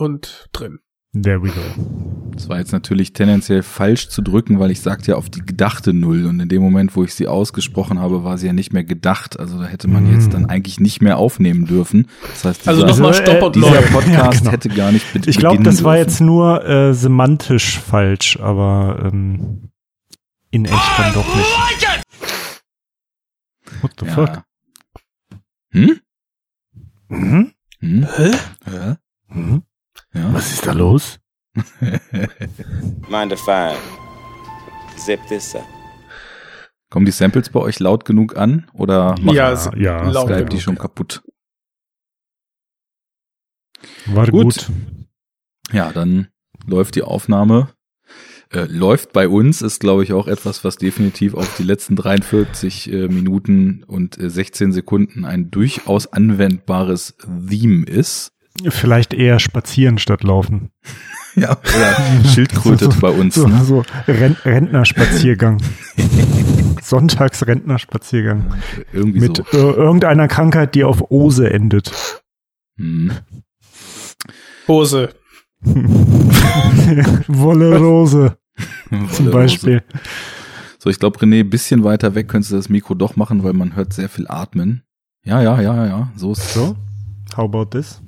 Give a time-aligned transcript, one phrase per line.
[0.00, 0.78] und drin.
[1.12, 2.30] There we go.
[2.36, 5.92] Das war jetzt natürlich tendenziell falsch zu drücken, weil ich sagte ja auf die gedachte
[5.92, 8.84] Null und in dem Moment, wo ich sie ausgesprochen habe, war sie ja nicht mehr
[8.84, 9.36] gedacht.
[9.40, 10.12] Also da hätte man Mm.
[10.12, 12.06] jetzt dann eigentlich nicht mehr aufnehmen dürfen.
[12.30, 13.82] Das heißt, Also dieser, nochmal Also, Stopp äh, und dieser.
[13.82, 14.50] Podcast Ja, genau.
[14.52, 16.08] hätte gar nicht mit Ich glaube, beginnen das war dürfen.
[16.10, 19.70] jetzt nur äh, semantisch falsch, aber ähm,
[20.52, 21.48] in echt dann doch nicht.
[23.82, 24.28] What the fuck?
[24.28, 24.44] ja.
[25.72, 26.00] Hm?
[27.08, 27.52] Mhm.
[27.80, 28.06] Hm?
[28.16, 28.30] Hä?
[28.64, 28.94] Hä?
[29.28, 29.62] Mhm.
[30.14, 30.32] Ja.
[30.34, 31.18] Was ist da los?
[33.08, 33.74] Mind if I
[34.96, 35.64] zip this up?
[36.90, 40.24] Kommen die Samples bei euch laut genug an oder macht Ja, Ja, es- ja, laut
[40.26, 40.50] Skype genug.
[40.50, 41.22] die schon kaputt?
[44.06, 44.42] War Gut.
[44.42, 44.70] gut.
[45.72, 46.28] Ja, dann
[46.66, 47.68] läuft die Aufnahme.
[48.52, 52.92] Äh, läuft bei uns ist, glaube ich, auch etwas, was definitiv auf die letzten 43
[52.92, 57.14] äh, Minuten und äh, 16 Sekunden ein durchaus anwendbares
[57.48, 58.32] Theme ist.
[58.68, 60.70] Vielleicht eher spazieren statt laufen.
[61.36, 61.96] Ja, oder
[62.28, 63.34] Schildkrötet bei uns.
[63.34, 63.64] So, Ne?
[63.64, 65.62] so Ren Rentnerspaziergang.
[66.82, 68.54] Sonntags Rentnerspaziergang.
[68.92, 69.74] Irgendwie Mit so.
[69.74, 71.92] irgendeiner Krankheit, die auf Ose endet.
[72.76, 73.12] Hm.
[74.66, 75.10] Hose.
[77.28, 78.36] Wolle Rose
[79.12, 79.82] zum Beispiel.
[80.78, 83.76] So, ich glaube, René, bisschen weiter weg könntest du das Mikro doch machen, weil man
[83.76, 84.82] hört sehr viel atmen.
[85.24, 86.76] Ja, ja, ja, ja, so ist So,
[87.36, 88.00] how about this?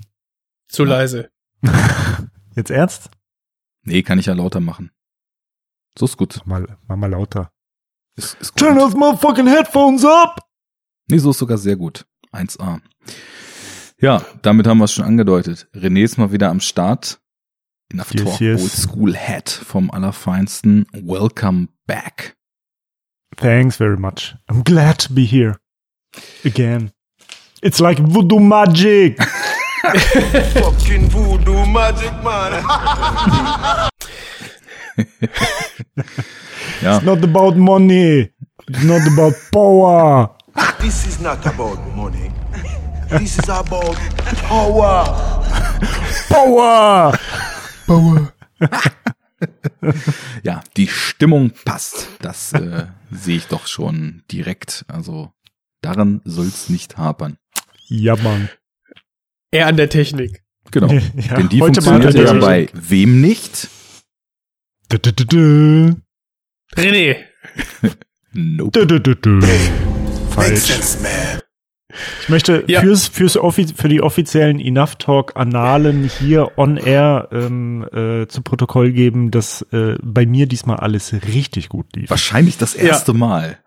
[0.73, 1.31] Zu leise.
[2.57, 3.11] Jetzt ernst?
[3.85, 4.91] Nee, kann ich ja lauter machen.
[5.99, 6.41] So ist gut.
[6.47, 7.53] Mal, mach mal lauter.
[8.17, 8.57] Ist, ist.
[8.57, 10.41] Turn those motherfucking headphones up!
[11.09, 12.07] Nee, so ist sogar sehr gut.
[12.33, 12.81] 1A.
[14.01, 15.69] Ja, damit haben wir es schon angedeutet.
[15.75, 17.21] René ist mal wieder am Start.
[17.93, 18.63] Enough Yes, Talk yes.
[18.63, 20.87] Old School Hat vom Allerfeinsten.
[20.93, 22.37] Welcome back.
[23.37, 24.35] Thanks very much.
[24.49, 25.59] I'm glad to be here.
[26.45, 26.93] Again.
[27.61, 29.19] It's like voodoo magic.
[29.83, 32.53] Fucking voodoo magic, man.
[36.83, 38.31] Ja, It's not about money.
[38.69, 40.37] It's not about power.
[40.81, 42.31] This is not about money.
[43.19, 43.97] This is about
[44.49, 45.05] power.
[46.29, 47.19] Power!
[47.87, 48.33] Power.
[50.45, 52.09] ja, die Stimmung passt.
[52.21, 54.85] Das äh, sehe ich doch schon direkt.
[54.89, 55.33] Also
[55.81, 57.37] daran soll's nicht hapern.
[57.89, 58.49] Ja, Mann.
[59.53, 60.43] Eher an der Technik.
[60.71, 60.89] Genau.
[61.17, 63.69] Ja, Denn die heute mal funktioniert ja bei wem nicht?
[64.89, 65.97] Du, du, du, du.
[66.75, 67.17] René.
[68.33, 68.71] Nope.
[68.73, 69.31] Du, du, du, du.
[69.47, 69.71] Makes
[70.31, 70.71] Falsch.
[72.23, 72.81] Ich möchte Ja.
[72.81, 78.41] fürs, fürs offi für die offiziellen Enough Talk Annalen hier on air ähm, äh, zu
[78.41, 82.09] Protokoll geben, dass äh, bei mir diesmal alles richtig gut lief.
[82.09, 83.59] Wahrscheinlich das erste Mal.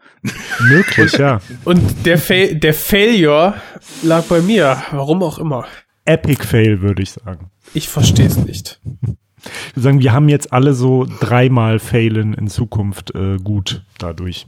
[0.59, 1.41] Möglich, ja.
[1.63, 3.55] Und der, Fail der Failure
[4.03, 4.81] lag bei mir.
[4.91, 5.65] Warum auch immer.
[6.05, 7.51] Epic Fail, würde ich sagen.
[7.73, 8.79] Ich verstehe es nicht.
[8.85, 14.47] Ich würde sagen, wir haben jetzt alle so dreimal Failen in Zukunft äh, gut dadurch.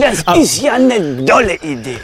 [0.00, 1.98] Das ist ja eine tolle Idee.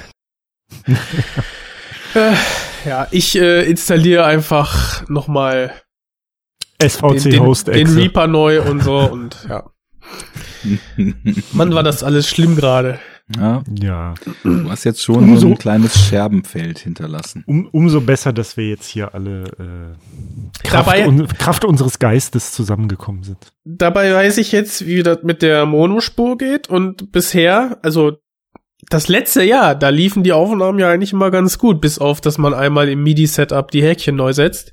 [2.87, 5.73] Ja, ich äh, installiere einfach nochmal
[6.81, 7.89] SVC den, den, Host den.
[7.89, 9.69] Reaper neu und so und ja.
[11.53, 12.99] Mann, war das alles schlimm gerade.
[13.37, 14.15] Ja, Ja.
[14.45, 17.43] du hast jetzt schon so Umso- ein kleines Scherbenfeld hinterlassen.
[17.47, 22.53] Um, umso besser, dass wir jetzt hier alle äh, Kraft, Dabei- un Kraft unseres Geistes
[22.53, 23.53] zusammengekommen sind.
[23.65, 28.19] Dabei weiß ich jetzt, wie das mit der Monospur geht und bisher, also
[28.89, 32.39] das letzte Jahr, da liefen die Aufnahmen ja eigentlich immer ganz gut, bis auf, dass
[32.39, 34.73] man einmal im MIDI-Setup die Häkchen neu setzt.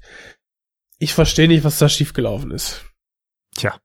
[1.00, 2.86] Ich verstehe nicht, was da schiefgelaufen ist.
[3.56, 3.76] Tja.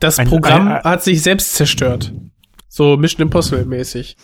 [0.00, 2.12] Das Ein- Programm ein- ein- hat sich selbst zerstört.
[2.68, 4.16] So Mission Impossible mäßig.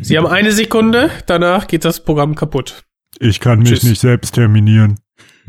[0.00, 2.84] Sie haben eine Sekunde, danach geht das Programm kaputt.
[3.18, 3.82] Ich kann mich Tschüss.
[3.82, 5.00] nicht selbst terminieren.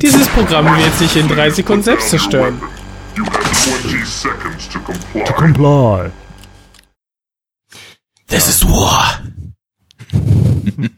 [0.00, 2.60] Dieses Programm wird sich in drei Sekunden selbst zerstören.
[3.16, 5.24] You have 20 seconds to comply.
[5.24, 6.10] To comply.
[8.28, 9.20] This is war.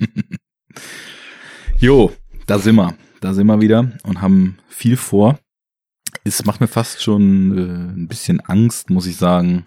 [1.79, 2.13] Jo,
[2.47, 2.95] da sind wir.
[3.21, 5.39] Da sind wir wieder und haben viel vor.
[6.27, 9.67] Es macht mir fast schon äh, ein bisschen Angst, muss ich sagen,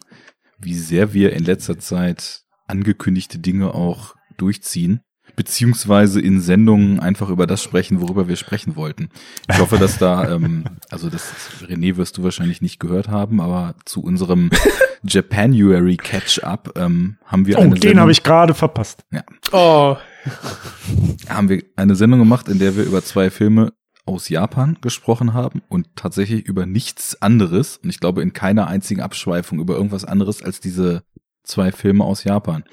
[0.57, 5.01] wie sehr wir in letzter Zeit angekündigte Dinge auch durchziehen,
[5.35, 9.09] beziehungsweise in Sendungen einfach über das sprechen, worüber wir sprechen wollten.
[9.47, 11.31] Ich hoffe, dass da, ähm, also das
[11.61, 14.49] René wirst du wahrscheinlich nicht gehört haben, aber zu unserem
[15.03, 19.05] Japanuary Catch-up ähm, haben wir Oh, eine den habe ich gerade verpasst.
[19.51, 19.95] Oh,
[21.29, 23.73] haben wir eine Sendung gemacht, in der wir über zwei Filme
[24.07, 29.01] aus Japan gesprochen haben und tatsächlich über nichts anderes und ich glaube in keiner einzigen
[29.01, 31.03] Abschweifung über irgendwas anderes als diese
[31.43, 32.63] zwei Filme aus Japan.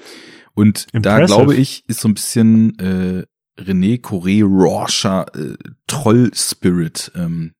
[0.53, 1.25] Und da Impressive.
[1.25, 3.25] glaube ich, ist so ein bisschen äh,
[3.59, 5.55] René Coré Rorscher äh,
[5.87, 7.53] Troll-Spirit ähm,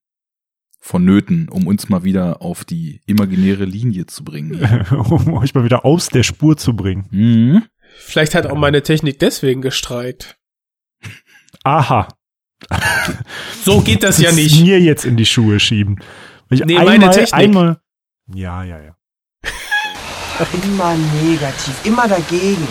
[0.79, 4.85] vonnöten, um uns mal wieder auf die imaginäre Linie zu bringen.
[4.91, 7.07] um euch mal wieder aus der Spur zu bringen.
[7.11, 7.63] Mhm.
[7.97, 10.37] Vielleicht hat auch meine Technik deswegen gestreikt.
[11.63, 12.07] Aha.
[13.63, 14.61] So geht das ja nicht.
[14.61, 15.99] mir jetzt in die Schuhe schieben.
[16.49, 17.33] Ich Nee, einmal, meine Technik.
[17.33, 17.79] Einmal,
[18.33, 18.95] ja, ja, ja.
[20.63, 22.67] Immer negativ, immer dagegen.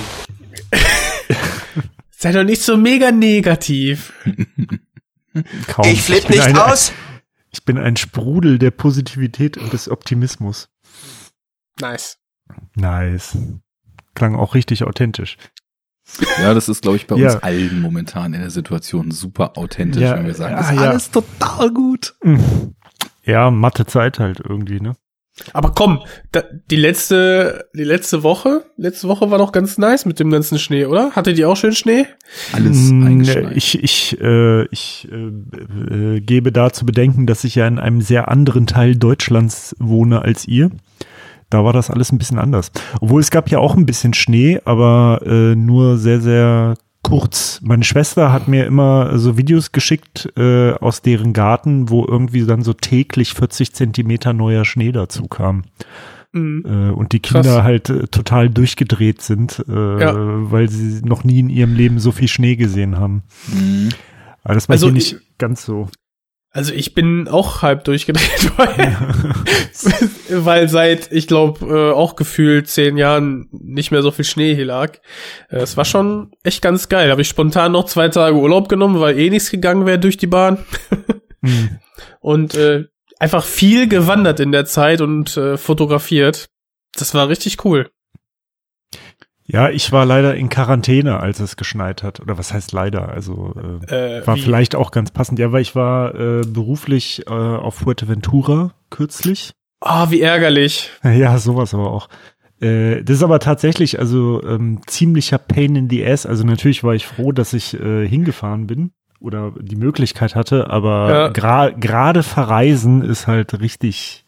[2.10, 4.12] Sei doch nicht so mega negativ.
[5.66, 5.86] Kaum.
[5.86, 6.92] Ich flipp bin nicht eine, aus.
[7.50, 10.68] Ich bin ein Sprudel der Positivität und des Optimismus.
[11.80, 12.18] Nice.
[12.74, 13.36] Nice.
[14.14, 15.36] Klang auch richtig authentisch.
[16.40, 17.32] Ja, das ist, glaube ich, bei Ja.
[17.34, 20.76] uns allen momentan in der Situation super authentisch, Ja, wenn wir sagen, ja, das ist
[20.80, 20.90] ja.
[20.90, 22.14] alles total gut.
[23.24, 24.96] Ja, Mathe Zeit halt irgendwie, ne?
[25.52, 30.20] Aber komm, da, die letzte, die letzte Woche, letzte Woche war doch ganz nice mit
[30.20, 31.10] dem ganzen Schnee, oder?
[31.12, 32.06] Hatte die auch schön Schnee?
[32.52, 33.56] Alles Mm, eingeschneit.
[33.56, 35.16] Ich, ich, äh, ich äh,
[36.16, 40.22] äh, gebe da zu bedenken, dass ich ja in einem sehr anderen Teil Deutschlands wohne
[40.22, 40.70] als ihr.
[41.54, 42.72] Da war das alles ein bisschen anders.
[43.00, 47.60] Obwohl es gab ja auch ein bisschen Schnee, aber äh, nur sehr, sehr kurz.
[47.62, 52.62] Meine Schwester hat mir immer so Videos geschickt äh, aus deren Garten, wo irgendwie dann
[52.64, 55.62] so täglich 40 Zentimeter neuer Schnee dazu kam.
[56.32, 56.64] Mhm.
[56.66, 57.46] Äh, und die Krass.
[57.46, 60.12] Kinder halt äh, total durchgedreht sind, äh, Ja.
[60.50, 63.22] weil sie noch nie in ihrem Leben so viel Schnee gesehen haben.
[63.46, 63.90] Mhm.
[64.42, 65.88] Aber das war Also hier nicht ich- ganz so.
[66.54, 68.96] Also ich bin auch halb durchgedreht, weil,
[70.30, 74.66] weil seit, ich glaube, äh, auch gefühlt zehn Jahren nicht mehr so viel Schnee hier
[74.66, 74.98] lag.
[75.50, 77.10] Äh, Es war schon echt ganz geil.
[77.10, 80.28] Habe ich spontan noch zwei Tage Urlaub genommen, weil eh nichts gegangen wäre durch die
[80.28, 80.64] Bahn.
[81.42, 81.80] Hm.
[82.20, 82.84] Und äh,
[83.18, 86.46] einfach viel gewandert in der Zeit und äh, fotografiert.
[86.96, 87.90] Das war richtig cool.
[89.46, 92.20] Ja, ich war leider in Quarantäne, als es geschneit hat.
[92.20, 93.10] Oder was heißt leider?
[93.10, 93.54] Also
[93.88, 95.38] äh, Äh, war wie- vielleicht auch ganz passend.
[95.38, 99.52] Ja, weil ich war äh, beruflich äh, auf Fuerteventura kürzlich.
[99.80, 100.90] Ah, wie ärgerlich.
[101.04, 102.08] Ja, sowas aber auch.
[102.60, 106.24] Äh, das ist aber tatsächlich also ähm, ziemlicher Pain in the ass.
[106.24, 111.32] Also natürlich war ich froh, dass ich äh, hingefahren bin oder die Möglichkeit hatte, aber
[111.34, 111.68] Ja.
[111.70, 114.24] gerade verreisen ist halt richtig,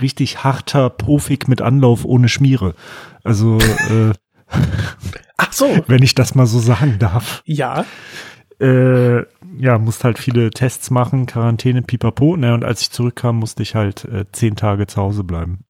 [0.00, 2.74] richtig harter Profik mit Anlauf ohne Schmiere.
[3.22, 4.12] Also äh,
[5.36, 5.84] Ach so.
[5.86, 7.42] wenn ich das mal so sagen darf.
[7.44, 7.84] Ja.
[8.60, 9.20] Äh,
[9.58, 12.36] ja, musste halt viele Tests machen, Quarantäne, pipapo.
[12.36, 15.64] Ne, und als ich zurückkam, musste ich halt äh, zehn Tage zu Hause bleiben.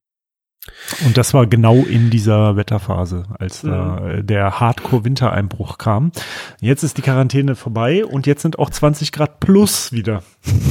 [1.06, 6.12] Und das war genau in dieser Wetterphase, als da äh, der Hardcore-Wintereinbruch kam.
[6.61, 10.23] Jetzt ist die Quarantäne vorbei und jetzt sind auch 20 Grad plus wieder.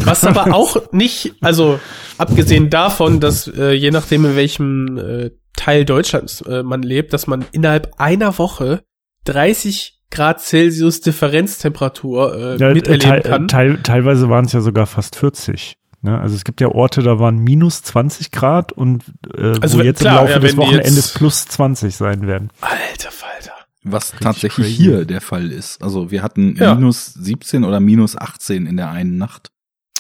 [0.03, 1.79] Was aber auch nicht, also
[2.17, 7.27] abgesehen davon, dass äh, je nachdem in welchem äh, Teil Deutschlands äh, man lebt, dass
[7.27, 8.83] man innerhalb einer Woche
[9.25, 13.47] 30 Grad Celsius Differenztemperatur äh, Ja, miterleben teil- kann.
[13.47, 15.75] Teil, teilweise waren es ja sogar fast 40.
[16.01, 16.17] Ne?
[16.19, 19.03] Also es gibt ja Orte, da waren minus 20 Grad und
[19.35, 22.49] äh, Also wo wenn- jetzt klar, im Laufe ja, des Wochenendes plus 20 sein werden.
[22.61, 23.51] Alter Falter.
[23.83, 24.83] Was tatsächlich crazy.
[24.83, 25.81] hier der Fall ist.
[25.83, 26.73] Also wir hatten Ja.
[26.75, 29.51] minus 17 oder minus 18 in der einen Nacht.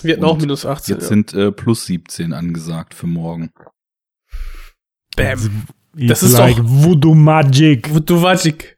[0.01, 0.95] Wir hatten Und auch minus 18.
[0.95, 1.09] Jetzt ja.
[1.09, 3.51] sind äh, plus 17 angesagt für morgen.
[5.23, 5.65] Bam.
[5.97, 7.89] It's ist like doch- Voodoo Magic.
[8.05, 8.77] Du Wajik.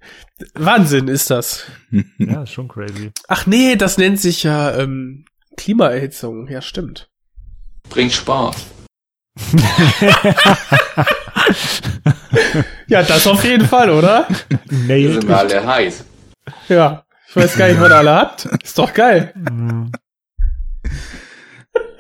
[0.56, 1.66] Wahnsinn ist das.
[2.18, 3.12] Ja, ist schon crazy.
[3.28, 5.26] Ach nee, das nennt sich ja ähm,
[5.58, 6.48] Klimaerhitzung.
[6.48, 7.10] Ja, stimmt.
[7.90, 8.56] Bringt Spaß.
[12.88, 14.28] Ja, das auf jeden Fall, oder?
[14.70, 15.30] Wir Nailed sind it.
[15.32, 16.06] alle heiß.
[16.70, 17.04] Ja.
[17.30, 18.46] Ich weiß gar nicht, was ihr alle habt.
[18.64, 19.34] Ist doch geil.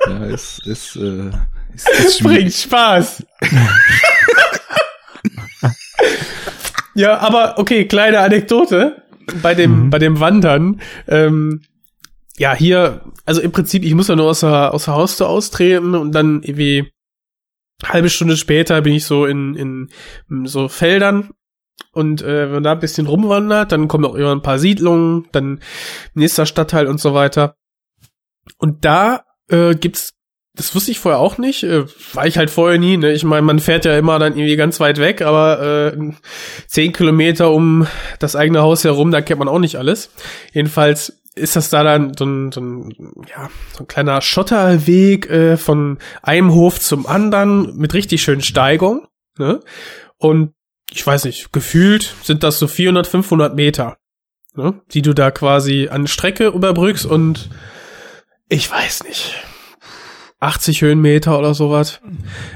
[0.07, 1.31] Ja, es ist, äh,
[1.77, 2.23] schwierig.
[2.23, 3.25] Bringt Spaß.
[6.95, 9.03] ja, aber okay, kleine Anekdote
[9.41, 9.89] bei dem Mhm.
[9.89, 10.81] bei dem Wandern.
[11.07, 11.61] Ähm,
[12.37, 15.95] ja, hier, also im Prinzip, ich muss ja nur aus der, aus der Haustür austreten
[15.95, 16.91] und dann irgendwie
[17.83, 19.89] halbe Stunde später bin ich so in, in,
[20.29, 21.31] in so Feldern
[21.93, 25.27] und äh, wenn man da ein bisschen rumwandert, dann kommen auch immer ein paar Siedlungen,
[25.31, 25.61] dann
[26.13, 27.55] nächster Stadtteil und so weiter.
[28.57, 30.13] Und da äh, gibt's,
[30.53, 32.97] das wusste ich vorher auch nicht, äh, war ich halt vorher nie.
[32.97, 33.13] Ne?
[33.13, 36.11] Ich meine, man fährt ja immer dann irgendwie ganz weit weg, aber äh,
[36.67, 37.87] zehn Kilometer um
[38.19, 40.11] das eigene Haus herum, da kennt man auch nicht alles.
[40.53, 42.93] Jedenfalls ist das da dann so ein, so ein,
[43.29, 49.07] ja, so ein kleiner Schotterweg äh, von einem Hof zum anderen mit richtig schönen Steigung.
[49.37, 49.61] Ne?
[50.17, 50.53] Und
[50.91, 53.97] ich weiß nicht, gefühlt sind das so 400, 500 Meter,
[54.55, 54.81] ne?
[54.91, 57.49] die du da quasi an Strecke überbrückst und
[58.49, 59.41] ich weiß nicht.
[60.41, 62.01] 80 Höhenmeter oder sowas.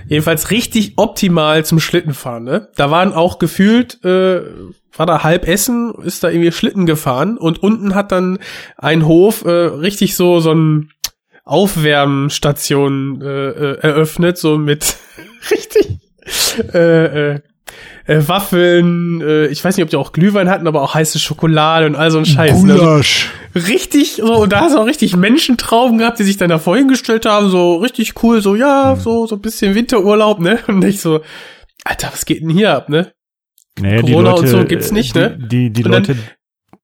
[0.07, 2.69] Jedenfalls richtig optimal zum Schlittenfahren, ne?
[2.75, 4.41] Da waren auch gefühlt, äh,
[4.97, 8.39] war da halb Essen, ist da irgendwie Schlitten gefahren und unten hat dann
[8.77, 10.89] ein Hof äh, richtig so so ein
[11.43, 14.97] Aufwärmstation äh, äh, eröffnet, so mit
[15.51, 15.99] richtig
[16.73, 17.39] äh, äh,
[18.07, 21.85] äh, Waffeln, äh, ich weiß nicht, ob die auch Glühwein hatten, aber auch heiße Schokolade
[21.87, 22.63] und all so ein Scheiß.
[22.63, 22.75] ne?
[22.75, 23.29] Gulasch.
[23.55, 27.25] richtig so und da hast du auch richtig Menschentrauben gehabt, die sich dann davor hingestellt
[27.25, 30.59] haben, so richtig cool, so ja, so so ein bisschen Winterurlaub, ne?
[30.67, 31.21] Und nicht so
[31.83, 33.11] Alter, was geht denn hier ab, ne?
[33.79, 35.37] Naja, die Corona Leute, und so gibt's nicht, die, ne?
[35.37, 36.17] Die, die Und dann- Leute,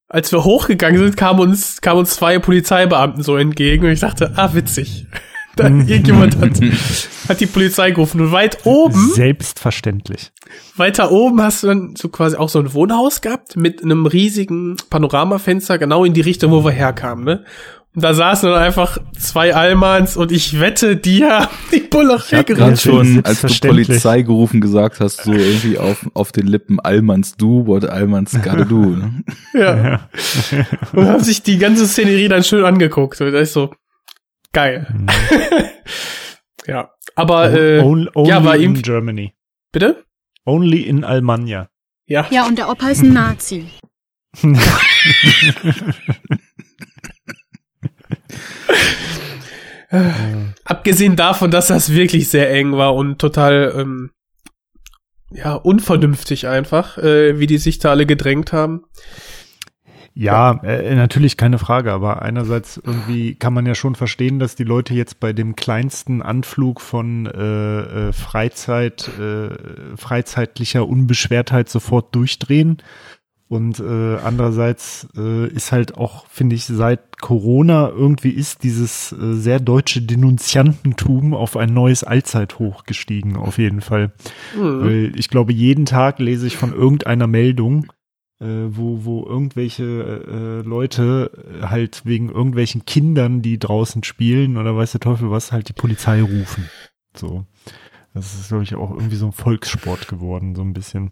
[0.09, 4.33] Als wir hochgegangen sind, kamen uns kamen uns zwei Polizeibeamten so entgegen und ich dachte,
[4.35, 5.05] ah witzig.
[5.57, 6.61] Da irgendjemand hat,
[7.29, 10.31] hat die Polizei gerufen und weit oben selbstverständlich.
[10.77, 14.77] Weiter oben hast du dann so quasi auch so ein Wohnhaus gehabt mit einem riesigen
[14.89, 17.45] Panoramafenster genau in die Richtung, wo wir herkamen, ne?
[17.93, 22.75] Und da saßen dann einfach zwei Allmanns und ich wette, die haben die Bullerei gerade
[22.75, 22.77] gerufen.
[22.77, 23.67] schon, als du.
[23.67, 28.63] Polizei gerufen gesagt hast, so irgendwie auf, auf den Lippen Allmanns do, what Allmanns gotta
[28.63, 28.77] do.
[28.77, 29.23] Ne?
[29.53, 30.09] Ja.
[30.93, 33.19] Und haben sich die ganze Szenerie dann schön angeguckt.
[33.19, 33.73] Und da ist so,
[34.53, 34.87] geil.
[36.67, 36.91] ja.
[37.15, 39.33] Aber, äh, only, only ja, war in ihm, Germany.
[39.71, 40.05] bitte?
[40.45, 41.69] Only in Almania.
[42.05, 42.27] Ja.
[42.31, 43.67] Ja, und der Opa ist ein Nazi.
[50.63, 54.11] Abgesehen davon, dass das wirklich sehr eng war und total, ähm,
[55.31, 58.85] ja, unvernünftig einfach, äh, wie die sich da alle gedrängt haben.
[60.13, 64.65] Ja, äh, natürlich keine Frage, aber einerseits irgendwie kann man ja schon verstehen, dass die
[64.65, 72.77] Leute jetzt bei dem kleinsten Anflug von äh, äh, Freizeit, äh, freizeitlicher Unbeschwertheit sofort durchdrehen.
[73.47, 79.33] Und äh, andererseits äh, ist halt auch, finde ich, seit Corona irgendwie ist dieses äh,
[79.33, 84.13] sehr deutsche Denunziantentum auf ein neues Allzeithoch gestiegen, auf jeden Fall.
[84.57, 84.81] Mhm.
[84.81, 87.87] Weil ich glaube, jeden Tag lese ich von irgendeiner Meldung,
[88.43, 91.31] wo, wo irgendwelche äh, Leute
[91.61, 95.73] äh, halt wegen irgendwelchen Kindern, die draußen spielen oder weiß der Teufel was, halt die
[95.73, 96.69] Polizei rufen.
[97.15, 97.45] So.
[98.13, 101.11] Das ist, glaube ich, auch irgendwie so ein Volkssport geworden, so ein bisschen.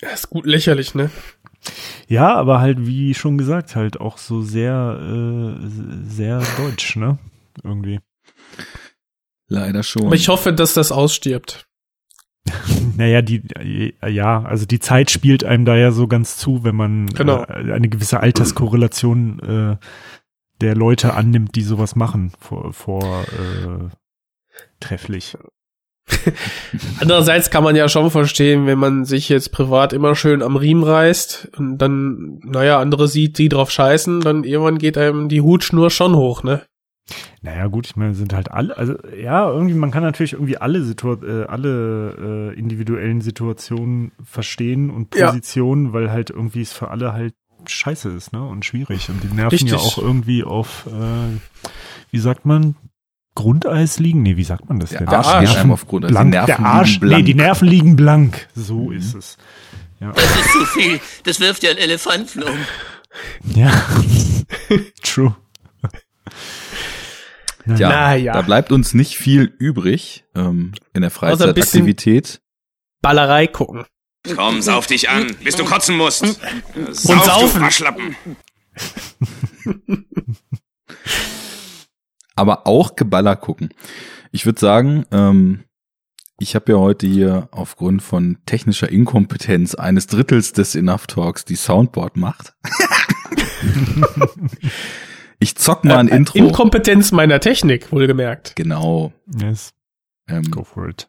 [0.00, 1.10] Das ist gut lächerlich, ne?
[2.06, 5.66] Ja, aber halt, wie schon gesagt, halt auch so sehr, äh,
[6.04, 7.18] sehr deutsch, ne?
[7.64, 8.00] Irgendwie.
[9.48, 10.06] Leider schon.
[10.06, 11.65] Aber ich hoffe, dass das ausstirbt.
[12.96, 16.76] Naja, die, äh, ja, also die Zeit spielt einem da ja so ganz zu, wenn
[16.76, 17.42] man Genau.
[17.44, 19.76] äh, eine gewisse Alterskorrelation äh,
[20.62, 23.88] der Leute annimmt, die sowas machen, vor, vor äh,
[24.80, 25.36] trefflich.
[27.00, 30.84] Andererseits kann man ja schon verstehen, wenn man sich jetzt privat immer schön am Riemen
[30.84, 35.90] reißt und dann, naja, andere sieht, die drauf scheißen, dann irgendwann geht einem die Hutschnur
[35.90, 36.62] schon hoch, ne?
[37.42, 40.82] Naja, gut, ich meine, sind halt alle, also ja, irgendwie, man kann natürlich irgendwie alle
[40.82, 45.26] Situa äh, alle äh, individuellen Situationen verstehen und Ja.
[45.28, 47.34] Positionen, weil halt irgendwie es für alle halt
[47.66, 48.42] scheiße ist, ne?
[48.44, 49.08] Und schwierig.
[49.08, 49.70] Und die nerven Richtig.
[49.70, 51.70] ja auch irgendwie auf, äh,
[52.10, 52.74] wie sagt man,
[53.36, 54.22] Grundeis liegen?
[54.22, 55.08] Nee, wie sagt man das Der denn?
[55.08, 56.08] Arsch geht einem auf Grundeis.
[56.08, 57.16] Die Blank, Nerven der Arsch, liegen blank.
[57.18, 58.48] nee, die Nerven liegen blank.
[58.54, 59.36] So ist es.
[60.00, 60.12] Ja.
[60.12, 61.00] Das ist zu viel.
[61.24, 62.56] Das wirft ja einen Elefanten um.
[63.54, 63.70] ja.
[65.02, 65.36] True.
[67.74, 68.32] Tja, Naja.
[68.32, 72.40] da bleibt uns nicht viel übrig ähm, in der Freizeitaktivität.
[73.02, 73.84] Ballerei gucken.
[74.34, 76.22] Komm, sauf dich an, bis du kotzen musst.
[76.22, 77.60] Und Sauf, saufen.
[77.60, 78.16] du Waschlappen.
[82.34, 83.70] aber auch Geballer gucken.
[84.32, 85.64] Ich würde sagen, ähm,
[86.38, 91.56] ich habe ja heute hier aufgrund von technischer Inkompetenz eines Drittels des Enough Talks die
[91.56, 92.54] Soundboard macht.
[95.38, 96.38] ich zock mal ein Äh, Intro.
[96.38, 98.54] Inkompetenz meiner Technik, wohlgemerkt.
[98.56, 99.12] genau.
[99.40, 99.72] Yes,
[100.28, 101.08] Ähm, go for it.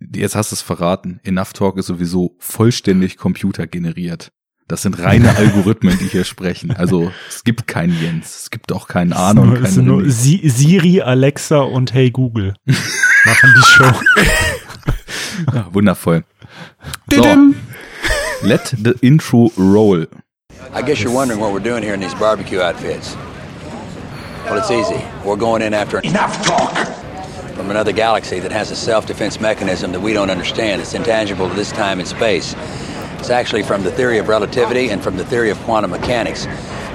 [0.00, 1.20] jetzt hast du es verraten.
[1.24, 4.30] Enough Talk ist sowieso vollständig computergeneriert.
[4.68, 6.70] Das sind reine Algorithmen, die hier sprechen.
[6.70, 10.08] Also es gibt keinen Jens, es gibt auch keinen Arne und es sind nur.
[10.10, 13.92] Si- Siri, Alexa und Hey Google machen die Show.
[15.52, 16.24] Ja, wundervoll.
[17.10, 17.22] So,
[18.42, 20.08] let the intro roll.
[20.74, 23.16] I guess you're wondering what we're doing here in these barbecue outfits.
[24.44, 25.02] Well, it's easy.
[25.24, 26.76] We're going in after enough talk
[27.54, 30.82] from another galaxy that has a self-defense mechanism that we don't understand.
[30.82, 32.54] It's intangible to this time and space.
[33.18, 36.46] It's actually from the theory of relativity and from the theory of quantum mechanics.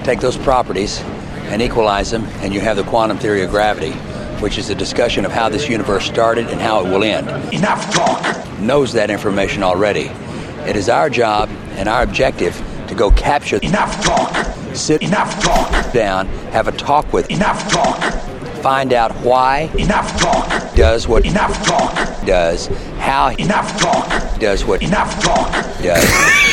[0.04, 1.00] Take those properties
[1.48, 3.94] and equalize them, and you have the quantum theory of gravity,
[4.42, 7.30] which is a discussion of how this universe started and how it will end.
[7.52, 8.60] Enough talk!
[8.60, 10.12] Knows that information already.
[10.68, 12.56] It is our job and our objective
[12.90, 14.59] to go capture enough talk.
[14.74, 18.00] Sit enough talk down, have a talk with enough talk.
[18.62, 20.76] find out why Enough talk.
[20.76, 22.26] does what Enough talk.
[22.26, 22.68] does,
[23.00, 24.40] how Enough talk.
[24.40, 25.52] does what Enough talk.
[25.82, 26.06] does,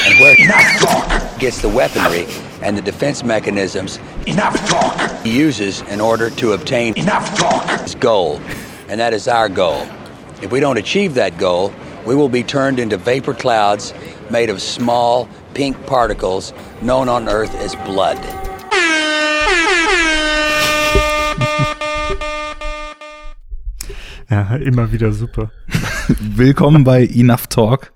[0.06, 1.38] and where Enough talk.
[1.38, 2.26] gets the weaponry
[2.62, 5.22] and the defense mechanisms Enough talk.
[5.22, 7.80] he uses in order to obtain Enough talk.
[7.80, 8.40] his goal,
[8.88, 9.86] and that is our goal.
[10.42, 11.72] If we don't achieve that goal,
[12.06, 13.92] we will be turned into vapor clouds
[14.30, 18.18] made of small pink particles known on Earth as blood.
[24.28, 25.50] Ja, immer wieder super.
[26.20, 27.92] willkommen bei Enough Talk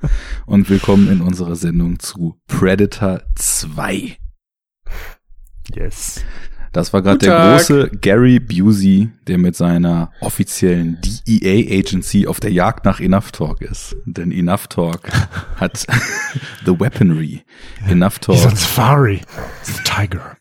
[0.47, 4.17] und willkommen in unserer Sendung zu Predator 2.
[5.75, 6.25] Yes.
[6.73, 7.59] Das war gerade der Tag.
[7.59, 13.61] große Gary Busey, der mit seiner offiziellen DEA Agency auf der Jagd nach Enough Talk
[13.61, 13.97] ist.
[14.05, 15.09] Denn Enough Talk
[15.57, 15.85] hat
[16.65, 17.43] the weaponry.
[17.89, 18.37] Enough Talk.
[18.37, 19.21] He's on safari.
[19.65, 20.37] The tiger.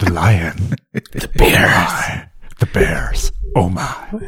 [0.00, 0.74] The lion.
[0.92, 1.92] The bears.
[2.58, 3.32] the bears.
[3.54, 3.82] Oh my.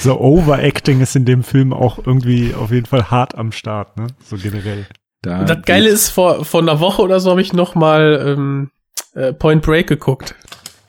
[0.00, 4.06] so Overacting ist in dem Film auch irgendwie auf jeden Fall hart am Start, ne?
[4.24, 4.86] So generell.
[5.22, 8.24] Da Und das Geile ist, vor, vor einer Woche oder so habe ich noch mal
[8.26, 8.70] ähm,
[9.14, 10.34] äh, Point Break geguckt.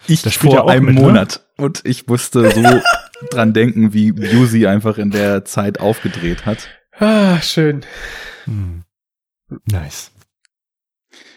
[0.07, 1.01] ich das spielt vor einem mit, ne?
[1.01, 2.61] Monat und ich musste so
[3.29, 6.67] dran denken, wie Busey einfach in der Zeit aufgedreht hat.
[6.97, 7.81] Ah, schön.
[8.45, 8.83] Hm.
[9.65, 10.11] Nice.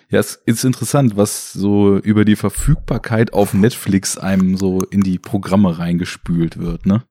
[0.08, 5.18] Ja, es ist interessant, was so über die Verfügbarkeit auf Netflix einem so in die
[5.18, 7.04] Programme reingespült wird, ne?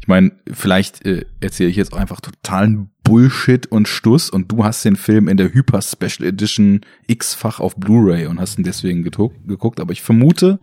[0.00, 4.84] Ich meine, vielleicht äh, erzähle ich jetzt einfach totalen Bullshit und Stuss und du hast
[4.84, 9.78] den Film in der Hyper Special Edition x-fach auf Blu-ray und hast ihn deswegen geguckt,
[9.78, 10.58] aber ich vermute,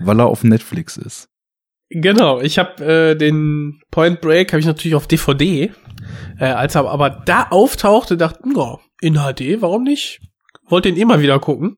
[0.00, 1.28] weil er auf Netflix ist.
[1.90, 5.70] Genau, ich habe äh, den Point Break habe ich natürlich auf DVD.
[6.38, 10.20] Äh, als er aber da auftauchte, dachte, ja, in HD, warum nicht?
[10.66, 11.76] Wollte ihn immer wieder gucken.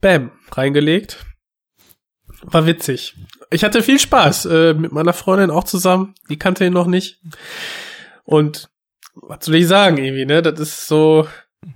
[0.00, 1.24] Bam, reingelegt.
[2.42, 3.14] War witzig.
[3.50, 6.14] Ich hatte viel Spaß äh, mit meiner Freundin auch zusammen.
[6.28, 7.20] Die kannte ihn noch nicht.
[8.24, 8.68] Und
[9.14, 10.42] was soll ich sagen, irgendwie, ne?
[10.42, 11.26] Das ist so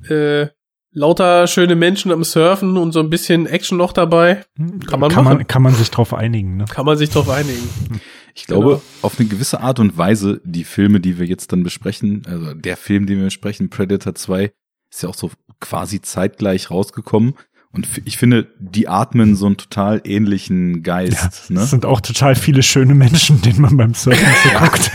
[0.09, 0.47] äh,
[0.93, 4.45] lauter schöne Menschen am Surfen und so ein bisschen Action noch dabei.
[4.57, 5.37] Kann man kann machen.
[5.39, 6.65] man, kann man sich drauf einigen, ne?
[6.67, 7.69] Kann man sich drauf einigen.
[8.35, 8.83] Ich glaube, Genau.
[9.03, 12.77] auf eine gewisse Art und Weise, die Filme, die wir jetzt dann besprechen, also der
[12.77, 14.53] Film, den wir besprechen, Predator 2,
[14.93, 17.35] ist ja auch so quasi zeitgleich rausgekommen.
[17.71, 21.29] Und ich finde, die atmen so einen total ähnlichen Geist.
[21.45, 21.65] Es ne?
[21.67, 24.91] sind auch total viele schöne Menschen, denen man beim Surfen zuguckt.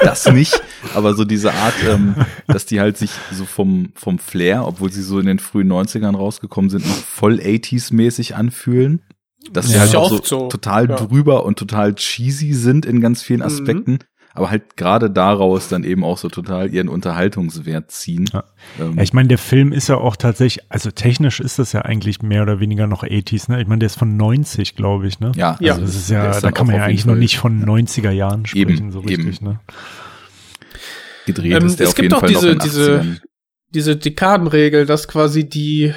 [0.00, 0.62] Das nicht,
[0.94, 2.14] aber so diese Art, ähm,
[2.46, 6.16] dass die halt sich so vom, vom Flair, obwohl sie so in den frühen 90ern
[6.16, 9.02] rausgekommen sind, noch voll 80s-mäßig anfühlen.
[9.52, 9.80] Dass sie Ja.
[9.80, 10.96] halt Ist ja auch so, so, total ja.
[10.96, 13.44] drüber und total cheesy sind in ganz vielen Mhm.
[14.40, 18.24] Aber halt gerade daraus dann eben auch so total ihren Unterhaltungswert ziehen.
[18.32, 18.44] Ja.
[18.80, 21.82] Ähm, Ja, ich meine, der Film ist ja auch tatsächlich, also technisch ist das ja
[21.82, 23.60] eigentlich mehr oder weniger noch 80s, ne?
[23.60, 25.32] Ich meine, der ist von 90, glaube ich, ne?
[25.36, 25.74] ja, Ja.
[25.74, 28.10] Also das ist ja, ist da kann man ja eigentlich noch Fall nicht von 90er
[28.10, 29.46] Jahren sprechen, Eben, so richtig, eben.
[29.46, 29.60] ne?
[31.26, 33.20] gedreht Ähm, ist der es auf gibt jeden auch Fall diese- noch diese- 80ern.
[33.74, 35.92] diese Dekadenregel, dass quasi die,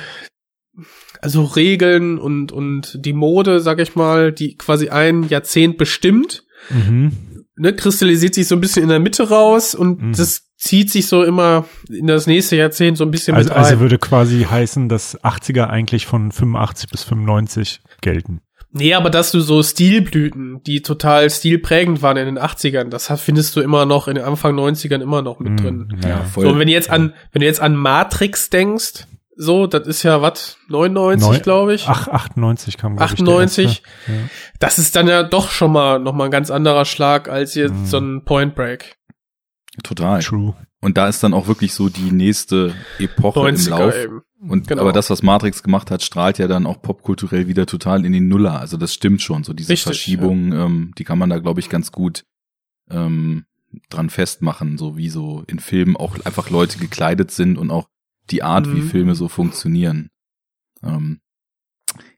[1.21, 7.11] also Regeln und, und die Mode, sag ich mal, die quasi ein Jahrzehnt bestimmt, Mhm.
[7.55, 10.13] Ne, kristallisiert sich so ein bisschen in der Mitte raus und Mhm.
[10.13, 13.65] das zieht sich so immer in das nächste Jahrzehnt so ein bisschen Also, mit rein.
[13.65, 18.41] also würde quasi heißen, dass 80er eigentlich von 85 bis 95 gelten.
[18.71, 23.55] nee, aber dass du so Stilblüten, die total stilprägend waren in den 80ern, das findest
[23.55, 25.89] du immer noch in den Anfang 90ern immer noch mit drin.
[25.93, 26.23] Mhm, Ja, ja.
[26.23, 26.45] voll.
[26.45, 30.03] So, und wenn du jetzt an, wenn du jetzt an Matrix denkst, so, das ist
[30.03, 31.85] ja was, 99, Neu- glaube ich.
[31.87, 33.65] Ach, 98 kam, glaub ich, der 98.
[33.65, 33.81] erste.
[34.07, 34.13] Ja.
[34.59, 37.73] Das ist dann ja doch schon mal noch mal ein ganz anderer Schlag als jetzt
[37.73, 37.85] Mhm.
[37.85, 38.95] so ein Point Break.
[39.83, 40.21] Total.
[40.21, 40.55] True.
[40.81, 43.95] Und da ist dann auch wirklich so die nächste Epoche im 90er Lauf.
[43.95, 44.21] eben.
[44.49, 44.81] Und Genau.
[44.81, 48.27] aber das, was Matrix gemacht hat, strahlt ja dann auch popkulturell wieder total in den
[48.27, 48.59] Nuller.
[48.59, 49.43] Also das stimmt schon.
[49.45, 52.25] So diese Richtig, Verschiebung, ähm, die kann man da, glaube ich, ganz gut
[52.91, 53.45] ähm,
[53.89, 57.87] dran festmachen, so wie so in Filmen auch einfach Leute gekleidet sind und auch
[58.31, 58.89] die Art, wie Mhm.
[58.89, 60.09] Filme so funktionieren.
[60.81, 61.19] Ähm,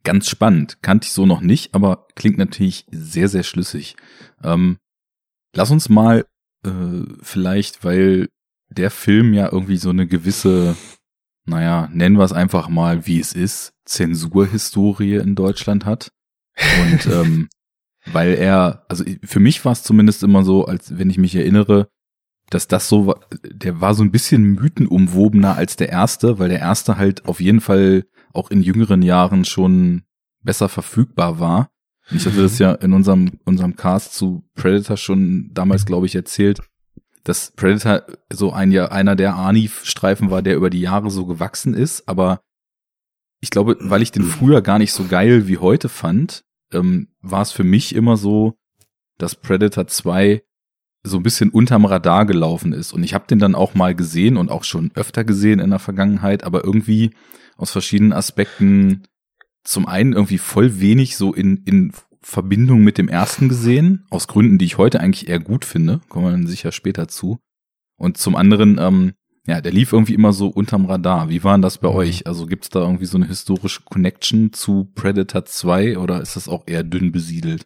[0.03, 0.81] ganz spannend.
[0.81, 3.95] Kannte ich so noch nicht, aber klingt natürlich sehr, sehr schlüssig.
[4.43, 4.77] Ähm,
[5.53, 6.25] lass uns mal
[6.65, 8.29] äh, vielleicht, weil
[8.69, 10.75] der Film ja irgendwie so eine gewisse
[11.45, 16.11] naja, nennen wir es einfach mal, wie es ist, Zensurhistorie in Deutschland hat.
[16.81, 17.49] Und ähm,
[18.11, 21.87] weil er, also für mich war es zumindest immer so, als wenn ich mich erinnere,
[22.49, 26.97] dass das so, der war so ein bisschen mythenumwobener als der erste, weil der erste
[26.97, 30.03] halt auf jeden Fall auch in jüngeren Jahren schon
[30.43, 31.69] besser verfügbar war.
[32.11, 36.15] Und ich hatte das ja in unserem, unserem Cast zu Predator schon damals, glaube ich,
[36.15, 36.61] erzählt,
[37.23, 41.73] dass Predator so ein Jahr, einer der Arnie-Streifen war, der über die Jahre so gewachsen
[41.73, 42.41] ist, aber
[43.41, 47.41] ich glaube, weil ich den früher gar nicht so geil wie heute fand, ähm, war
[47.41, 48.53] es für mich immer so,
[49.17, 50.43] dass Predator 2
[51.05, 52.93] so ein bisschen unterm Radar gelaufen ist.
[52.93, 55.79] Und ich habe den dann auch mal gesehen und auch schon öfter gesehen in der
[55.79, 57.11] Vergangenheit, aber irgendwie
[57.57, 59.03] aus verschiedenen Aspekten
[59.63, 64.57] zum einen irgendwie voll wenig so in, in Verbindung mit dem ersten gesehen, aus Gründen,
[64.57, 67.39] die ich heute eigentlich eher gut finde, kommen wir dann sicher später zu.
[67.97, 69.13] Und zum anderen, ähm,
[69.47, 71.29] ja, der lief irgendwie immer so unterm Radar.
[71.29, 71.95] Wie war denn das bei mhm.
[71.95, 72.27] euch?
[72.27, 76.63] Also gibt's da irgendwie so eine historische Connection zu Predator 2 oder ist das auch
[76.65, 77.65] eher dünn besiedelt?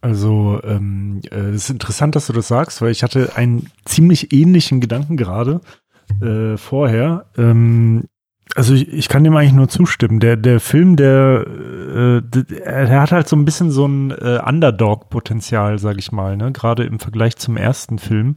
[0.00, 4.32] Also, ähm, äh, es ist interessant, dass du das sagst, weil ich hatte einen ziemlich
[4.32, 5.60] ähnlichen Gedanken gerade
[6.20, 7.26] äh, vorher.
[7.36, 8.04] Ähm,
[8.54, 10.20] also ich, ich kann dem eigentlich nur zustimmen.
[10.20, 14.40] Der, der Film, der, äh, der, der hat halt so ein bisschen so ein äh,
[14.44, 16.52] Underdog-Potenzial, sag ich mal, ne?
[16.52, 18.36] Gerade im Vergleich zum ersten Film.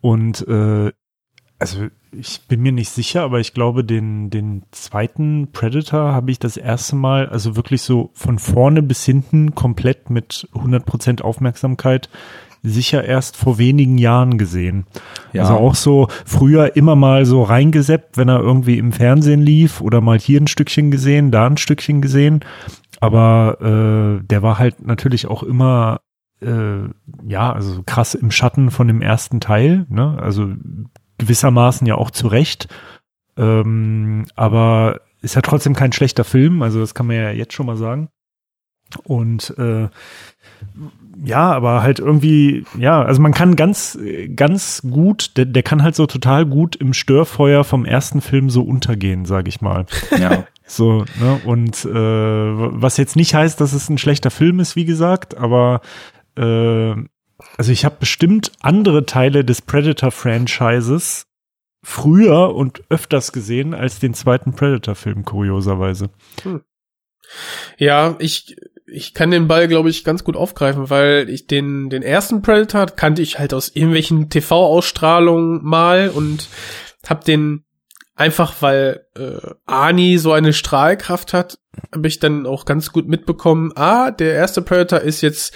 [0.00, 0.92] Und äh,
[1.58, 1.86] also
[2.18, 6.56] ich bin mir nicht sicher, aber ich glaube, den, den zweiten Predator habe ich das
[6.56, 12.08] erste Mal, also wirklich so von vorne bis hinten komplett mit 100% Aufmerksamkeit
[12.62, 14.86] sicher erst vor wenigen Jahren gesehen.
[15.32, 15.42] Ja.
[15.42, 20.00] Also auch so früher immer mal so reingeseppt, wenn er irgendwie im Fernsehen lief oder
[20.00, 22.40] mal hier ein Stückchen gesehen, da ein Stückchen gesehen.
[23.00, 26.00] Aber äh, der war halt natürlich auch immer
[26.40, 26.88] äh,
[27.26, 30.18] ja, also krass im Schatten von dem ersten Teil, ne?
[30.20, 30.52] Also
[31.18, 32.68] gewissermaßen ja auch zu Recht.
[33.36, 37.66] Ähm, aber ist ja trotzdem kein schlechter Film, also das kann man ja jetzt schon
[37.66, 38.08] mal sagen.
[39.02, 39.88] Und äh,
[41.24, 43.98] ja, aber halt irgendwie, ja, also man kann ganz,
[44.36, 48.62] ganz gut, der, der kann halt so total gut im Störfeuer vom ersten Film so
[48.62, 49.86] untergehen, sag ich mal.
[50.18, 50.46] Ja.
[50.66, 51.40] So, ne?
[51.44, 55.82] Und äh, was jetzt nicht heißt, dass es ein schlechter Film ist, wie gesagt, aber
[56.38, 56.94] äh,
[57.56, 61.26] also ich habe bestimmt andere Teile des Predator-Franchises
[61.82, 66.10] früher und öfters gesehen als den zweiten Predator-Film, kurioserweise.
[66.42, 66.62] Hm.
[67.78, 72.02] Ja, ich ich kann den Ball, glaube ich, ganz gut aufgreifen, weil ich den, den
[72.02, 76.48] ersten Predator kannte ich halt aus irgendwelchen TV-Ausstrahlungen mal und
[77.08, 77.64] hab den
[78.14, 81.58] einfach, weil äh, Ani so eine Strahlkraft hat,
[81.92, 85.54] habe ich dann auch ganz gut mitbekommen, ah, der erste Predator ist jetzt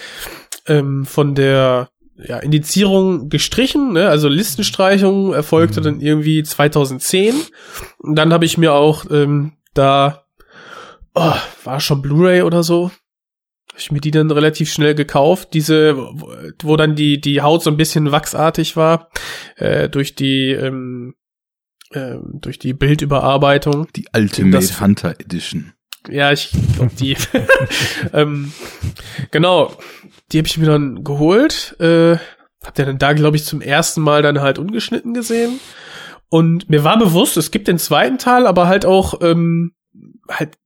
[0.68, 4.08] ähm, von der ja, Indizierung gestrichen, ne?
[4.08, 5.84] also Listenstreichung erfolgte mhm.
[5.84, 7.34] dann irgendwie 2010.
[7.98, 10.24] Und dann habe ich mir auch ähm, da,
[11.14, 12.90] oh, war schon Blu-ray oder so,
[13.78, 15.54] habe ich mir die dann relativ schnell gekauft.
[15.54, 19.10] Diese, wo dann die die Haut so ein bisschen wachsartig war
[19.56, 21.14] äh, durch die ähm,
[21.90, 23.86] äh, durch die Bildüberarbeitung.
[23.94, 25.72] Die Ultimate Hunter Edition.
[26.08, 27.16] Ja, ich glaube die.
[28.12, 28.52] ähm,
[29.30, 29.72] genau,
[30.32, 31.76] die habe ich mir dann geholt.
[31.80, 32.16] Äh,
[32.64, 35.60] hab der dann da, glaube ich, zum ersten Mal dann halt ungeschnitten gesehen.
[36.28, 39.72] Und mir war bewusst, es gibt den zweiten Teil, aber halt auch ähm,
[40.28, 40.58] halt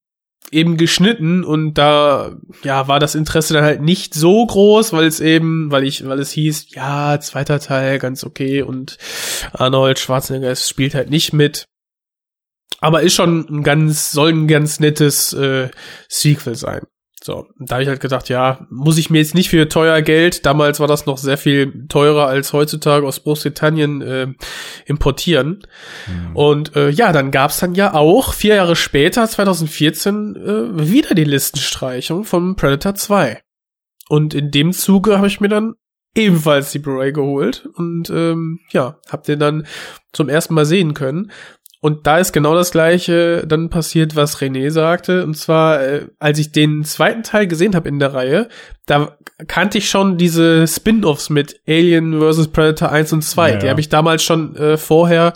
[0.51, 5.19] eben geschnitten und da ja war das Interesse dann halt nicht so groß, weil es
[5.21, 8.99] eben, weil ich, weil es hieß, ja zweiter Teil ganz okay und
[9.53, 11.65] Arnold Schwarzenegger spielt halt nicht mit,
[12.83, 15.71] aber ist schon ein ganz soll ein ganz nettes äh,
[16.09, 16.83] Sequel sein.
[17.23, 20.45] So, da habe ich halt gedacht, ja, muss ich mir jetzt nicht für teuer Geld,
[20.45, 24.27] damals war das noch sehr viel teurer als heutzutage aus Großbritannien äh,
[24.87, 25.65] importieren.
[26.09, 26.37] Mhm.
[26.37, 31.23] Und äh, ja, dann gab's dann ja auch vier Jahre später, 2014, äh, wieder die
[31.23, 33.41] Listenstreichung von Predator 2.
[34.09, 35.75] Und in dem Zuge habe ich mir dann
[36.17, 39.67] ebenfalls die Blu-ray geholt und ähm, ja, hab den dann
[40.13, 41.31] zum ersten Mal sehen können.
[41.83, 45.25] Und da ist genau das gleiche dann passiert, was René sagte.
[45.25, 48.49] Und zwar, äh, als ich den zweiten Teil gesehen habe in der Reihe,
[48.87, 49.19] da
[49.49, 52.53] kannte ich schon diese Spin-offs mit Alien vs.
[52.53, 53.51] Predator 1 und 2.
[53.51, 55.33] Ja, Die habe ich damals schon äh, vorher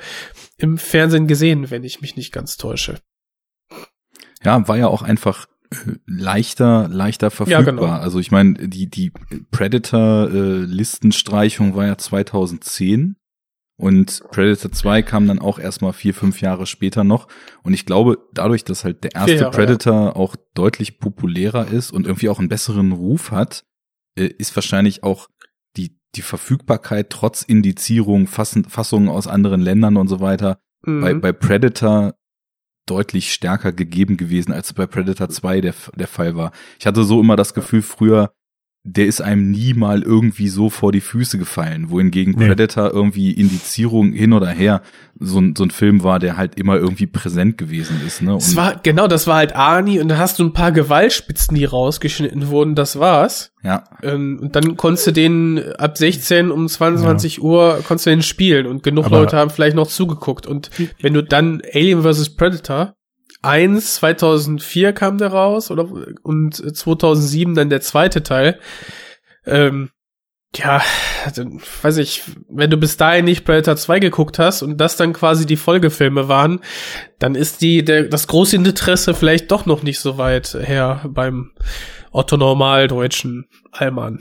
[0.56, 3.00] im Fernsehen gesehen, wenn ich mich nicht ganz täusche.
[4.44, 7.61] Ja, war ja auch einfach äh, leichter, leichter verfügbar.
[7.61, 7.87] Ja, genau.
[7.87, 9.11] Also ich meine, die, die
[9.50, 13.16] Predator-Listenstreichung äh, war ja 2010
[13.78, 17.28] und Predator 2 kam dann auch erstmal vier, fünf Jahre später noch.
[17.62, 20.16] Und ich glaube, dadurch, dass halt der erste Jahre, Predator ja.
[20.16, 23.64] auch deutlich populärer ist und irgendwie auch einen besseren Ruf hat,
[24.18, 25.28] äh, ist wahrscheinlich auch
[25.76, 31.00] die, die Verfügbarkeit trotz Indizierung, Fassen, Fassungen aus anderen Ländern und so weiter mhm.
[31.02, 32.14] bei, bei Predator
[32.86, 36.52] deutlich stärker gegeben gewesen, als bei Predator 2 der, der Fall war.
[36.78, 38.32] Ich hatte so immer das Gefühl, früher
[38.88, 42.46] der ist einem nie mal irgendwie so vor die Füße gefallen, wohingegen nee.
[42.46, 44.81] Predator irgendwie Indizierung hin oder her
[45.18, 48.22] so, ein so ein Film war, der halt immer irgendwie präsent gewesen ist.
[48.22, 48.35] Ne?
[48.35, 51.64] das war, genau, das war halt Arnie und da hast du ein paar Gewaltspitzen, die
[51.64, 53.53] rausgeschnitten wurden, das war's.
[53.64, 53.83] Ja.
[54.03, 57.42] Ähm, und dann konntest du den ab 16 um 22 ja.
[57.42, 60.70] Uhr konntest du den spielen und genug Aber Leute haben vielleicht noch zugeguckt und
[61.01, 62.37] wenn du dann Alien vs.
[62.37, 62.95] Predator
[63.46, 65.88] 2001, 2004 kam der raus oder
[66.22, 68.59] und 2007 dann der zweite Teil.
[69.44, 69.90] Ähm,
[70.54, 70.80] ja,
[71.35, 75.12] dann, weiß ich, wenn du bis dahin nicht Predator 2 geguckt hast und das dann
[75.12, 76.61] quasi die Folgefilme waren,
[77.18, 81.52] dann ist die der, das große Interesse vielleicht doch noch nicht so weit her beim
[82.11, 84.20] Otto Normaldeutschen Allmann.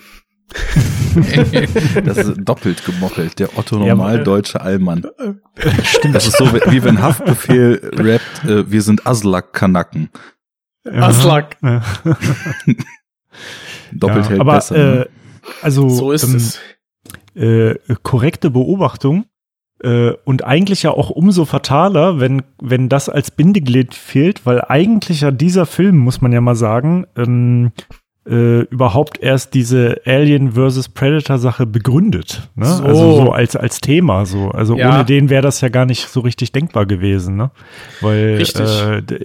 [2.04, 5.06] das ist doppelt gemoppelt, der Otto Normaldeutsche Allmann.
[5.84, 6.16] Stimmt.
[6.16, 10.10] Das ist so, wie wenn Haftbefehl rappt, äh, wir sind Aslak-Kanaken.
[10.86, 11.58] Aslak.
[11.62, 11.82] Ja.
[13.92, 14.76] Doppelt ja, hält aber, besser.
[14.76, 15.08] Äh, ne?
[15.62, 16.60] also so ist ähm, es.
[17.36, 19.26] Äh, korrekte Beobachtung
[19.82, 25.22] äh, und eigentlich ja auch umso fataler, wenn, wenn das als Bindeglied fehlt, weil eigentlich
[25.22, 27.72] ja dieser Film, muss man ja mal sagen, ähm,
[28.28, 32.50] äh, überhaupt erst diese Alien versus Predator Sache begründet.
[32.56, 32.66] Ne?
[32.66, 32.84] So.
[32.84, 34.50] Also so als, als Thema so.
[34.50, 34.96] Also Ja.
[34.96, 37.36] ohne den wäre das ja gar nicht so richtig denkbar gewesen.
[37.36, 37.52] Ne?
[38.02, 38.42] Weil.
[38.42, 39.16] Äh, d-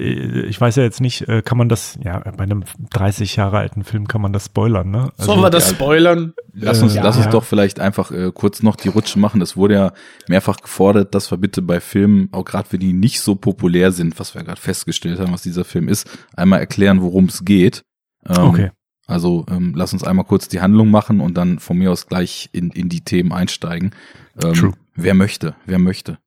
[0.48, 3.84] ich weiß ja jetzt nicht, äh, kann man das, ja, bei einem 30 Jahre alten
[3.84, 5.10] Film kann man das spoilern, ne?
[5.16, 6.34] Also, Sollen wir das spoilern?
[6.52, 7.24] Lass uns, Äh, lass ja.
[7.24, 9.40] uns doch vielleicht einfach äh, kurz noch die Rutsche machen.
[9.40, 9.92] Es wurde ja
[10.28, 14.20] mehrfach gefordert, dass wir bitte bei Filmen, auch gerade wenn die nicht so populär sind,
[14.20, 17.82] was wir gerade festgestellt haben, was dieser Film ist, einmal erklären, worum es geht.
[18.28, 18.70] Ähm, Okay.
[19.10, 22.48] Also ähm, lass uns einmal kurz die Handlung machen und dann von mir aus gleich
[22.52, 23.92] in, in die Themen einsteigen.
[24.40, 24.72] Ähm, True.
[24.94, 25.56] Wer möchte?
[25.66, 26.18] Wer möchte?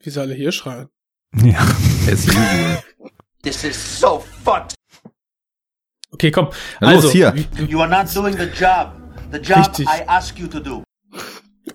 [0.00, 0.88] Wie sie alle hier schreien.
[1.34, 1.60] Ja.
[2.10, 2.82] As usual.
[3.42, 4.74] This is so fucked.
[6.12, 6.50] Okay, komm.
[6.80, 7.34] Na los, also, hier.
[7.68, 8.92] You are not doing the job.
[9.32, 9.88] The job Richtig.
[9.88, 10.84] I ask you to do.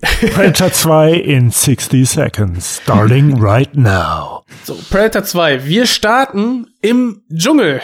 [0.00, 4.44] Predator 2 in 60 seconds, starting right now.
[4.64, 5.66] So, Predator 2.
[5.66, 7.82] Wir starten im Dschungel.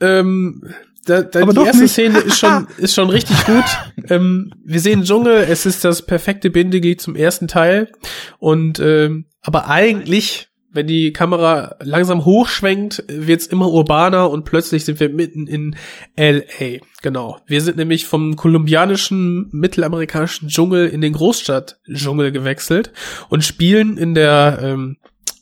[0.00, 0.62] Ähm,
[1.06, 1.92] da, da, Aber die erste nicht.
[1.92, 3.64] Szene ist schon, ist schon richtig gut.
[4.10, 7.90] ähm, wir sehen Dschungel, es ist das perfekte Bindeglied zum ersten Teil.
[8.38, 14.98] Und ähm, aber eigentlich, wenn die Kamera langsam hochschwenkt, wird's immer urbaner und plötzlich sind
[14.98, 15.76] wir mitten in
[16.18, 16.80] LA.
[17.02, 17.38] Genau.
[17.46, 22.92] Wir sind nämlich vom kolumbianischen, mittelamerikanischen Dschungel in den Großstadt-Dschungel gewechselt
[23.28, 24.96] und spielen in der ähm,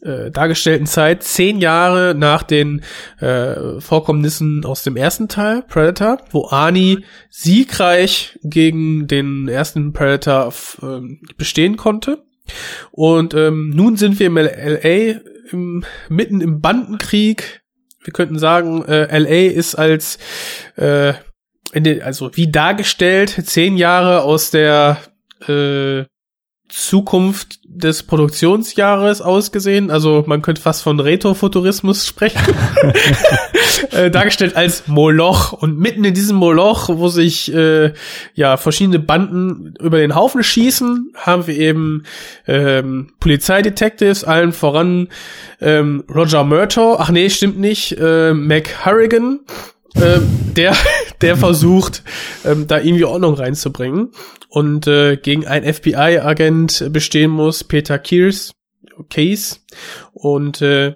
[0.04, 2.82] äh, dargestellten Zeit zehn Jahre nach den
[3.20, 11.22] äh, Vorkommnissen aus dem ersten Teil, Predator, wo Arnie siegreich gegen den ersten Predator ähm,
[11.36, 12.24] bestehen konnte.
[12.90, 17.62] Und ähm, nun sind wir im LA im, mitten im Bandenkrieg.
[18.02, 20.18] Wir könnten sagen, äh, LA ist als
[20.76, 21.14] äh,
[21.72, 24.98] in den, also wie dargestellt, zehn Jahre aus der
[25.48, 26.04] äh,
[26.68, 29.90] Zukunft des Produktionsjahres ausgesehen.
[29.90, 32.40] Also man könnte fast von Retrofuturismus sprechen.
[33.90, 35.52] äh, dargestellt als Moloch.
[35.52, 37.92] Und mitten in diesem Moloch, wo sich äh,
[38.34, 42.04] ja verschiedene Banden über den Haufen schießen, haben wir eben
[42.46, 45.08] ähm, Polizeidetectives, allen voran
[45.60, 46.96] ähm, Roger Murtaugh.
[46.98, 47.98] Ach nee, stimmt nicht.
[47.98, 49.40] Äh, Mac Harrigan.
[49.96, 50.74] Ähm, der,
[51.20, 52.02] der versucht,
[52.44, 54.10] ähm, da irgendwie Ordnung reinzubringen
[54.54, 58.52] und äh, gegen einen FBI-Agent bestehen muss, Peter Kears,
[59.10, 59.56] Case.
[60.12, 60.94] Und äh,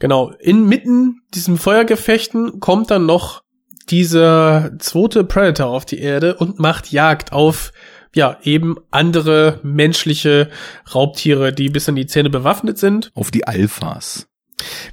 [0.00, 3.44] genau, inmitten diesem Feuergefechten kommt dann noch
[3.90, 7.72] dieser zweite Predator auf die Erde und macht Jagd auf
[8.12, 10.50] ja, eben andere menschliche
[10.92, 13.12] Raubtiere, die bis an die Zähne bewaffnet sind.
[13.14, 14.26] Auf die Alphas.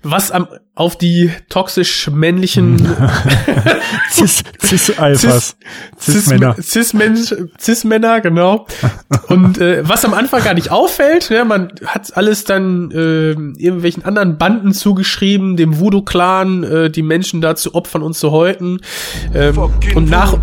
[0.04, 2.78] Was am, auf die toxisch männlichen
[4.12, 5.58] Cis, Cis-Alphas.
[6.00, 7.16] Cis-Männer, Cis-Männer.
[7.16, 8.68] Cis Cis-Männer, genau.
[9.28, 14.06] Und äh, was am Anfang gar nicht auffällt, ja, man hat alles dann äh, irgendwelchen
[14.06, 18.82] anderen Banden zugeschrieben, dem Voodoo-Clan, äh, die Menschen da zu opfern und zu häuten.
[19.34, 19.58] Ähm,
[19.96, 20.38] und nach.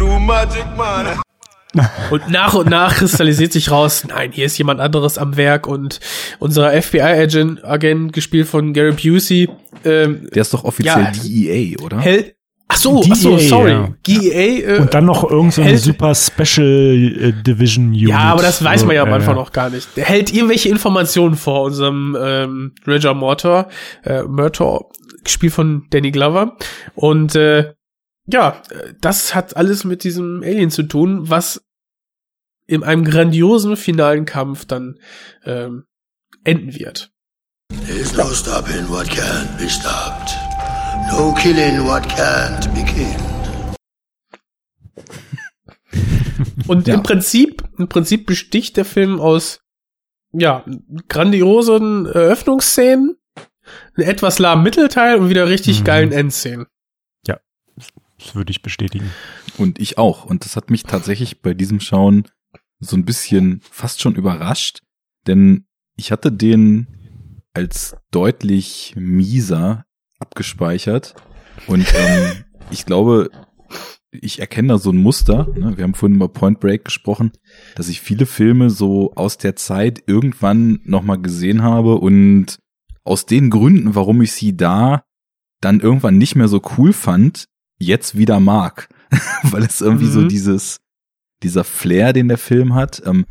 [2.10, 6.00] Und nach und nach kristallisiert sich raus, nein, hier ist jemand anderes am Werk und
[6.38, 9.48] unser FBI-Agent, Agent, gespielt von Gary Busey,
[9.84, 11.10] ähm, Der ist doch offiziell Ja.
[11.12, 12.00] DEA, oder?
[12.00, 12.34] hält,
[12.68, 13.88] ach so, ach so, DEA, sorry, ja.
[14.02, 18.08] GEA, äh, Und dann noch irgendeine so eine hält- super Special äh, Division Unit.
[18.08, 19.88] Ja, aber das weiß man ja am So, Anfang äh, noch gar nicht.
[19.96, 23.68] Der hält irgendwelche Informationen vor unserem ähm, Roger Mortor,
[24.04, 24.90] äh, Murtaugh,
[25.22, 26.56] gespielt von Danny Glover.
[26.94, 27.72] Und äh,
[28.26, 31.62] ja, äh, das hat alles mit diesem Alien zu tun, was
[32.66, 34.98] in einem grandiosen finalen Kampf dann
[35.44, 35.84] ähm,
[36.44, 37.10] enden wird.
[37.86, 40.34] There's no stopping what can't be stopped.
[41.10, 43.20] No killing what can't be killed.
[46.68, 46.94] Und Ja.
[46.94, 49.60] im Prinzip, im Prinzip besticht der Film aus
[50.32, 50.64] ja,
[51.08, 53.16] grandiosen Eröffnungsszenen,
[53.96, 55.84] einen etwas lahmen Mittelteil und wieder richtig Mhm.
[55.84, 56.66] geilen Endszenen.
[58.24, 59.10] Das würde ich bestätigen.
[59.58, 60.24] Und ich auch.
[60.24, 62.24] Und das hat mich tatsächlich bei diesem Schauen
[62.80, 64.80] so ein bisschen fast schon überrascht,
[65.26, 69.84] denn ich hatte den als deutlich mieser
[70.18, 71.14] abgespeichert.
[71.66, 73.30] Und ähm, ich glaube,
[74.10, 75.48] ich erkenne da so ein Muster.
[75.56, 75.76] Ne?
[75.76, 77.32] Wir haben vorhin über Point Break gesprochen,
[77.76, 82.58] dass ich viele Filme so aus der Zeit irgendwann nochmal gesehen habe und
[83.04, 85.04] aus den Gründen, warum ich sie da
[85.60, 87.46] dann irgendwann nicht mehr so cool fand,
[87.78, 88.88] jetzt wieder mag.
[89.42, 90.12] Weil es irgendwie mhm.
[90.12, 90.80] so dieses,
[91.42, 93.02] dieser Flair, den der Film hat.
[93.04, 93.26] Ähm,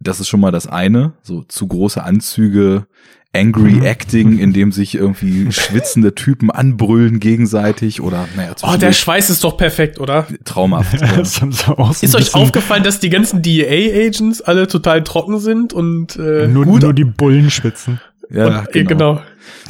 [0.00, 1.14] das ist schon mal das eine.
[1.22, 2.86] So zu große Anzüge,
[3.32, 3.84] Angry mhm.
[3.84, 8.54] Acting, in dem sich irgendwie schwitzende Typen anbrüllen gegenseitig oder naja.
[8.62, 10.26] Oh, der Schweiß ist doch perfekt, oder?
[10.44, 11.00] Traumhaft.
[11.00, 11.20] Ja.
[12.00, 16.82] ist euch aufgefallen, dass die ganzen DEA-Agents alle total trocken sind und äh, nur, gut
[16.82, 18.00] nur die Bullen schwitzen?
[18.28, 18.88] Ja, und, genau.
[18.88, 19.22] genau.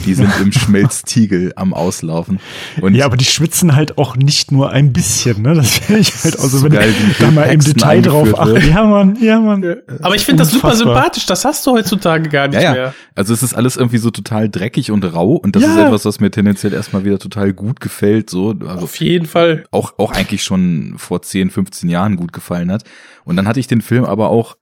[0.05, 2.41] Die sind im Schmelztiegel am Auslaufen.
[2.81, 5.55] Und ja, aber die schwitzen halt auch nicht nur ein bisschen, ne?
[5.55, 8.61] Das finde ich halt auch so, wenn geil, ich da mal im Detail drauf achte.
[8.61, 9.63] Ja, Mann, ja, Mann.
[9.63, 9.77] Ja.
[10.03, 11.27] Aber ich finde das super sympathisch.
[11.27, 12.73] Das hast du heutzutage gar nicht ja, ja.
[12.73, 12.95] mehr.
[13.15, 15.71] Also es ist alles irgendwie so total dreckig und rau und das ja.
[15.71, 18.51] ist etwas, was mir tendenziell erstmal wieder total gut gefällt, so.
[18.51, 19.65] Also Auf jeden Fall.
[19.71, 22.85] Auch, auch eigentlich schon vor 10, 15 Jahren gut gefallen hat.
[23.25, 24.57] Und dann hatte ich den Film aber auch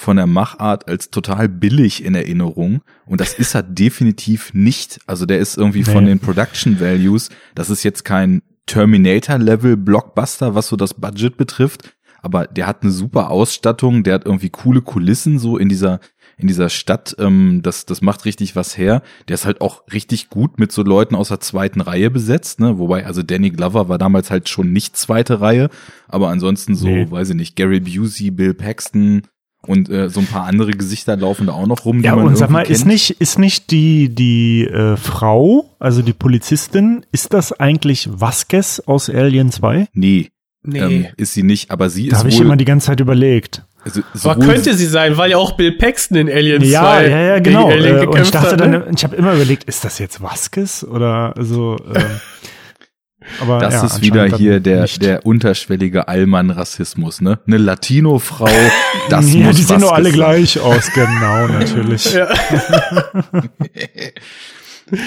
[0.00, 2.80] von der Machart als total billig in Erinnerung.
[3.04, 4.98] Und das ist er definitiv nicht.
[5.06, 5.92] Also der ist irgendwie nee.
[5.92, 11.94] von den Production Values, das ist jetzt kein Terminator-Level Blockbuster, was so das Budget betrifft.
[12.22, 16.00] Aber der hat eine super Ausstattung, der hat irgendwie coole Kulissen so in dieser
[16.38, 19.02] in dieser Stadt, ähm, das, das macht richtig was her.
[19.28, 22.78] Der ist halt auch richtig gut mit so Leuten aus der zweiten Reihe besetzt, ne?
[22.78, 25.68] Wobei, also Danny Glover war damals halt schon nicht zweite Reihe,
[26.08, 27.10] aber ansonsten so, nee.
[27.10, 29.24] weiß ich nicht, Gary Busey, Bill Paxton,
[29.66, 32.02] und äh, so ein paar andere Gesichter laufen da auch noch rum.
[32.02, 32.76] Ja, und sag mal, kennt.
[32.76, 38.80] ist nicht, ist nicht die, die äh, Frau, also die Polizistin, ist das eigentlich Vasquez
[38.86, 39.88] aus Alien 2?
[39.92, 40.30] Nee.
[40.62, 40.78] Nee.
[40.78, 42.12] Ähm, ist sie nicht, aber sie da ist.
[42.12, 43.64] Da habe ich immer die ganze Zeit überlegt.
[43.82, 47.20] Also, aber könnte sie sein, weil ja auch Bill Paxton in Alien ja, 2 ja,
[47.20, 47.70] ja, genau.
[47.70, 48.80] Äh, und ich dachte hat, ne?
[48.80, 51.76] dann, ich habe immer überlegt, ist das jetzt Vasquez oder so?
[51.92, 52.00] Äh,
[53.40, 57.38] Aber das ja, ist wieder hier der, der unterschwellige Allmann-Rassismus, ne?
[57.46, 58.48] Eine Latino-Frau,
[59.10, 62.12] das ja, muss die sehen doch alle gleich aus, genau, natürlich.
[62.12, 62.28] Ja.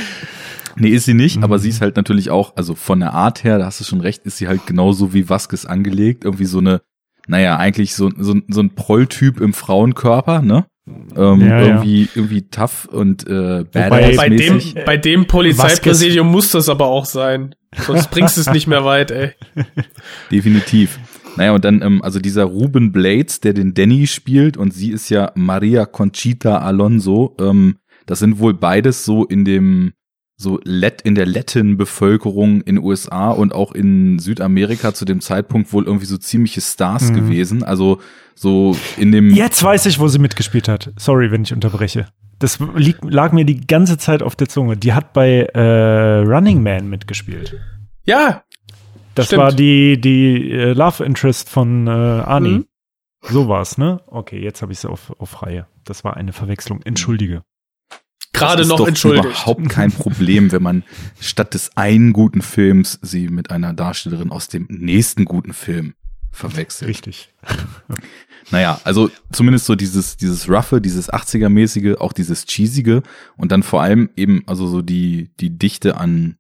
[0.75, 1.43] nee, ist sie nicht, mhm.
[1.43, 4.01] aber sie ist halt natürlich auch, also von der Art her, da hast du schon
[4.01, 6.81] recht, ist sie halt genauso wie Vasquez angelegt, irgendwie so eine,
[7.27, 10.65] naja, eigentlich so, so, so ein Prolltyp im Frauenkörper, ne?
[10.85, 12.09] Ähm, ja, irgendwie, ja.
[12.15, 17.55] irgendwie tough und äh, badass bei dem, bei dem Polizeipräsidium muss das aber auch sein.
[17.77, 19.31] Sonst bringst du es nicht mehr weit, ey.
[20.31, 20.99] Definitiv.
[21.37, 25.09] Naja, und dann, ähm, also dieser Ruben Blades, der den Danny spielt, und sie ist
[25.09, 27.35] ja Maria Conchita Alonso.
[27.39, 29.93] Ähm, das sind wohl beides so in dem,
[30.35, 35.85] so Let in der Latin-Bevölkerung in USA und auch in Südamerika zu dem Zeitpunkt wohl
[35.85, 37.15] irgendwie so ziemliche Stars mhm.
[37.15, 37.63] gewesen.
[37.63, 37.99] Also
[38.35, 39.29] so in dem.
[39.29, 40.91] Jetzt weiß ich, wo sie mitgespielt hat.
[40.97, 42.07] Sorry, wenn ich unterbreche.
[42.39, 44.75] Das lieg, lag mir die ganze Zeit auf der Zunge.
[44.75, 47.55] Die hat bei äh, Running Man mitgespielt.
[48.03, 48.43] Ja.
[49.15, 49.43] Das stimmt.
[49.43, 52.49] war die, die äh, Love Interest von äh, Arnie.
[52.49, 52.65] Mhm.
[53.21, 54.01] So war's, ne?
[54.07, 55.67] Okay, jetzt habe ich es auf, auf Reihe.
[55.85, 56.81] Das war eine Verwechslung.
[56.81, 57.43] Entschuldige.
[58.33, 59.25] Gerade noch entschuldigt.
[59.25, 60.83] überhaupt kein Problem, wenn man
[61.19, 65.93] statt des einen guten Films sie mit einer Darstellerin aus dem nächsten guten Film
[66.31, 66.89] verwechselt.
[66.89, 67.31] Richtig.
[68.51, 73.03] naja, also zumindest so dieses, dieses Roughe, dieses 80er-mäßige, auch dieses Cheesige
[73.37, 76.37] und dann vor allem eben, also so die, die Dichte an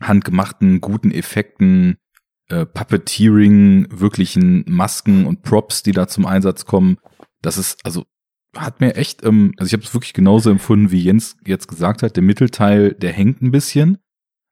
[0.00, 1.96] handgemachten, guten Effekten,
[2.48, 6.98] äh, Puppeteering, wirklichen Masken und Props, die da zum Einsatz kommen.
[7.42, 8.06] Das ist, also
[8.56, 12.02] hat mir echt, ähm, also ich habe es wirklich genauso empfunden, wie Jens jetzt gesagt
[12.02, 12.16] hat.
[12.16, 13.98] Der Mittelteil, der hängt ein bisschen.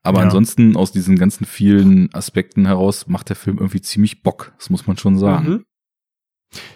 [0.02, 0.24] Aber ja.
[0.24, 4.52] ansonsten aus diesen ganzen vielen Aspekten heraus macht der Film irgendwie ziemlich Bock.
[4.58, 5.48] Das muss man schon sagen.
[5.48, 5.64] Mhm.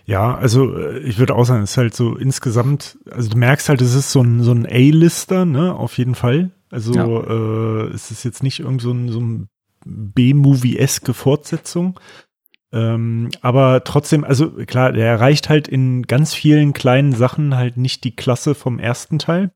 [0.06, 3.68] Ja, also äh, ich würde auch sagen, es ist halt so insgesamt, also du merkst
[3.68, 6.50] halt, es ist so ein, so ein A-Lister, ne, auf jeden Fall.
[6.70, 7.06] Also ja.
[7.06, 9.48] äh, es ist jetzt nicht irgend so ein, so ein
[9.84, 12.00] B-Movie-eske Fortsetzung.
[12.72, 18.04] Ähm, aber trotzdem, also klar, der erreicht halt in ganz vielen kleinen Sachen halt nicht
[18.04, 19.50] die Klasse vom ersten Teil.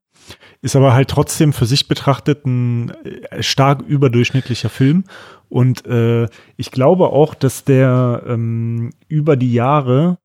[0.60, 5.04] Ist aber halt trotzdem für sich betrachtet ein äh, stark überdurchschnittlicher Film.
[5.48, 10.18] Und äh, ich glaube auch, dass der ähm, über die Jahre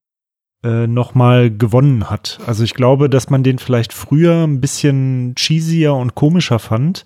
[0.63, 2.39] äh, nochmal gewonnen hat.
[2.45, 7.03] Also ich glaube, dass man den vielleicht früher ein bisschen cheesier und komischer fand.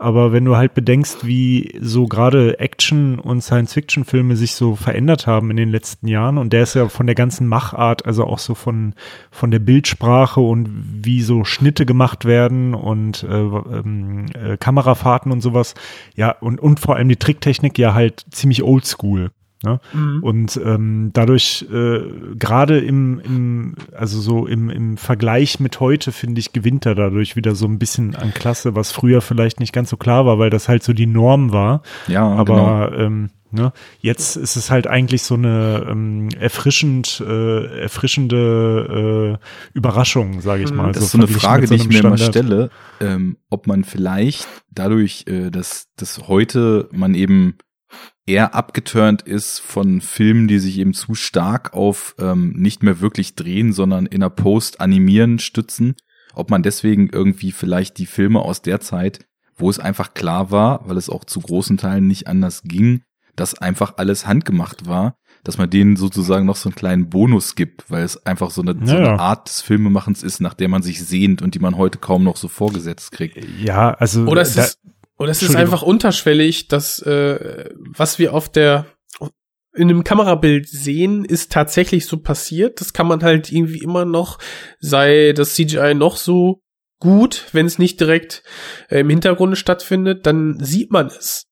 [0.00, 5.50] Aber wenn du halt bedenkst, wie so gerade Action- und Science-Fiction-Filme sich so verändert haben
[5.50, 8.54] in den letzten Jahren, und der ist ja von der ganzen Machart, also auch so
[8.54, 8.94] von,
[9.30, 10.70] von der Bildsprache und
[11.04, 15.74] wie so Schnitte gemacht werden und äh, ähm, äh, Kamerafahrten und sowas,
[16.16, 19.30] ja, und, und vor allem die Tricktechnik ja halt ziemlich oldschool.
[19.62, 19.80] Ne?
[19.92, 20.22] Mhm.
[20.22, 22.00] Und ähm, dadurch äh,
[22.38, 27.36] gerade im, im, also so im, im Vergleich mit heute, finde ich, gewinnt er dadurch
[27.36, 30.50] wieder so ein bisschen an Klasse, was früher vielleicht nicht ganz so klar war, weil
[30.50, 31.82] das halt so die Norm war.
[32.08, 33.04] Ja, aber genau.
[33.06, 33.72] ähm, Ne?
[33.98, 40.70] Jetzt ist es halt eigentlich so eine ähm, erfrischend, äh, erfrischende äh, Überraschung, sage ich
[40.70, 40.76] Mhm.
[40.76, 40.92] mal.
[40.92, 42.30] Das ist so so eine Frage, mit die ich mir immer Standard.
[42.46, 47.56] stelle, ähm, ob man vielleicht dadurch, äh, dass, dass heute man eben
[48.26, 53.34] eher abgeturnt ist von Filmen, die sich eben zu stark auf ähm, nicht mehr wirklich
[53.34, 55.94] drehen, sondern in der Post animieren stützen,
[56.34, 59.26] ob man deswegen irgendwie vielleicht die Filme aus der Zeit,
[59.56, 63.02] wo es einfach klar war, weil es auch zu großen Teilen nicht anders ging,
[63.36, 67.90] dass einfach alles handgemacht war, dass man denen sozusagen noch so einen kleinen Bonus gibt,
[67.90, 69.08] weil es einfach so eine, so Ja, ja.
[69.12, 72.22] eine Art des Filmemachens ist, nach der man sich sehnt und die man heute kaum
[72.24, 73.38] noch so vorgesetzt kriegt.
[73.62, 74.78] Ja, also Oder da- ist,
[75.20, 78.86] oder es ist einfach unterschwellig, dass äh, was wir auf der
[79.74, 82.80] in einem Kamerabild sehen, ist tatsächlich so passiert.
[82.80, 84.38] Das kann man halt irgendwie immer noch,
[84.80, 86.62] sei das CGI noch so
[87.00, 88.42] gut, wenn es nicht direkt
[88.88, 91.46] äh, im Hintergrund stattfindet, dann sieht man es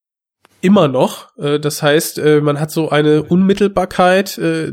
[0.63, 1.37] immer noch.
[1.37, 4.73] Äh, das heißt, äh, man hat so eine Unmittelbarkeit, äh,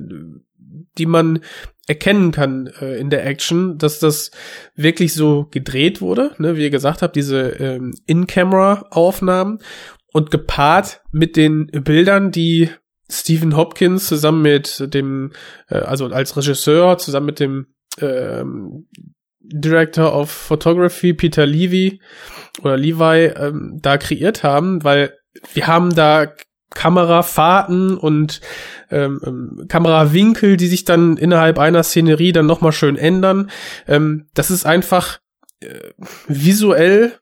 [0.97, 1.39] die man
[1.87, 4.31] erkennen kann äh, in der Action, dass das
[4.75, 9.59] wirklich so gedreht wurde, ne, wie ihr gesagt habt, diese ähm, In-Camera-Aufnahmen
[10.11, 12.69] und gepaart mit den Bildern, die
[13.09, 15.33] Stephen Hopkins zusammen mit dem,
[15.67, 17.67] äh, also als Regisseur, zusammen mit dem
[17.99, 18.87] ähm,
[19.39, 22.01] Director of Photography, Peter Levy
[22.63, 25.13] oder Levi, ähm, da kreiert haben, weil
[25.53, 26.33] wir haben da
[26.75, 28.41] Kamerafahrten und
[28.91, 33.49] ähm, ähm, Kamerawinkel, die sich dann innerhalb einer Szenerie dann nochmal schön ändern.
[33.87, 35.19] Ähm, das ist einfach
[35.61, 35.91] äh,
[36.27, 37.17] visuell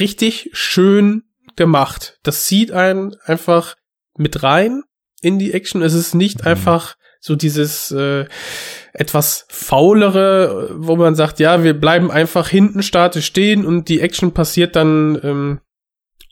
[0.00, 1.22] richtig schön
[1.54, 2.18] gemacht.
[2.24, 3.76] Das zieht einen einfach
[4.16, 4.82] mit rein
[5.20, 5.82] in die Action.
[5.82, 8.26] Es ist nicht einfach so dieses äh,
[8.92, 14.32] etwas faulere, wo man sagt, ja, wir bleiben einfach hinten statisch stehen und die Action
[14.32, 15.60] passiert dann ähm,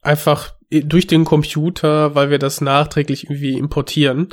[0.06, 4.28] einfach durch den Computer, weil wir das nachträglich irgendwie importieren.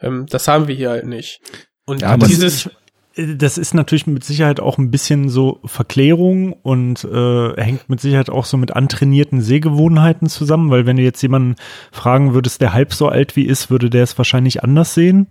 [0.00, 1.40] Ähm, das haben wir hier halt nicht.
[1.84, 2.70] Und Ja, dieses
[3.16, 8.28] das ist natürlich mit Sicherheit auch ein bisschen so Verklärung und äh, hängt mit Sicherheit
[8.28, 11.54] auch so mit antrainierten Sehgewohnheiten zusammen, weil wenn du jetzt jemanden
[11.92, 15.28] fragen würdest, der halb so alt wie ist, würde der es wahrscheinlich anders sehen,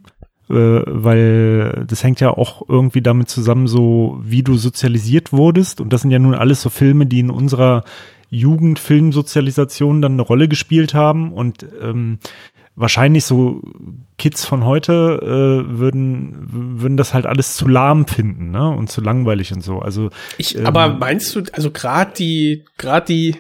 [0.49, 5.91] äh, weil das hängt ja auch irgendwie damit zusammen, so wie du sozialisiert wurdest und
[5.91, 7.83] das sind ja nun alles so Filme, die in unserer
[8.33, 12.19] Jugendfilmsozialisation dann eine Rolle gespielt haben und ähm,
[12.75, 13.61] wahrscheinlich so
[14.17, 16.33] Kids von heute äh, würden
[16.81, 18.69] würden das halt alles zu lahm finden, ne?
[18.69, 19.79] Und zu langweilig und so.
[19.79, 23.35] Also Ich, ähm, aber meinst du, also gerade die, gerade die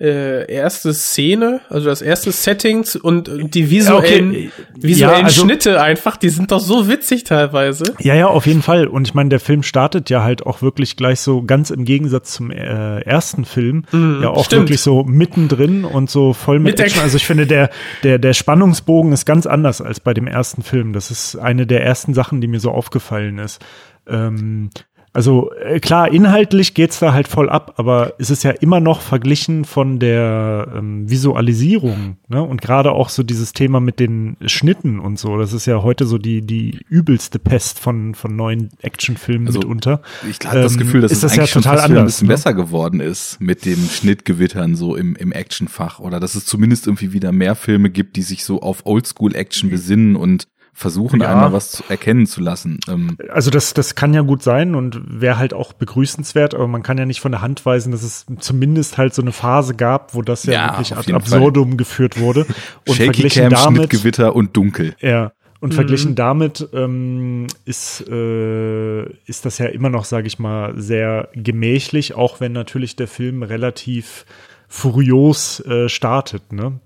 [0.00, 4.50] äh, erste Szene, also das erste Settings und die visuellen, okay.
[4.76, 7.94] visuellen Ja, also- Schnitte einfach, die sind doch so witzig teilweise.
[8.00, 8.88] Ja, ja, auf jeden Fall.
[8.88, 12.32] Und ich meine, der Film startet ja halt auch wirklich gleich so ganz im Gegensatz
[12.32, 14.62] zum äh, ersten Film, Mhm, ja auch stimmt.
[14.62, 17.00] wirklich so mittendrin und so voll mit, Mit Action.
[17.02, 17.70] Also ich finde, der,
[18.02, 20.92] der, der Spannungsbogen ist ganz anders als bei dem ersten Film.
[20.92, 23.64] Das ist eine der ersten Sachen, die mir so aufgefallen ist.
[24.08, 24.70] Ähm,
[25.14, 29.00] also äh, klar, inhaltlich geht's da halt voll ab, aber es ist ja immer noch
[29.00, 32.42] verglichen von der ähm, Visualisierung, ne?
[32.42, 36.04] Und gerade auch so dieses Thema mit den Schnitten und so, das ist ja heute
[36.04, 40.02] so die die übelste Pest von von neuen Actionfilmen Also, mitunter.
[40.28, 41.90] Ich habe das Ähm, Gefühl, dass ist es das eigentlich ja schon total wieder ein
[41.98, 42.06] anders.
[42.14, 42.34] bisschen ne?
[42.34, 47.12] besser geworden ist mit den Schnittgewittern so im, im Actionfach oder dass es zumindest irgendwie
[47.12, 51.30] wieder mehr Filme gibt, die sich so auf Oldschool-Action besinnen und versuchen Ja.
[51.30, 52.80] einmal was zu erkennen zu lassen.
[52.88, 56.82] Ähm, Also das, das kann ja gut sein und wäre halt auch begrüßenswert, aber man
[56.82, 60.14] kann ja nicht von der Hand weisen, dass es zumindest halt so eine Phase gab,
[60.14, 62.46] wo das ja, Ja, wirklich ad absurdum geführt wurde.
[62.86, 64.94] Und Shaky verglichen Cam, damit, Schnittgewitter und dunkel.
[65.00, 65.76] ja, und Mhm.
[65.76, 72.14] verglichen damit ähm, ist, äh, ist das ja immer noch, sage ich mal, sehr gemächlich,
[72.14, 74.26] auch wenn natürlich der Film relativ
[74.68, 76.80] furios äh, startet, ne?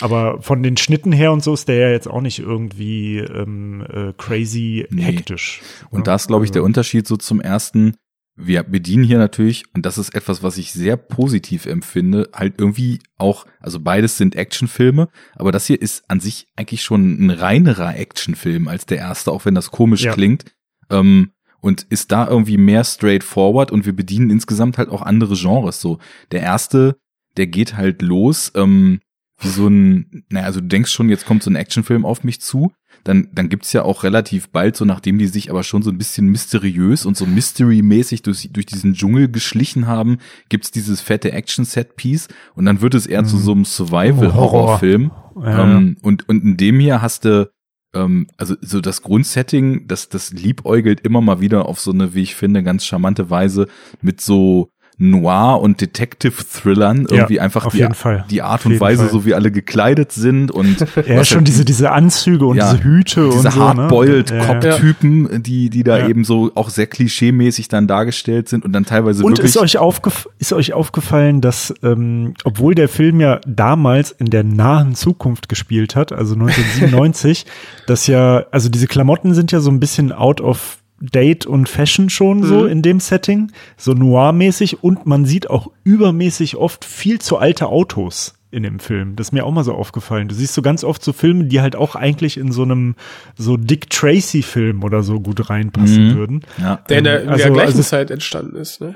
[0.00, 3.84] Aber von den Schnitten her und so ist der ja jetzt auch nicht irgendwie ähm,
[3.88, 5.02] äh, crazy Nee.
[5.02, 5.62] hektisch.
[5.90, 6.04] Und ne?
[6.04, 7.94] da ist, glaube ich, der Also- Unterschied so zum ersten.
[8.36, 12.98] Wir bedienen hier natürlich, und das ist etwas, was ich sehr positiv empfinde, halt irgendwie
[13.16, 17.96] auch, also beides sind Actionfilme, aber das hier ist an sich eigentlich schon ein reinerer
[17.96, 20.14] Actionfilm als der erste, auch wenn das komisch Ja.
[20.14, 20.46] klingt.
[20.90, 21.30] Ähm,
[21.60, 25.80] und ist da irgendwie mehr straightforward und wir bedienen insgesamt halt auch andere Genres.
[25.80, 26.00] So,
[26.32, 26.96] der erste,
[27.36, 28.98] der geht halt los, ähm,
[29.38, 32.40] wie so ein, naja, also du denkst schon, jetzt kommt so ein Actionfilm auf mich
[32.40, 32.72] zu,
[33.02, 35.98] dann, dann gibt's ja auch relativ bald, so nachdem die sich aber schon so ein
[35.98, 40.18] bisschen mysteriös und so mystery-mäßig durch, durch diesen Dschungel geschlichen haben,
[40.48, 45.10] gibt's dieses fette Action-Set-Piece und dann wird es eher zu so einem Survival-Horrorfilm.
[45.36, 45.76] Ja.
[45.76, 47.50] Ähm, und, und in dem hier hast du
[47.94, 52.22] ähm, also so das Grundsetting, das, das liebäugelt immer mal wieder auf so eine, wie
[52.22, 53.68] ich finde, ganz charmante Weise
[54.02, 58.24] mit so Noir- und Detective-Thrillern irgendwie Ja, einfach auf die, jeden Fall.
[58.30, 59.10] die Art und Weise, Fall.
[59.12, 63.24] so wie alle gekleidet sind und Ja, schon diese, diese Anzüge und ja, diese Hüte
[63.26, 63.58] diese und so.
[63.60, 63.64] ne?
[63.64, 64.44] hardboiled ja.
[64.46, 69.24] Cop-Typen, die, die da eben so auch sehr klischeemäßig dann dargestellt sind und dann teilweise
[69.24, 69.50] Und wirklich.
[69.50, 74.44] ist euch, aufgef ist euch aufgefallen, dass, ähm, obwohl der Film ja damals in der
[74.44, 77.46] nahen Zukunft gespielt hat, also 1997,
[77.86, 82.08] dass ja, also diese Klamotten sind ja so ein bisschen out of Date und Fashion
[82.08, 82.68] schon so Mhm.
[82.68, 88.34] in dem Setting, so noir-mäßig und man sieht auch übermäßig oft viel zu alte Autos
[88.50, 89.16] in dem Film.
[89.16, 90.28] Das ist mir auch mal so aufgefallen.
[90.28, 92.94] Du siehst so ganz oft so Filme, die halt auch eigentlich in so einem
[93.36, 96.14] so Dick Tracy Film oder so gut reinpassen Mhm.
[96.14, 96.40] würden.
[96.58, 96.76] ja.
[96.88, 98.94] Der in der, in der Also- gleichen also- Zeit entstanden ist, ne?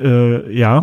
[0.00, 0.80] Äh, ja,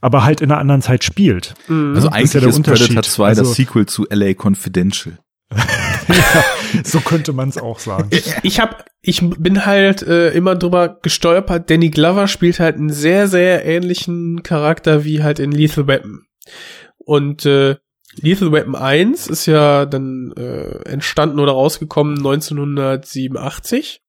[0.00, 1.54] aber halt in einer anderen Zeit spielt.
[1.68, 1.90] Mhm.
[1.94, 3.04] Also Das ist eigentlich ja der ist, Predator Unterschied.
[3.04, 5.18] 2 Also- das Sequel zu LA Confidential.
[6.84, 8.10] So könnte man es auch sagen.
[8.42, 11.68] ich hab, ich bin halt äh, immer drüber gestolpert.
[11.68, 16.26] Danny Glover spielt halt einen sehr, sehr ähnlichen Charakter wie halt in Lethal Weapon.
[16.98, 17.76] Und äh,
[18.16, 24.02] Lethal Weapon 1 ist ja dann äh, entstanden oder rausgekommen 1987.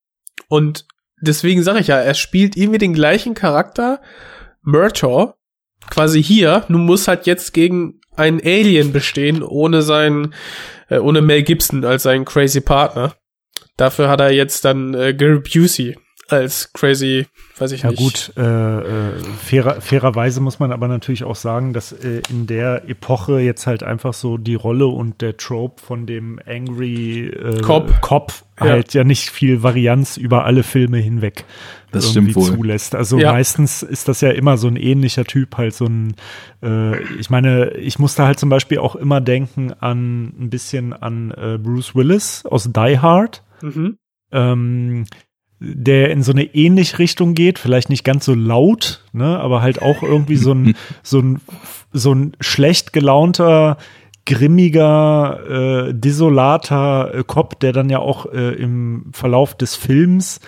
[0.47, 0.86] Und
[1.22, 4.02] deswegen sage ich ja, er spielt irgendwie den gleichen Charakter,
[4.64, 5.34] Murtaugh,
[5.89, 10.34] quasi hier, nun muss halt jetzt gegen einen Alien bestehen, ohne seinen,
[10.89, 13.16] äh, ohne Mel Gibson als seinen crazy Partner.
[13.78, 15.95] Dafür hat er jetzt dann äh, Gary Busey
[16.34, 17.27] als crazy,
[17.57, 17.99] weiß ich Ja nicht.
[17.99, 19.13] gut, äh, äh,
[19.43, 23.84] fairer, fairerweise muss man aber natürlich auch sagen, dass äh, in der Epoche jetzt halt
[23.84, 28.01] einfach so die Rolle und der Trope von dem Angry äh, Cop.
[28.01, 28.67] Cop Ja.
[28.69, 31.45] halt ja nicht viel Varianz über alle Filme hinweg
[31.91, 32.93] Das irgendwie zulässt.
[32.95, 33.32] Also Ja.
[33.32, 36.15] meistens ist das ja immer so ein ähnlicher Typ, halt so ein,
[36.63, 41.32] äh, ich meine, ich musste halt zum Beispiel auch immer denken an ein bisschen an
[41.32, 43.97] äh, Bruce Willis aus Die Hard Mhm.
[44.32, 45.05] ähm,
[45.64, 49.82] der in so eine ähnliche Richtung geht, vielleicht nicht ganz so laut, ne, aber halt
[49.82, 51.39] auch irgendwie so ein, so ein,
[51.93, 53.78] so ein schlecht gelaunter,
[54.26, 60.39] grimmiger, äh, desolater äh, Cop, der dann ja auch äh, im Verlauf des Films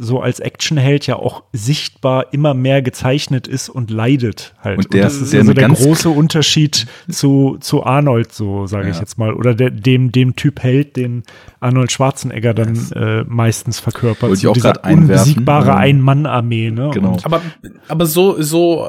[0.00, 4.78] so als Actionheld ja auch sichtbar immer mehr gezeichnet ist und leidet halt.
[4.78, 8.66] Und der- das ist der ja so eine der große Unterschied zu, zu Arnold, so
[8.68, 9.00] sage ich Ja.
[9.00, 9.34] jetzt mal.
[9.34, 11.24] Oder der, dem, dem Typ Held, den
[11.58, 14.22] Arnold Schwarzenegger dann äh, meistens verkörpert.
[14.22, 15.10] Wollte ich So auch dieser grad einwerfen.
[15.32, 16.90] unbesiegbare Ähm, Ein-Mann-Armee, ne?
[16.94, 17.14] genau.
[17.14, 17.42] Und, Aber,
[17.88, 18.86] aber so, so,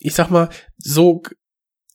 [0.00, 1.22] ich sag mal, so,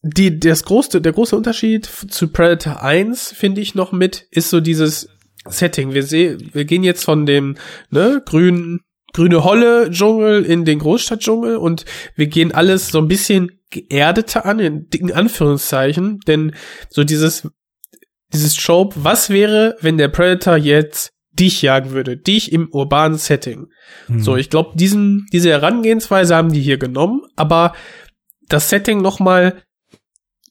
[0.02, 4.60] die, das große, der große Unterschied zu Predator 1, finde ich noch mit, ist so
[4.60, 5.10] dieses
[5.46, 5.94] Setting.
[5.94, 7.56] Wir sehen, wir gehen jetzt von dem,
[7.90, 8.80] ne, grünen,
[9.12, 11.84] grüne Holle Dschungel in den Großstadtdschungel und
[12.16, 16.54] wir gehen alles so ein bisschen geerdeter an, in dicken Anführungszeichen, denn
[16.90, 17.48] so dieses,
[18.32, 23.68] dieses Trope, was wäre, wenn der Predator jetzt dich jagen würde, dich im urbanen Setting?
[24.06, 24.20] hm.
[24.20, 27.74] So, ich glaube, diesen, diese Herangehensweise haben die hier genommen, aber
[28.48, 29.62] das Setting nochmal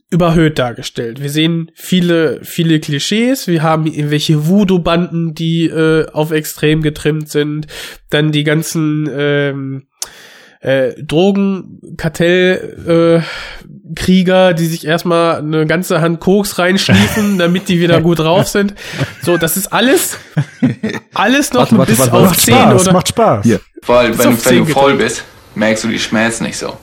[0.09, 1.21] überhöht dargestellt.
[1.21, 3.47] Wir sehen viele, viele Klischees.
[3.47, 7.67] Wir haben irgendwelche Voodoo-Banden, die äh, auf extrem getrimmt sind.
[8.09, 9.87] Dann die ganzen ähm,
[10.61, 18.01] äh, Drogenkartell äh, Krieger, die sich erstmal eine ganze Hand Koks reinschließen, damit die wieder
[18.01, 18.73] gut drauf sind.
[19.21, 20.17] So, das ist alles,
[21.13, 23.45] alles noch Warte, warte, bis warte, auf macht 10 Spaß, oder macht Spaß.
[23.45, 23.59] Hier.
[23.83, 24.99] Vor allem, Ist wenn, wenn du 10 voll getrimmt.
[24.99, 25.23] bist,
[25.55, 26.77] merkst du die Schmerzen nicht so.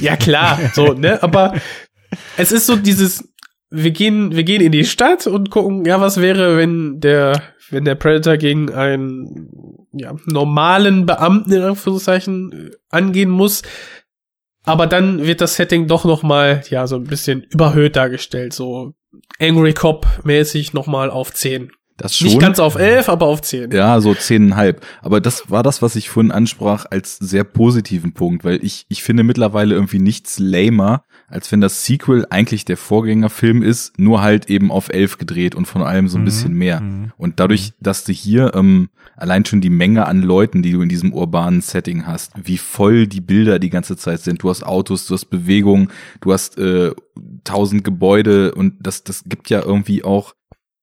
[0.00, 1.54] Ja, klar, so, ne, aber
[2.36, 3.32] es ist so dieses,
[3.70, 7.84] wir gehen, wir gehen in die Stadt und gucken, ja, was wäre, wenn der, wenn
[7.84, 13.62] der Predator gegen einen, ja, normalen Beamten, in Anführungszeichen, äh, angehen muss.
[14.64, 18.94] Aber dann wird das Setting doch noch mal, ja, so ein bisschen überhöht dargestellt, so
[19.40, 21.72] Angry Cop mäßig noch mal auf 10.
[21.96, 22.28] Das schon.
[22.28, 23.70] Nicht ganz auf 11, aber auf 10.
[23.70, 24.84] Ja, so zehneinhalb.
[25.02, 29.02] Aber das war das, was ich vorhin ansprach, als sehr positiven Punkt, weil ich, ich
[29.02, 34.50] finde mittlerweile irgendwie nichts lamer, als wenn das Sequel eigentlich der Vorgängerfilm ist, nur halt
[34.50, 36.24] eben auf elf gedreht und von allem so ein Mhm.
[36.26, 36.80] bisschen mehr.
[36.80, 37.12] Mhm.
[37.16, 40.88] Und dadurch, dass du hier ähm, allein schon die Menge an Leuten, die du in
[40.88, 44.42] diesem urbanen Setting hast, wie voll die Bilder die ganze Zeit sind.
[44.42, 45.88] Du hast Autos, du hast Bewegung,
[46.20, 46.92] du hast äh,
[47.44, 50.34] tausend Gebäude und das, das gibt ja irgendwie auch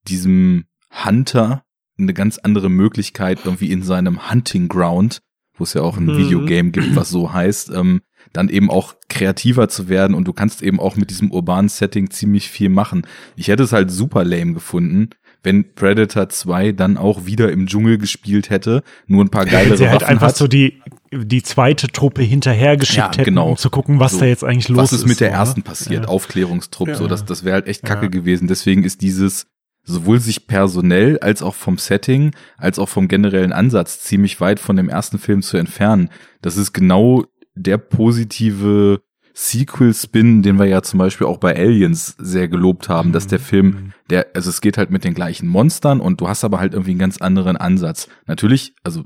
[0.08, 0.66] diesem
[1.06, 1.64] Hunter
[1.98, 5.22] eine ganz andere Möglichkeit, irgendwie in seinem Hunting Ground,
[5.58, 6.18] wo es ja auch ein Mhm.
[6.18, 8.02] Videogame gibt, was so heißt, ähm,
[8.34, 12.10] dann eben auch kreativer zu werden und du kannst eben auch mit diesem urbanen Setting
[12.12, 13.06] ziemlich viel machen.
[13.36, 15.10] Ich hätte es halt super lame gefunden,
[15.42, 19.46] wenn Predator 2 dann auch wieder im Dschungel gespielt hätte, nur ein paar
[19.78, 20.38] sie halt Waffen einfach hat.
[20.38, 20.82] so die,
[21.14, 23.50] die zweite Truppe hinterhergeschickt Ja, hätten, genau.
[23.52, 25.00] um zu gucken, was So, da jetzt eigentlich los was ist.
[25.04, 25.64] ist mit der ersten ne?
[25.64, 26.04] passiert?
[26.04, 26.10] Ja.
[26.10, 26.96] Aufklärungstrupp, Ja.
[26.96, 28.10] so das, das wäre halt echt kacke Ja.
[28.12, 28.48] gewesen.
[28.50, 29.48] Deswegen ist dieses
[29.86, 34.76] sowohl sich personell als auch vom Setting, als auch vom generellen Ansatz ziemlich weit von
[34.76, 36.10] dem ersten Film zu entfernen.
[36.42, 37.24] Das ist genau
[37.56, 39.02] der positive
[39.34, 43.94] Sequel-Spin, den wir ja zum Beispiel auch bei Aliens sehr gelobt haben, dass der Film,
[44.10, 46.92] der, also es geht halt mit den gleichen Monstern und du hast aber halt irgendwie
[46.92, 48.10] einen ganz anderen Ansatz.
[48.26, 49.06] Natürlich, also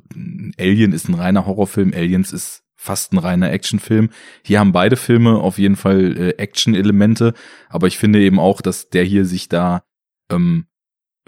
[0.57, 4.09] Alien ist ein reiner Horrorfilm, Aliens ist fast ein reiner Actionfilm.
[4.43, 7.33] Hier haben beide Filme auf jeden Fall äh, Action-Elemente,
[7.69, 9.83] aber ich finde eben auch, dass der hier sich da
[10.31, 10.65] ähm,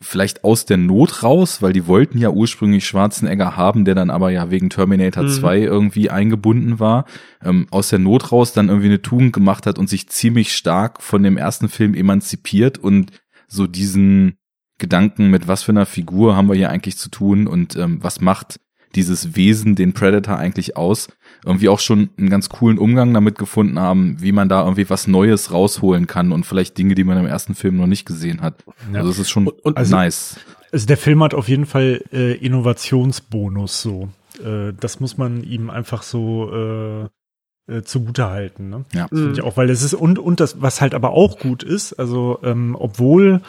[0.06, 4.30] vielleicht aus der Not raus, weil die wollten ja ursprünglich Schwarzenegger haben, der dann aber
[4.30, 5.30] ja wegen Terminator Mhm.
[5.30, 7.06] 2 irgendwie eingebunden war,
[7.43, 11.01] ähm, aus der Not raus dann irgendwie eine Tugend gemacht hat und sich ziemlich stark
[11.01, 13.12] von dem ersten Film emanzipiert und
[13.47, 14.38] so diesen
[14.78, 18.22] Gedanken, mit was für einer Figur haben wir hier eigentlich zu tun und ähm, was
[18.22, 18.60] macht
[18.96, 21.08] dieses Wesen, den Predator eigentlich aus,
[21.46, 25.08] irgendwie auch schon einen ganz coolen Umgang damit gefunden haben, wie man da irgendwie was
[25.08, 28.64] Neues rausholen kann und vielleicht Dinge, die man im ersten Film noch nicht gesehen hat.
[28.91, 29.00] Ja.
[29.00, 30.39] Also es ist schon und- also- nice.
[30.72, 34.10] Also der Film hat auf jeden Fall äh, Innovationsbonus so.
[34.43, 38.70] Äh, das muss man ihm einfach so äh, äh, zugute halten.
[38.70, 38.86] Ne?
[38.93, 39.08] Ja.
[39.08, 41.93] Finde ich auch, weil es ist und und das, was halt aber auch gut ist,
[41.93, 43.41] also ähm, obwohl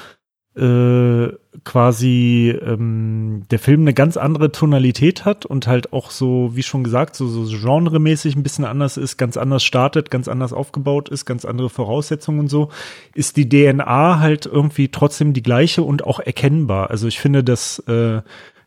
[0.56, 1.32] äh,
[1.64, 6.82] quasi ähm, der Film eine ganz andere Tonalität hat und halt auch so, wie schon
[6.82, 11.26] gesagt, so, so genremäßig ein bisschen anders ist, ganz anders startet, ganz anders aufgebaut ist,
[11.26, 12.70] ganz andere Voraussetzungen und so,
[13.14, 16.90] ist die DNA halt irgendwie trotzdem die gleiche und auch erkennbar.
[16.90, 18.22] Also ich finde, dass äh,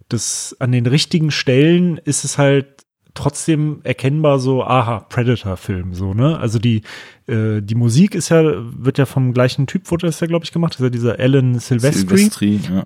[0.09, 6.37] das an den richtigen Stellen ist es halt trotzdem erkennbar so, aha, Predator-Film, so, ne?
[6.39, 6.83] Also die,
[7.27, 10.51] äh, die Musik ist ja, wird ja vom gleichen Typ, wurde das ja, glaube ich,
[10.51, 10.73] gemacht.
[10.73, 12.83] Das ist ja dieser Alan Silvestri, Silvestri, ja.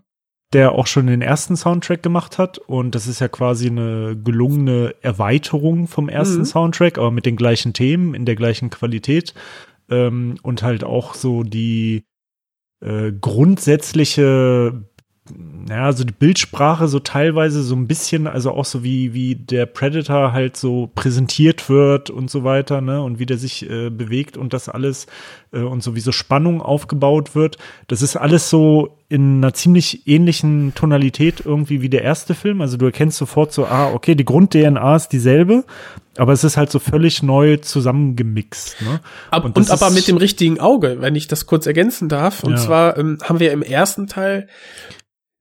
[0.54, 2.58] der auch schon den ersten Soundtrack gemacht hat.
[2.58, 6.46] Und das ist ja quasi eine gelungene Erweiterung vom ersten Mhm.
[6.46, 9.34] Soundtrack, aber mit den gleichen Themen, in der gleichen Qualität.
[9.90, 12.06] Ähm, und halt auch so die
[12.82, 14.86] äh, grundsätzliche
[15.70, 19.66] ja, also die Bildsprache so teilweise so ein bisschen, also auch so wie, wie der
[19.66, 24.36] Predator halt so präsentiert wird und so weiter, ne, und wie der sich äh, bewegt
[24.36, 25.08] und das alles
[25.52, 27.58] äh, und so wie so Spannung aufgebaut wird.
[27.88, 32.62] Das ist alles so in einer ziemlich ähnlichen Tonalität irgendwie wie der erste Film.
[32.62, 35.64] Also du erkennst sofort so, ah, okay, die Grund-DNA ist dieselbe,
[36.18, 39.00] aber es ist halt so völlig neu zusammengemixt, ne?
[39.32, 42.44] Ab, und das aber mit dem richtigen Auge, wenn ich das kurz ergänzen darf.
[42.44, 42.58] Und Ja.
[42.58, 44.48] zwar ähm, haben wir im ersten Teil,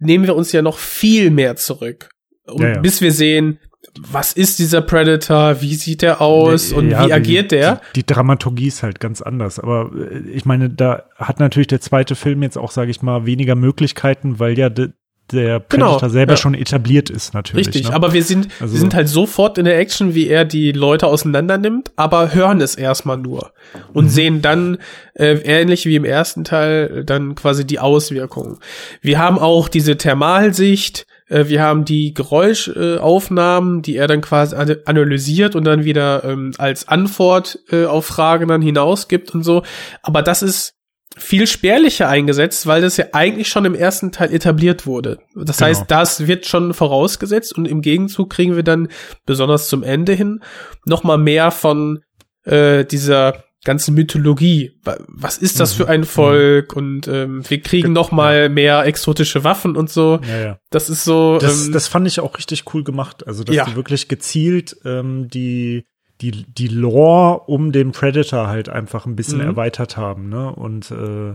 [0.03, 2.11] nehmen wir uns ja noch viel mehr zurück.
[2.47, 2.81] Und Ja, ja.
[2.81, 3.59] bis wir sehen,
[3.99, 7.81] was ist dieser Predator, wie sieht der aus und Ja, wie die- agiert der?
[7.95, 9.59] Die, die Dramaturgie ist halt ganz anders.
[9.59, 13.27] Aber äh, ich meine, da hat natürlich der zweite Film jetzt auch, sage ich mal,
[13.27, 14.91] weniger Möglichkeiten, weil ja de,
[15.33, 16.37] der Genau, Predator selber ja.
[16.37, 17.67] schon etabliert ist, natürlich.
[17.69, 17.95] Richtig, ne?
[17.95, 21.07] aber wir sind, Also- wir sind halt sofort in der Action, wie er die Leute
[21.07, 23.53] auseinander nimmt, aber hören es erstmal nur
[23.93, 24.09] und Mhm.
[24.11, 24.79] sehen dann,
[25.15, 28.59] äh, ähnlich wie im ersten Teil, dann quasi die Auswirkungen.
[29.01, 34.55] Wir haben auch diese Thermalsicht, äh, wir haben die Geräuschaufnahmen, äh, die er dann quasi
[34.57, 39.63] ana- analysiert und dann wieder ähm, als Antwort äh, auf Fragen dann hinausgibt und so.
[40.03, 40.75] Aber das ist
[41.17, 45.19] viel spärlicher eingesetzt, weil das ja eigentlich schon im ersten Teil etabliert wurde.
[45.35, 45.69] Das Genau.
[45.69, 48.89] heißt, das wird schon vorausgesetzt und im Gegenzug kriegen wir dann
[49.27, 50.41] besonders zum Ende hin
[50.87, 52.01] noch mal mehr von
[52.45, 54.73] äh, dieser ganzen Mythologie.
[54.83, 55.77] Wa- Was ist das Mhm.
[55.77, 56.73] für ein Volk?
[56.75, 60.19] Und ähm, wir kriegen noch mal mehr exotische Waffen und so.
[60.29, 60.59] ja, ja.
[60.71, 61.39] Das ist so.
[61.39, 63.25] Das, ähm, das fand ich auch richtig cool gemacht.
[63.27, 63.65] Also, dass Ja.
[63.67, 65.85] die wirklich gezielt ähm, die,
[66.23, 69.47] die, die Lore um den Predator halt einfach ein bisschen Mhm.
[69.47, 70.55] erweitert haben, ne?
[70.55, 71.35] Und äh,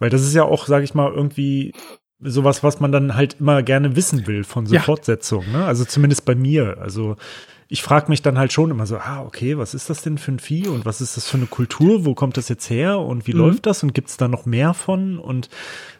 [0.00, 1.72] weil das ist ja auch, sag ich mal, irgendwie
[2.20, 4.80] sowas, was man dann halt immer gerne wissen will von so Ja.
[4.82, 5.64] Fortsetzungen, ne?
[5.64, 6.78] Also zumindest bei mir.
[6.80, 7.16] Also
[7.74, 10.30] ich frage mich dann halt schon immer so, ah, okay, was ist das denn für
[10.30, 12.04] ein Vieh und was ist das für eine Kultur?
[12.04, 13.38] Wo kommt das jetzt her und wie Mhm.
[13.40, 15.18] läuft das und gibt es da noch mehr von?
[15.18, 15.48] Und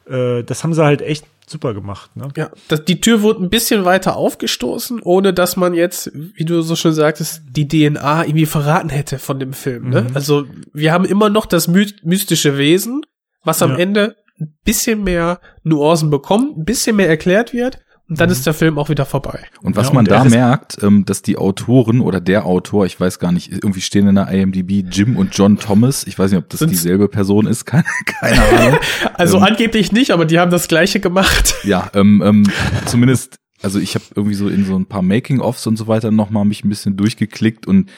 [0.08, 2.28] äh, das haben sie halt echt super gemacht, ne?
[2.36, 6.62] Ja, das, die Tür wurde ein bisschen weiter aufgestoßen, ohne dass man jetzt, wie du
[6.62, 9.90] so schön sagtest, die DNA irgendwie verraten hätte von dem Film.
[9.90, 10.02] Ne?
[10.02, 10.10] Mhm.
[10.14, 13.02] Also wir haben immer noch das my mystische Wesen,
[13.42, 13.78] was am Ja.
[13.78, 17.78] Ende ein bisschen mehr Nuancen bekommt, ein bisschen mehr erklärt wird
[18.08, 19.44] und dann ist der Film auch wieder vorbei.
[19.62, 22.84] Und was Ja, man und da er merkt, ähm, dass die Autoren oder der Autor,
[22.86, 26.06] ich weiß gar nicht, irgendwie stehen in der IMDb Jim und John Thomas.
[26.06, 27.84] Ich weiß nicht, ob das Sind's- dieselbe Person ist, keine,
[28.20, 28.78] keine Ahnung.
[29.14, 31.54] Also Ähm, angeblich nicht, aber die haben das gleiche gemacht.
[31.64, 32.44] Ja, ähm, ähm,
[32.86, 36.44] zumindest, also ich habe irgendwie so in so ein paar Making-ofs und so weiter nochmal
[36.44, 37.90] mich ein bisschen durchgeklickt und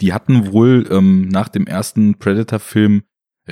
[0.00, 3.02] die hatten wohl ähm, nach dem ersten Predator-Film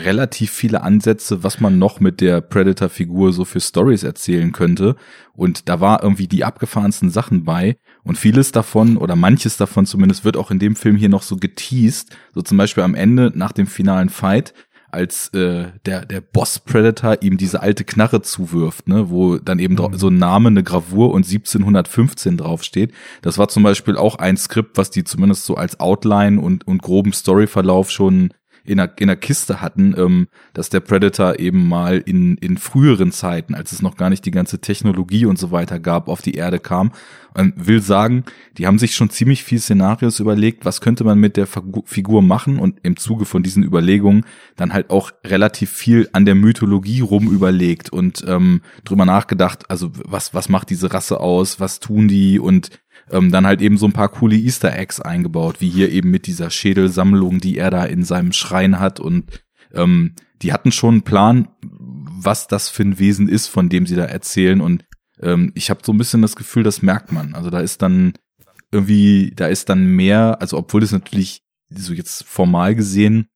[0.05, 4.97] relativ viele Ansätze, was man noch mit der Predator-Figur so für Stories erzählen könnte.
[5.35, 7.77] Und da war irgendwie die abgefahrensten Sachen bei.
[8.03, 11.37] Und vieles davon oder manches davon zumindest wird auch in dem Film hier noch so
[11.37, 12.17] geteased.
[12.35, 14.55] So zum Beispiel am Ende nach dem finalen Fight,
[14.91, 19.75] als äh, der der Boss Predator ihm diese alte Knarre zuwirft, ne, wo dann eben
[19.75, 19.99] mhm.
[19.99, 22.93] so ein Name, eine Gravur und 1715 draufsteht.
[23.23, 26.83] Das war zum Beispiel auch ein Skript, was die zumindest so als Outline und und
[26.83, 28.33] groben Storyverlauf schon
[28.69, 33.13] in der, in der Kiste hatten, ähm, dass der Predator eben mal in, in früheren
[33.13, 36.35] Zeiten, als es noch gar nicht die ganze Technologie und so weiter gab, auf die
[36.35, 36.93] Erde kam.
[37.35, 38.25] Und will sagen,
[38.57, 42.59] die haben sich schon ziemlich viel Szenarios überlegt, was könnte man mit der Figur machen
[42.59, 44.25] und im Zuge von diesen Überlegungen
[44.57, 49.91] dann halt auch relativ viel an der Mythologie rum überlegt und ähm, drüber nachgedacht, also
[50.05, 52.71] was, was macht diese Rasse aus, was tun die und
[53.11, 56.27] ähm, dann halt eben so ein paar coole Easter Eggs eingebaut, wie hier eben mit
[56.27, 61.03] dieser Schädelsammlung, die er da in seinem Schrein hat und ähm, die hatten schon einen
[61.03, 64.85] Plan, was das für ein Wesen ist, von dem sie da erzählen und
[65.21, 67.35] ähm, ich habe so ein bisschen das Gefühl, das merkt man.
[67.35, 68.13] Also da ist dann
[68.71, 73.29] irgendwie, da ist dann mehr, also obwohl es natürlich so jetzt formal gesehen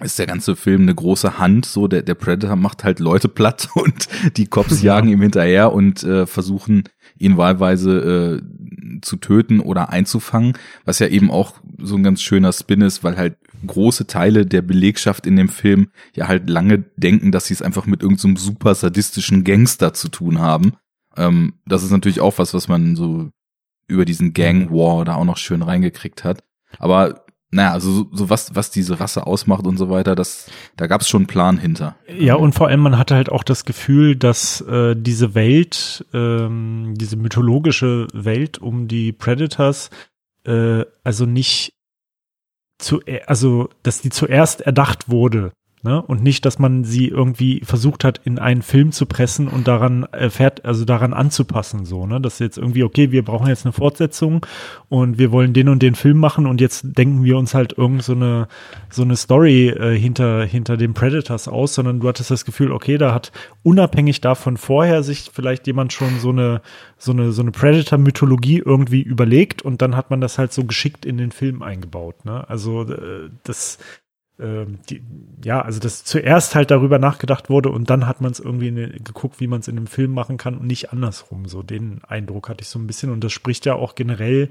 [0.00, 3.70] ist der ganze Film eine große Hand, so der, der Predator macht halt Leute platt
[3.74, 6.84] und die Cops jagen ihm hinterher und äh, versuchen
[7.18, 8.67] ihn wahlweise äh,
[9.00, 13.16] zu töten oder einzufangen, was ja eben auch so ein ganz schöner Spin ist, weil
[13.16, 13.36] halt
[13.66, 17.86] große Teile der Belegschaft in dem Film ja halt lange denken, dass sie es einfach
[17.86, 20.74] mit irgendeinem so super sadistischen Gangster zu tun haben.
[21.16, 23.30] Ähm, das ist natürlich auch was, was man so
[23.88, 26.44] über diesen Gang War da auch noch schön reingekriegt hat.
[26.78, 30.86] Aber naja, also so, so was, was diese Rasse ausmacht und so weiter, das, da
[30.86, 31.96] gab es schon einen Plan hinter.
[32.06, 36.94] Ja, und vor allem man hatte halt auch das Gefühl, dass äh, diese Welt, ähm,
[36.96, 39.88] diese mythologische Welt um die Predators,
[40.44, 41.72] äh, also nicht
[42.78, 45.52] zu, also dass die zuerst erdacht wurde
[45.82, 46.02] Ne?
[46.02, 50.02] Und nicht, dass man sie irgendwie versucht hat, in einen Film zu pressen und daran
[50.10, 52.20] erfährt, also daran anzupassen, so, ne?
[52.20, 54.44] Dass jetzt irgendwie, okay, wir brauchen jetzt eine Fortsetzung
[54.88, 58.02] und wir wollen den und den Film machen und jetzt denken wir uns halt irgend
[58.02, 58.48] so eine,
[58.90, 62.98] so eine Story äh, hinter, hinter den Predators aus, sondern du hattest das Gefühl, okay,
[62.98, 63.30] da hat
[63.62, 66.60] unabhängig davon vorher sich vielleicht jemand schon so eine,
[66.96, 71.06] so eine, so eine Predator-Mythologie irgendwie überlegt und dann hat man das halt so geschickt
[71.06, 72.48] in den Film eingebaut, ne?
[72.48, 73.78] Also, äh, das,
[74.38, 75.02] die,
[75.44, 78.88] ja, also dass zuerst halt darüber nachgedacht wurde und dann hat man es irgendwie eine,
[78.88, 81.46] geguckt, wie man es in einem Film machen kann und nicht andersrum.
[81.46, 84.50] So den Eindruck hatte ich so ein bisschen und das spricht ja auch generell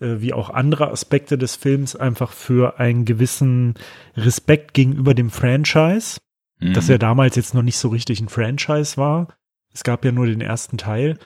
[0.00, 3.74] äh, wie auch andere Aspekte des Films einfach für einen gewissen
[4.16, 6.20] Respekt gegenüber dem Franchise,
[6.60, 6.74] mhm.
[6.74, 9.28] das ja damals jetzt noch nicht so richtig ein Franchise war.
[9.72, 11.18] Es gab ja nur den ersten Teil,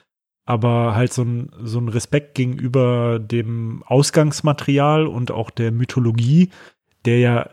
[0.45, 6.49] aber halt so ein, so ein Respekt gegenüber dem Ausgangsmaterial und auch der Mythologie,
[7.05, 7.49] der ja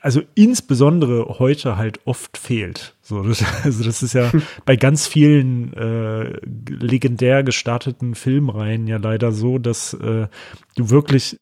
[0.00, 2.96] also insbesondere heute halt oft fehlt.
[3.02, 4.30] So, das, also das ist ja
[4.64, 10.28] bei ganz vielen äh, legendär gestarteten Filmreihen ja leider so, dass äh,
[10.76, 11.38] du wirklich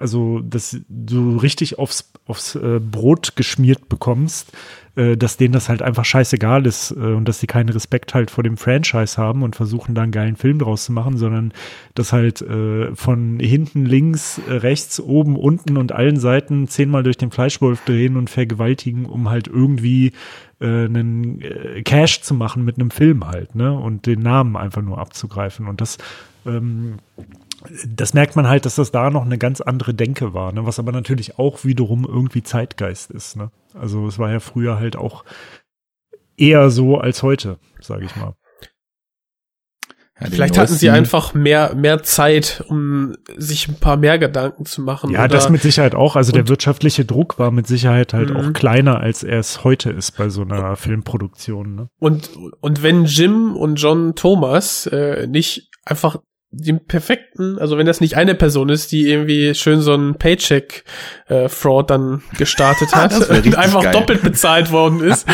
[0.00, 4.52] also dass du richtig aufs, aufs äh, Brot geschmiert bekommst,
[4.96, 8.30] äh, dass denen das halt einfach scheißegal ist äh, und dass sie keinen Respekt halt
[8.30, 11.52] vor dem Franchise haben und versuchen da einen geilen Film draus zu machen, sondern
[11.94, 17.18] das halt äh, von hinten, links, äh, rechts, oben, unten und allen Seiten zehnmal durch
[17.18, 20.12] den Fleischwolf drehen und vergewaltigen, um halt irgendwie
[20.60, 21.40] äh, einen
[21.84, 23.72] Cash zu machen mit einem Film halt, ne?
[23.72, 25.68] Und den Namen einfach nur abzugreifen.
[25.68, 25.98] Und das
[26.46, 26.96] ähm,
[27.86, 30.64] das merkt man halt, dass das da noch eine ganz andere Denke war, ne?
[30.66, 33.36] was aber natürlich auch wiederum irgendwie Zeitgeist ist.
[33.36, 33.50] Ne?
[33.74, 35.24] Also es war ja früher halt auch
[36.36, 38.34] eher so als heute, sage ich mal.
[40.20, 44.82] Ja, Vielleicht hatten sie einfach mehr, mehr Zeit, um sich ein paar mehr Gedanken zu
[44.82, 45.10] machen.
[45.10, 46.14] Ja, das mit Sicherheit auch.
[46.14, 48.52] Also der wirtschaftliche Druck war mit Sicherheit halt auch mhm.
[48.52, 51.74] kleiner, als er es heute ist bei so einer Filmproduktion.
[51.74, 51.88] Ne?
[51.98, 52.30] Und,
[52.60, 56.18] und wenn Jim und John Thomas äh, nicht einfach
[56.52, 61.84] den perfekten, also wenn das nicht eine Person ist, die irgendwie schön so ein Paycheck-Fraud
[61.84, 63.92] äh, dann gestartet hat und einfach geil.
[63.92, 65.26] doppelt bezahlt worden ist,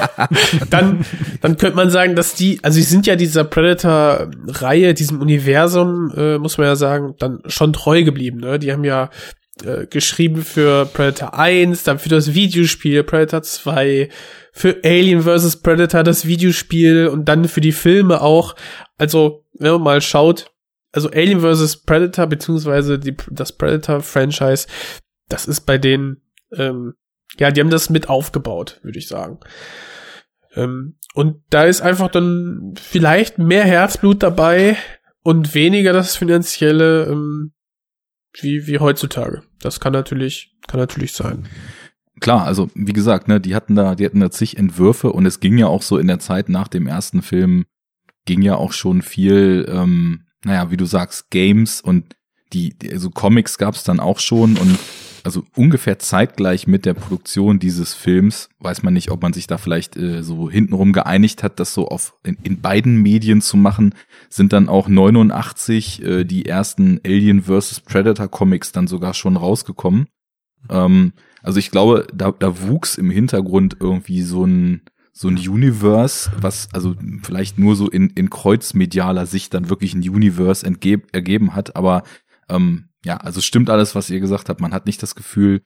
[0.70, 1.04] dann,
[1.40, 6.38] dann könnte man sagen, dass die, also sie sind ja dieser Predator-Reihe, diesem Universum, äh,
[6.38, 8.40] muss man ja sagen, dann schon treu geblieben.
[8.40, 8.58] Ne?
[8.58, 9.10] Die haben ja
[9.64, 14.08] äh, geschrieben für Predator 1, dann für das Videospiel Predator 2,
[14.52, 15.62] für Alien vs.
[15.62, 18.56] Predator das Videospiel und dann für die Filme auch.
[18.98, 20.52] Also, wenn man mal schaut,
[20.92, 21.82] also Alien vs.
[21.82, 24.66] Predator, beziehungsweise die, das Predator-Franchise,
[25.28, 26.22] das ist bei denen,
[26.52, 26.94] ähm,
[27.38, 29.38] ja, die haben das mit aufgebaut, würde ich sagen.
[30.54, 34.76] Ähm, und da ist einfach dann vielleicht mehr Herzblut dabei
[35.22, 37.52] und weniger das Finanzielle, ähm,
[38.40, 39.42] wie, wie heutzutage.
[39.60, 41.48] Das kann natürlich, kann natürlich sein
[42.20, 45.40] klar, also wie gesagt, ne, die hatten da, die hatten da zig Entwürfe und es
[45.40, 47.64] ging ja auch so in der Zeit nach dem ersten Film
[48.28, 52.14] ging ja auch schon viel, ähm, naja, wie du sagst, Games und
[52.52, 54.78] die, also Comics gab es dann auch schon und
[55.24, 59.56] also ungefähr zeitgleich mit der Produktion dieses Films, weiß man nicht, ob man sich da
[59.56, 63.94] vielleicht äh, so hintenrum geeinigt hat, das so auf in, in beiden Medien zu machen,
[64.28, 67.80] sind dann auch 89 äh, die ersten Alien vs.
[67.80, 70.08] Predator Comics dann sogar schon rausgekommen.
[70.68, 74.82] Ähm, also ich glaube, da, da wuchs im Hintergrund irgendwie so ein
[75.18, 76.94] so ein Universe, was also
[77.24, 82.04] vielleicht nur so in, in kreuzmedialer Sicht dann wirklich ein Universe entgeb, ergeben hat, aber
[82.48, 84.60] ähm, ja, also stimmt alles, was ihr gesagt habt.
[84.60, 85.62] Man hat nicht das Gefühl,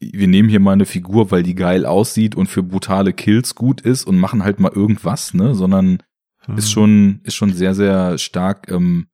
[0.00, 3.82] wir nehmen hier mal eine Figur, weil die geil aussieht und für brutale Kills gut
[3.82, 6.02] ist und machen halt mal irgendwas, ne, sondern
[6.46, 6.56] mhm.
[6.56, 9.08] ist schon, ist schon sehr, sehr stark, ähm,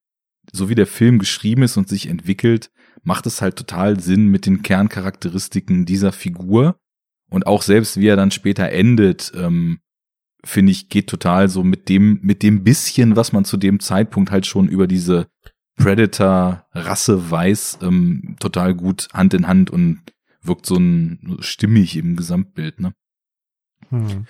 [0.53, 2.71] so wie der Film geschrieben ist und sich entwickelt,
[3.03, 6.77] macht es halt total Sinn mit den Kerncharakteristiken dieser Figur
[7.31, 9.81] und auch selbst wie er dann später endet, ähm,
[10.45, 14.31] finde ich, geht total so mit dem, mit dem bisschen, was man zu dem Zeitpunkt
[14.31, 15.27] halt schon über diese
[15.77, 20.03] Predator-Rasse weiß, ähm, total gut Hand in Hand und
[20.43, 22.95] wirkt so ein stimmig im Gesamtbild, ne?
[23.89, 24.27] Hm.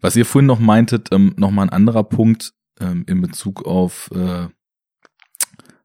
[0.00, 4.10] Was ihr vorhin noch meintet, ähm, noch mal ein anderer Punkt ähm, in Bezug auf
[4.12, 4.48] äh,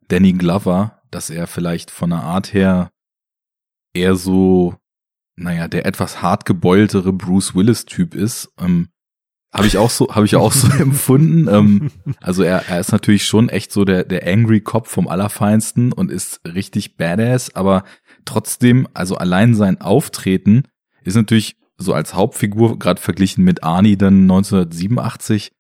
[0.08, 2.92] Danny Glover, dass er vielleicht von der Art her
[3.94, 4.76] eher so
[5.38, 8.52] naja, der etwas hart gebeultere Bruce Willis-Typ ist.
[8.60, 8.90] Ähm,
[9.54, 11.48] habe ich auch so, habe ich auch so empfunden.
[11.48, 15.94] Ähm, also er, er ist natürlich schon echt so der, der Angry Cop vom Allerfeinsten
[15.94, 17.84] und ist richtig badass, aber
[18.26, 20.64] trotzdem, also allein sein Auftreten
[21.04, 25.52] ist natürlich so als Hauptfigur, gerade verglichen mit Arnie dann 1987,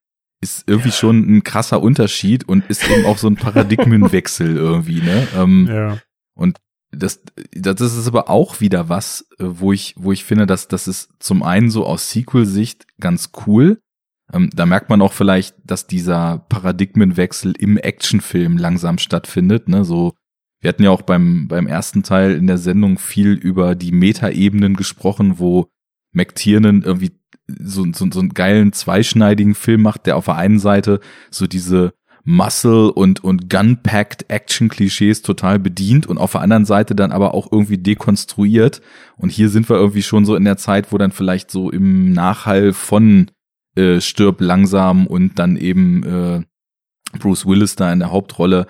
[0.41, 0.95] ist irgendwie ja.
[0.95, 5.27] schon ein krasser Unterschied und ist eben auch so ein Paradigmenwechsel irgendwie, ne?
[5.35, 5.97] Ähm, ja.
[6.33, 6.57] Und
[6.91, 7.21] das,
[7.51, 11.09] das ist aber auch wieder was, äh, wo ich, wo ich finde, dass das ist
[11.19, 13.79] zum einen so aus Sequel-Sicht ganz cool.
[14.31, 19.67] Ähm, da merkt man auch vielleicht, dass dieser Paradigmenwechsel im Actionfilm langsam stattfindet.
[19.67, 19.85] Ne?
[19.85, 20.13] So,
[20.59, 24.75] wir hatten ja auch beim, beim ersten Teil in der Sendung viel über die Metaebenen
[24.75, 25.67] gesprochen, wo
[26.13, 27.11] McTiernan irgendwie
[27.47, 30.99] so, so, so einen geilen zweischneidigen Film macht, der auf der einen Seite
[31.31, 31.93] so diese
[32.29, 37.49] Muscle und, und Gun-Packed Action-Klischees total bedient und auf der anderen Seite dann aber auch
[37.49, 38.81] irgendwie dekonstruiert.
[39.15, 42.11] Und hier sind wir irgendwie schon so in der Zeit, wo dann vielleicht so im
[42.11, 43.31] Nachhall von
[43.77, 46.41] äh, Stirb langsam und dann eben äh,
[47.17, 48.67] Bruce Willis da in der Hauptrolle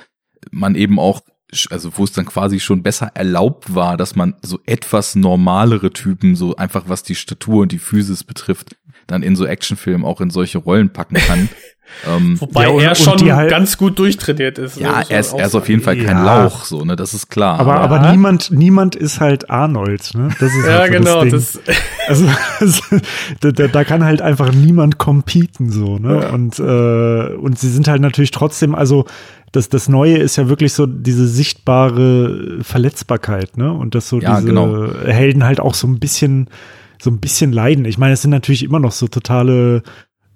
[0.51, 1.21] man eben auch
[1.69, 6.35] also wo es dann quasi schon besser erlaubt war, dass man so etwas normalere Typen,
[6.35, 8.75] so einfach was die Statur und die Physis betrifft,
[9.07, 11.49] dann in so Actionfilmen auch in solche Rollen packen kann.
[12.07, 14.79] Ähm, Wobei ja, und, er schon halt, ganz gut durchtrainiert ist.
[14.79, 16.43] Ja, er ist, er ist auf jeden Fall kein ja.
[16.43, 17.59] Lauch, so, ne, das ist klar.
[17.59, 21.25] Aber, aber, aber niemand, niemand ist halt Arnold, ne, das ist Ja, halt so genau,
[21.25, 21.77] das, das
[22.07, 22.27] also,
[22.59, 22.81] also
[23.39, 26.29] da, da, kann halt einfach niemand competen, so, ne, ja.
[26.29, 29.05] und, äh, und sie sind halt natürlich trotzdem, also,
[29.51, 34.43] das, das Neue ist ja wirklich so diese sichtbare Verletzbarkeit, ne, und dass so diese
[34.43, 34.91] genau.
[35.05, 36.49] Helden halt auch so ein bisschen,
[37.01, 37.85] so ein bisschen leiden.
[37.85, 39.83] Ich meine, es sind natürlich immer noch so totale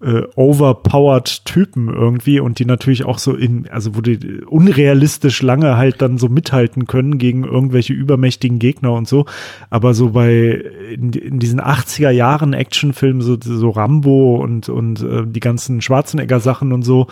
[0.02, 5.78] äh, overpowered Typen irgendwie und die natürlich auch so in, also wo die unrealistisch lange
[5.78, 9.26] halt dann so mithalten können gegen irgendwelche übermächtigen Gegner und so.
[9.70, 15.24] Aber so bei in, in diesen 80er Jahren Actionfilmen, so, so Rambo und, und äh,
[15.26, 17.08] die ganzen Schwarzenegger Sachen und so,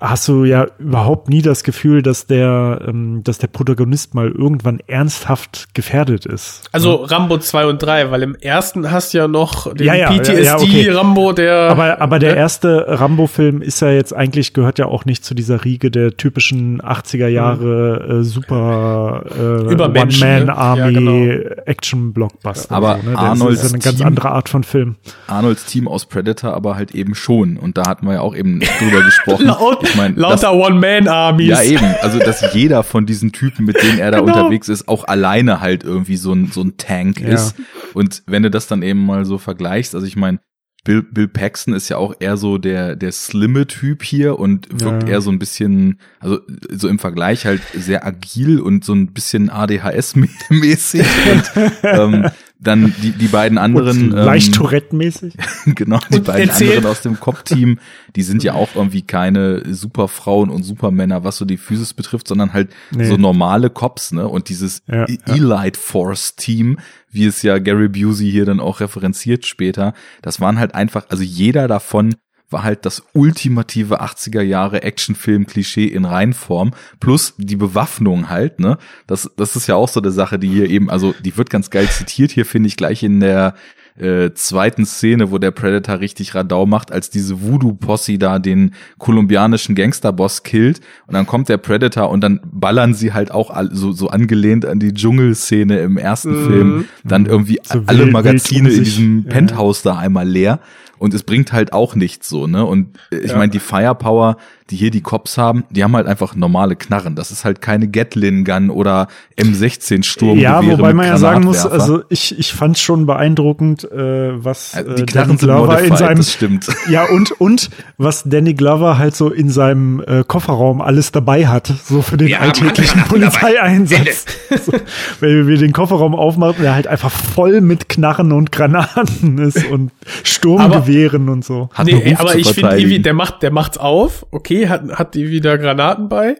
[0.00, 4.80] hast du ja überhaupt nie das Gefühl, dass der, ähm, dass der Protagonist mal irgendwann
[4.86, 6.62] ernsthaft gefährdet ist.
[6.72, 7.10] Also ne?
[7.10, 10.42] Rambo 2 und 3, weil im ersten hast du ja noch den ja, ja, PTSD
[10.42, 10.90] ja, okay.
[10.90, 11.70] Rambo, der.
[11.70, 15.64] Aber, aber der erste Rambo-Film ist ja jetzt eigentlich, gehört ja auch nicht zu dieser
[15.64, 20.92] Riege der typischen 80er Jahre äh, super äh, One-Man-Army ne?
[20.92, 21.62] genau.
[21.66, 22.74] Action-Blockbuster.
[22.74, 23.18] Aber so, ne?
[23.18, 24.96] Arnolds ist eine ganz andere Art von Film.
[25.26, 27.56] Arnolds Team aus Predator aber halt eben schon.
[27.56, 29.50] Und da hatten wir ja auch eben drüber gesprochen.
[29.90, 31.48] Ich mein, Lauter One-Man-Armies.
[31.48, 31.94] Ja, eben.
[32.00, 34.32] Also, dass jeder von diesen Typen, mit denen er da genau.
[34.32, 37.28] unterwegs ist, auch alleine halt irgendwie so ein, so ein Tank ja.
[37.28, 37.54] ist.
[37.94, 40.38] Und wenn du das dann eben mal so vergleichst, also ich meine,
[40.82, 45.02] Bill, Bill Paxton ist ja auch eher so der, der slimme Typ hier und wirkt
[45.02, 45.10] ja.
[45.10, 49.50] eher so ein bisschen, also so im Vergleich halt sehr agil und so ein bisschen
[49.50, 51.04] ADHS-mäßig.
[51.32, 52.30] und ähm,
[52.62, 54.12] dann die, die beiden anderen.
[54.12, 55.34] Und leicht ähm, Tourette-mäßig.
[55.74, 56.76] genau, die und beiden erzählt.
[56.76, 57.78] anderen aus dem Cop-Team,
[58.16, 62.52] die sind ja auch irgendwie keine Superfrauen und Supermänner, was so die Physis betrifft, sondern
[62.52, 63.06] halt nee.
[63.06, 64.28] so normale Cops, ne?
[64.28, 66.78] Und dieses ja, e- Elite Force Team,
[67.10, 71.22] wie es ja Gary Busey hier dann auch referenziert später, das waren halt einfach, also
[71.22, 72.14] jeder davon
[72.50, 76.72] war halt das ultimative 80er Jahre Actionfilm-Klischee in Reinform.
[76.98, 78.78] Plus die Bewaffnung halt, ne?
[79.06, 81.70] Das, das ist ja auch so eine Sache, die hier eben, also die wird ganz
[81.70, 83.54] geil zitiert hier, finde ich, gleich in der
[84.00, 89.74] äh, zweiten Szene, wo der Predator richtig Radau macht, als diese Voodoo-Posse da den kolumbianischen
[89.74, 93.92] Gangsterboss killt und dann kommt der Predator und dann ballern sie halt auch all, so,
[93.92, 96.46] so angelehnt an die Dschungelszene im ersten Mhm.
[96.46, 99.30] Film dann irgendwie So alle Magazine um in diesem ja.
[99.30, 100.60] Penthouse da einmal leer
[101.00, 102.64] und es bringt halt auch nichts so, ne?
[102.64, 103.38] Und ich Ja.
[103.38, 104.36] meine, die Firepower,
[104.68, 107.16] die hier die Cops haben, die haben halt einfach normale Knarren.
[107.16, 110.38] Das ist halt keine Gatlin Gun oder M16 Sturm.
[110.38, 114.90] Ja, wobei man ja sagen muss, also ich, ich fand schon beeindruckend, äh, was Also
[114.90, 116.66] äh, die Danny Knarren sind Glover in seinem das stimmt.
[116.90, 121.72] ja und und was Danny Glover halt so in seinem äh, Kofferraum alles dabei hat,
[121.84, 123.00] so für den haben alltäglichen.
[123.08, 124.26] Polizeieinsatz.
[124.66, 124.72] so,
[125.20, 129.90] wenn wir den Kofferraum aufmachen, der halt einfach voll mit Knarren und Granaten ist und
[130.22, 130.89] Sturmgewehren
[131.28, 131.68] und so.
[131.72, 134.90] Hat nee, einen Ruf aber zu ich finde der macht, der macht's auf, okay, hat,
[134.90, 136.36] hat die wieder Granaten bei,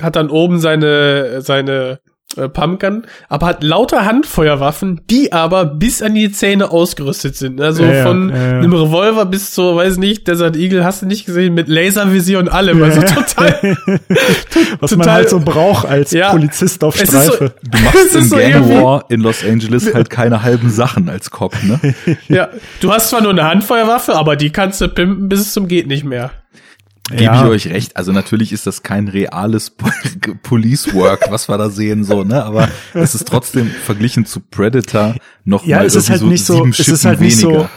[0.00, 2.00] hat dann oben seine, seine
[2.38, 7.60] äh, Pumpgun, aber hat lauter Handfeuerwaffen, die aber bis an die Zähne ausgerüstet sind.
[7.60, 8.58] Also Ja, von ja, ja.
[8.58, 12.48] einem Revolver bis zur, weiß nicht, Desert Eagle hast du nicht gesehen, mit Laservisier und
[12.48, 12.82] allem.
[12.82, 13.76] Also total.
[14.80, 16.30] was man total- halt so braucht als Ja.
[16.30, 17.52] Polizist auf ist so- Streife.
[17.70, 21.08] Du machst Es ist im so Gang War in Los Angeles halt keine halben Sachen
[21.08, 21.94] als Cop, ne?
[22.28, 22.48] ja,
[22.80, 25.86] du hast zwar nur eine Handfeuerwaffe, aber die kannst du pimpen bis es zum geht
[25.86, 26.30] nicht mehr.
[27.10, 27.44] Gebe Ja.
[27.44, 27.96] ich euch recht.
[27.96, 29.88] Also natürlich ist das kein reales Po-
[30.42, 32.44] Police Work, was wir da sehen, so, ne?
[32.44, 36.66] Aber es ist trotzdem verglichen zu Predator noch Ja, mal es ist halt nicht so,
[36.66, 37.70] es ist halt nicht so, weniger.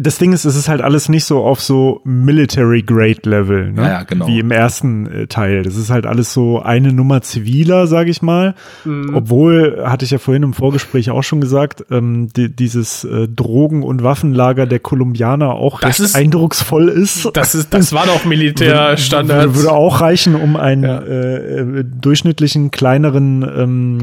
[0.00, 3.82] Das Ding ist, es ist halt alles nicht so auf so Military Grade Level, ne?
[3.82, 4.28] Ja, ja, genau.
[4.28, 5.62] Wie im ersten äh, Teil.
[5.64, 8.54] Das ist halt alles so eine Nummer ziviler, sag ich mal.
[8.84, 9.14] Mhm.
[9.14, 13.82] Obwohl, hatte ich ja vorhin im Vorgespräch auch schon gesagt, ähm, die, dieses äh, Drogen-
[13.82, 17.28] und Waffenlager der Kolumbianer auch Das recht ist- eindrucksvoll ist.
[17.34, 19.40] Das ist, das war doch Militärstandard.
[19.42, 21.00] Würde, würde auch reichen, um einen Ja.
[21.02, 23.98] äh, durchschnittlichen, kleineren ähm,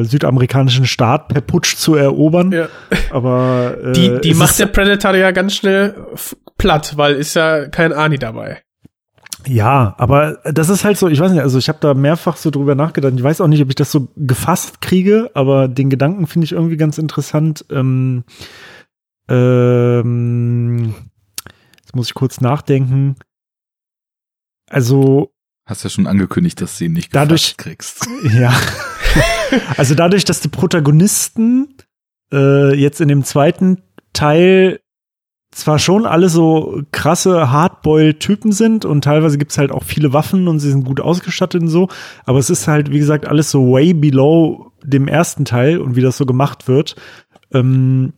[0.00, 2.52] äh, südamerikanischen Staat per Putsch zu erobern.
[2.52, 2.68] Ja.
[3.10, 5.94] Aber äh, Die, die macht der Predator ja ganz schnell
[6.58, 8.62] platt, weil ist ja kein Ani dabei.
[9.46, 12.50] Ja, aber das ist halt so, ich weiß nicht, also ich habe da mehrfach so
[12.50, 13.14] drüber nachgedacht.
[13.16, 16.52] Ich weiß auch nicht, ob ich das so gefasst kriege, aber den Gedanken finde ich
[16.52, 17.64] irgendwie ganz interessant.
[17.70, 18.24] Ähm,
[19.28, 20.94] ähm,
[21.80, 23.16] jetzt muss ich kurz nachdenken.
[24.68, 25.32] Also
[25.66, 28.06] Hast ja schon angekündigt, dass du ihn nicht Dadurch- kriegst.
[28.34, 28.52] Ja.
[29.76, 31.76] also dadurch, dass die Protagonisten
[32.32, 33.82] äh, jetzt in dem zweiten
[34.12, 34.80] Teil
[35.52, 40.60] zwar schon alle so krasse Hardboil-Typen sind und teilweise gibt's halt auch viele Waffen und
[40.60, 41.88] sie sind gut ausgestattet und so,
[42.24, 46.02] aber es ist halt, wie gesagt, alles so way below dem ersten Teil und wie
[46.02, 46.94] das so gemacht wird.
[47.52, 48.12] Ähm,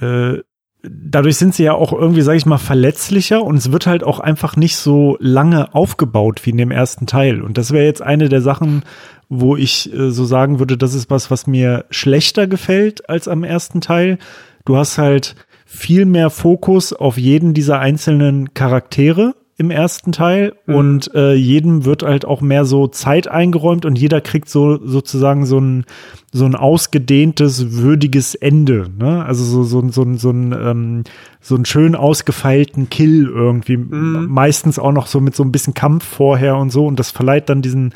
[0.00, 0.38] äh,
[0.82, 4.20] dadurch sind sie ja auch irgendwie, sag ich mal, verletzlicher und es wird halt auch
[4.20, 7.42] einfach nicht so lange aufgebaut wie in dem ersten Teil.
[7.42, 8.82] Und das wäre jetzt eine der Sachen,
[9.28, 13.44] wo ich äh, so sagen würde, das ist was, was mir schlechter gefällt als am
[13.44, 14.18] ersten Teil.
[14.64, 15.36] Du hast halt
[15.66, 22.02] viel mehr Fokus auf jeden dieser einzelnen Charaktere im ersten Teil und äh, jedem wird
[22.02, 25.86] halt auch mehr so Zeit eingeräumt und jeder kriegt so sozusagen so ein
[26.30, 29.24] so ein ausgedehntes würdiges Ende, ne?
[29.24, 31.04] Also so so so, so ein ähm,
[31.40, 33.78] so einen schön ausgefeilten Kill irgendwie.
[33.78, 37.48] Meistens auch noch so mit so ein bisschen Kampf vorher und so und das verleiht
[37.48, 37.94] dann diesen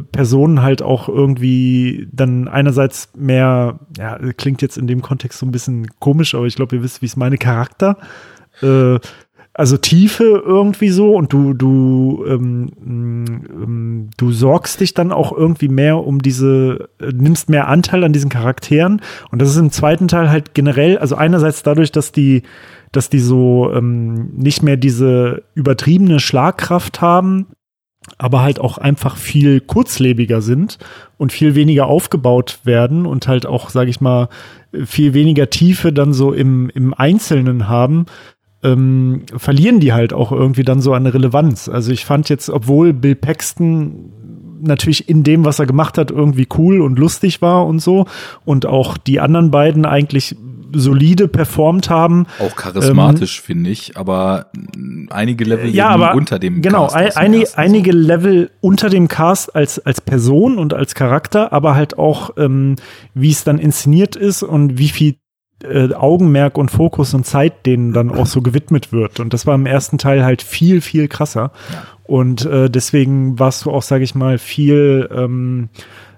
[0.00, 5.52] Personen halt auch irgendwie dann einerseits mehr ja klingt jetzt in dem Kontext so ein
[5.52, 7.98] bisschen komisch, aber ich glaube ihr wisst wie es meine Charakter
[8.62, 8.98] äh,
[9.54, 15.68] also Tiefe irgendwie so und du du ähm, ähm, du sorgst dich dann auch irgendwie
[15.68, 20.08] mehr um diese äh, nimmst mehr Anteil an diesen Charakteren und das ist im zweiten
[20.08, 22.42] Teil halt generell also einerseits dadurch dass die
[22.92, 27.48] dass die so ähm, nicht mehr diese übertriebene Schlagkraft haben
[28.18, 30.78] aber halt auch einfach viel kurzlebiger sind
[31.18, 34.28] und viel weniger aufgebaut werden und halt auch, sage ich mal,
[34.84, 38.06] viel weniger Tiefe dann so im, im Einzelnen haben,
[38.62, 41.68] ähm, verlieren die halt auch irgendwie dann so eine Relevanz.
[41.68, 44.12] Also ich fand jetzt, obwohl Bill Paxton
[44.62, 48.06] natürlich in dem, was er gemacht hat, irgendwie cool und lustig war und so
[48.44, 50.36] und auch die anderen beiden eigentlich
[50.74, 52.26] solide performt haben.
[52.38, 57.16] Auch charismatisch, finde ich, aber mh, einige Level Ähm, ja, aber unter dem genau, Cast
[57.16, 57.98] ein, aus dem einige, so.
[57.98, 62.76] Level unter dem Cast als als Person und als Charakter, aber halt auch ähm,
[63.14, 65.16] wie es dann inszeniert ist und wie viel
[65.62, 69.20] äh, Augenmerk und Fokus und Zeit denen dann auch so gewidmet wird.
[69.20, 71.52] Und das war im ersten Teil halt viel viel krasser.
[72.04, 75.68] Und äh, deswegen warst du auch, sage ich mal, viel ähm,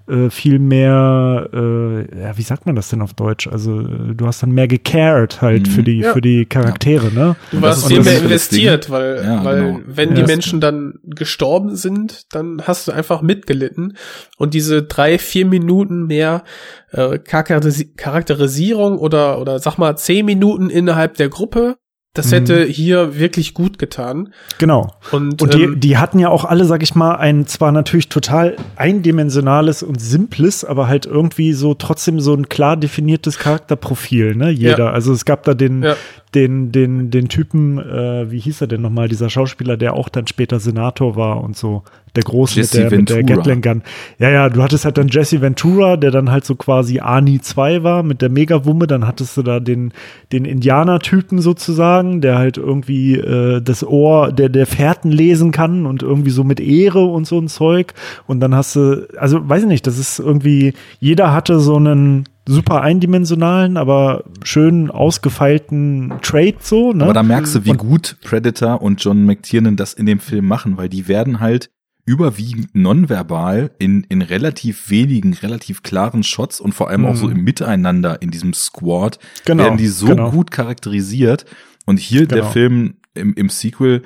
[0.07, 3.47] äh, viel mehr, äh, ja, wie sagt man das denn auf Deutsch?
[3.47, 5.70] Also äh, du hast dann mehr gecared halt Mhm.
[5.70, 6.12] für die Ja.
[6.12, 7.37] für die Charaktere, ne?
[7.51, 9.80] Du warst viel mehr investiert, weil, Ja, weil genau.
[9.87, 10.14] wenn Ja.
[10.16, 13.97] die Menschen dann gestorben sind, dann hast du einfach mitgelitten.
[14.37, 16.45] Und diese drei, vier Minuten mehr
[16.93, 21.76] äh, Charakterisi- Charakterisierung oder, oder sag mal zehn Minuten innerhalb der Gruppe,
[22.15, 22.31] das Mhm.
[22.31, 24.33] hätte hier wirklich gut getan.
[24.59, 24.95] Genau.
[25.11, 28.09] Und, Und die, ähm, die hatten ja auch alle, sag ich mal, ein zwar natürlich
[28.09, 34.51] total eindimensionales und simples, aber halt irgendwie so trotzdem so ein klar definiertes Charakterprofil, ne?
[34.51, 34.79] Jeder.
[34.87, 34.91] Ja.
[34.91, 35.97] Also es gab da den, Ja.
[36.35, 40.26] Den, den, den Typen, äh, wie hieß er denn nochmal, dieser Schauspieler, der auch dann
[40.26, 41.82] später Senator war und so.
[42.16, 43.37] Der Große mit Jesse der, mit der Ventura.
[43.39, 43.82] Gatling Gun.
[44.20, 47.82] Ja, ja, du hattest halt dann Jesse Ventura, der dann halt so quasi Ani 2
[47.82, 48.87] war mit der Megawumme.
[48.87, 49.93] Dann hattest du da den,
[50.30, 56.05] den Indianer-Typen sozusagen, der halt irgendwie äh, das Ohr der, der Fährten lesen kann und
[56.05, 57.95] irgendwie so mit Ehre und so ein Zeug.
[58.28, 62.28] Und dann hast du, also weiß ich nicht, das ist irgendwie, jeder hatte so einen
[62.47, 67.05] super eindimensionalen, aber schön ausgefeilten Trade so, ne?
[67.05, 70.47] Aber da merkst du, wie Und- gut Predator und John McTiernan das in dem Film
[70.47, 71.71] machen, weil die werden halt
[72.07, 77.33] überwiegend nonverbal in, in relativ wenigen, relativ klaren Shots und vor allem auch so Mhm.
[77.37, 80.31] im Miteinander in diesem Squad Genau, werden die so genau.
[80.31, 81.47] gut charakterisiert.
[81.87, 82.51] Und hier der Genau.
[82.51, 84.03] Film im, im Sequel,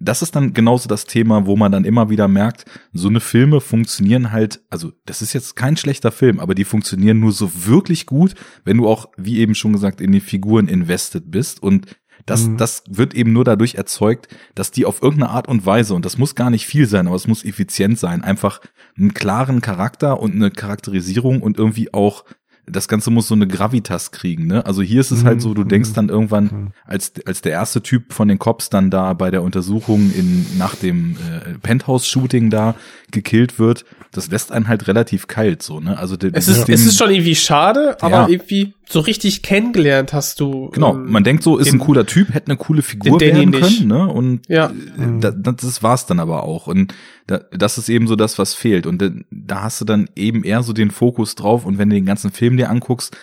[0.00, 3.60] das ist dann genauso das Thema, wo man dann immer wieder merkt, so eine Filme
[3.60, 8.06] funktionieren halt, also das ist jetzt kein schlechter Film, aber die funktionieren nur so wirklich
[8.06, 8.34] gut,
[8.64, 11.86] wenn du auch, wie eben schon gesagt, in die Figuren invested bist und
[12.26, 12.56] das, Mhm.
[12.58, 16.18] das wird eben nur dadurch erzeugt, dass die auf irgendeine Art und Weise, und das
[16.18, 18.60] muss gar nicht viel sein, aber es muss effizient sein, einfach
[18.98, 22.24] einen klaren Charakter und eine Charakterisierung und irgendwie auch
[22.70, 24.64] das Ganze muss so eine Gravitas kriegen, ne?
[24.66, 28.12] Also hier ist es halt so, du denkst dann irgendwann, als, als der erste Typ
[28.12, 32.74] von den Cops dann da bei der Untersuchung in, nach dem äh, Penthouse-Shooting da
[33.10, 35.96] gekillt wird, das lässt einen halt relativ kalt, so, ne?
[35.98, 38.28] Also es ist, dem- es ist schon irgendwie schade, aber Ja.
[38.28, 40.68] irgendwie so richtig kennengelernt hast du.
[40.72, 43.50] Genau, ähm, man denkt so, ist den- ein cooler Typ, hätte eine coole Figur werden
[43.50, 43.78] nicht.
[43.78, 44.08] können, ne?
[44.08, 44.66] Und Ja.
[44.66, 46.66] äh, da, das war's dann aber auch.
[46.66, 46.92] Und
[47.28, 48.86] da, das ist eben so das, was fehlt.
[48.86, 51.64] Und da, da hast du dann eben eher so den Fokus drauf.
[51.64, 53.16] Und wenn du den ganzen Film dir anguckst,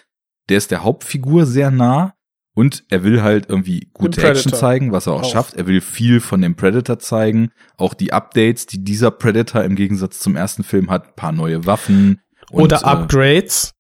[0.49, 2.13] der ist der Hauptfigur sehr nah.
[2.53, 4.27] Und er will halt irgendwie gute.
[4.27, 5.31] Action zeigen, was er auch, Auch.
[5.31, 5.53] schafft.
[5.53, 7.51] Er will viel von dem Predator zeigen.
[7.77, 11.15] Auch die Updates, die dieser Predator im Gegensatz zum ersten Film hat.
[11.15, 12.19] Paar neue Waffen.
[12.49, 13.73] Und, oder äh, Upgrades.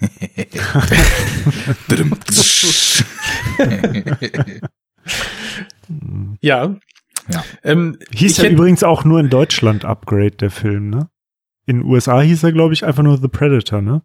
[6.40, 6.76] Ja.
[7.28, 7.44] Ja.
[7.62, 11.08] Ähm, Hieß ja übrigens auch nur in Deutschland Upgrade, der Film, ne?
[11.66, 14.02] In den USA hieß er, glaube ich, einfach nur The Predator, ne?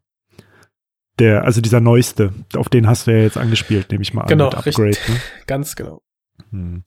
[1.19, 4.27] Der, also dieser neueste, auf den hast du ja jetzt angespielt, nehme ich mal an.
[4.27, 5.09] Genau, mit Upgrade, richtig.
[5.09, 5.15] ne?
[5.47, 6.01] Ganz genau.
[6.51, 6.83] Hm.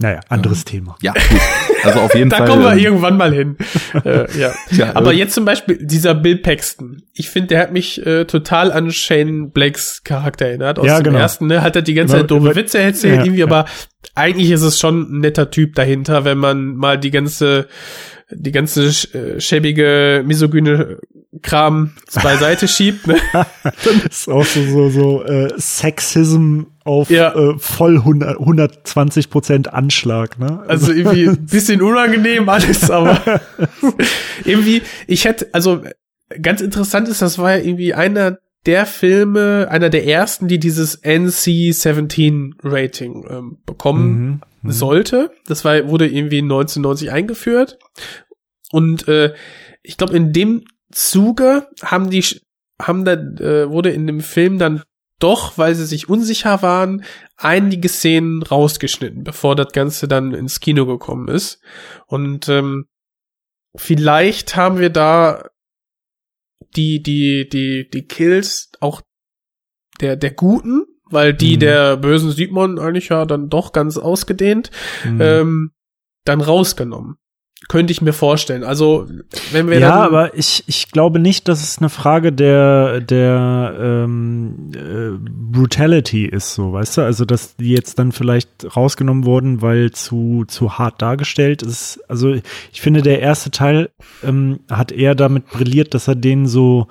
[0.00, 0.96] Naja, anderes Thema.
[1.02, 1.40] Ja, gut.
[1.82, 2.48] Also auf jeden da Fall.
[2.48, 3.56] kommen wir ähm, irgendwann mal hin.
[4.04, 4.52] äh, ja.
[4.70, 7.02] Ja, Aber äh, jetzt zum Beispiel dieser Bill Paxton.
[7.14, 10.78] Ich finde, der hat mich äh, total an Shane Blakes Charakter erinnert.
[10.78, 11.18] Aus Ja, dem genau.
[11.18, 11.62] ersten, ne?
[11.62, 13.46] Hat er die ganze Zeit doofe Witze erzählt, Ja, irgendwie, ja.
[13.46, 13.64] aber
[14.14, 17.66] eigentlich ist es schon ein netter Typ dahinter, wenn man mal die ganze
[18.30, 18.84] die ganze
[19.16, 20.98] äh, schäbige, misogyne
[21.42, 23.06] Kram beiseite schiebt.
[23.06, 23.16] Ne?
[23.62, 27.34] Das ist auch so, so, so äh, Sexism auf Ja.
[27.34, 30.64] äh, voll 100, 120 Prozent Anschlag, ne?
[30.68, 33.40] Also irgendwie ein bisschen unangenehm alles, aber
[34.44, 35.82] irgendwie, ich hätte, also
[36.42, 41.02] ganz interessant ist, das war ja irgendwie einer der Filme, einer der ersten, die dieses
[41.02, 44.72] NC-17 Rating ähm, bekommen Mhm, mhm.
[44.72, 45.30] sollte.
[45.46, 47.78] Das war, wurde irgendwie 1990 eingeführt.
[48.70, 49.32] Und äh,
[49.82, 52.24] ich glaube, in dem Zuge haben die,
[52.80, 54.82] haben da, äh, wurde in dem Film dann
[55.20, 57.04] doch, weil sie sich unsicher waren,
[57.36, 61.60] einige Szenen rausgeschnitten, bevor das Ganze dann ins Kino gekommen ist.
[62.06, 62.86] Und ähm,
[63.76, 65.48] vielleicht haben wir da
[66.76, 69.02] die, die, die, die Kills auch
[70.00, 71.60] der, der Guten, weil die Mhm.
[71.60, 74.70] der bösen sieht man eigentlich ja dann doch ganz ausgedehnt,
[75.04, 75.20] Mhm.
[75.20, 75.70] ähm,
[76.24, 77.16] dann rausgenommen.
[77.68, 78.64] Könnte ich mir vorstellen.
[78.64, 79.06] Also,
[79.52, 84.70] wenn wir ja, aber ich, ich glaube nicht, dass es eine Frage der, der ähm,
[84.74, 87.02] äh, Brutality ist, so, weißt du?
[87.02, 92.00] Also, dass die jetzt dann vielleicht rausgenommen wurden, weil zu, zu hart dargestellt ist.
[92.08, 92.32] Also,
[92.72, 93.90] ich finde, der erste Teil
[94.24, 96.88] ähm, hat eher damit brilliert, dass er denen so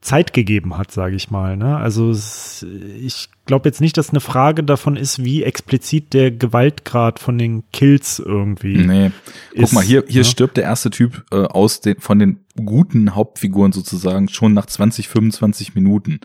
[0.00, 1.56] Zeit gegeben hat, sage ich mal.
[1.56, 1.76] Ne?
[1.76, 2.64] Also es,
[3.00, 7.64] ich glaube jetzt nicht, dass eine Frage davon ist, wie explizit der Gewaltgrad von den
[7.72, 8.78] Kills irgendwie.
[8.78, 9.10] Nee.
[9.50, 10.24] Guck ist, mal, hier, hier ne?
[10.24, 15.08] stirbt der erste Typ äh, aus den, von den guten Hauptfiguren sozusagen schon nach 20,
[15.08, 16.20] 25 Minuten.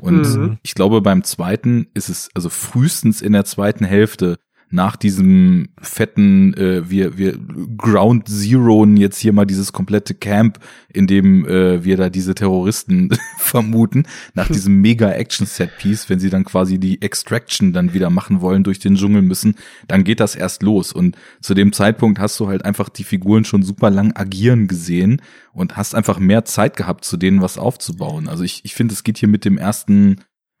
[0.00, 0.58] Und Mhm.
[0.62, 4.38] ich glaube, beim zweiten ist es, also frühestens in der zweiten Hälfte,
[4.70, 7.38] nach diesem fetten, äh, wir, wir
[7.76, 10.58] Ground Zero jetzt hier mal dieses komplette Camp,
[10.92, 14.04] in dem äh, wir da diese Terroristen vermuten,
[14.34, 18.78] nach diesem mega Action-Set-Piece, wenn sie dann quasi die Extraction dann wieder machen wollen, durch
[18.78, 19.54] den Dschungel müssen,
[19.86, 20.92] dann geht das erst los.
[20.92, 25.22] Und zu dem Zeitpunkt hast du halt einfach die Figuren schon super lang agieren gesehen
[25.52, 28.28] und hast einfach mehr Zeit gehabt, zu denen was aufzubauen.
[28.28, 30.16] Also ich, ich finde, es geht hier mit dem ersten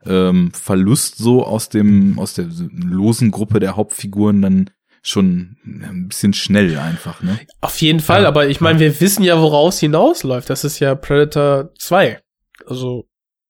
[0.06, 4.70] ähm, Verlust so aus dem aus der losen Gruppe der Hauptfiguren dann
[5.02, 7.38] schon ein bisschen schnell einfach, ne?
[7.60, 8.28] Auf jeden Fall, Ja.
[8.28, 10.50] aber ich meine, wir wissen ja, woraus hinausläuft.
[10.50, 12.20] Das ist ja Predator 2.
[12.66, 13.06] Also,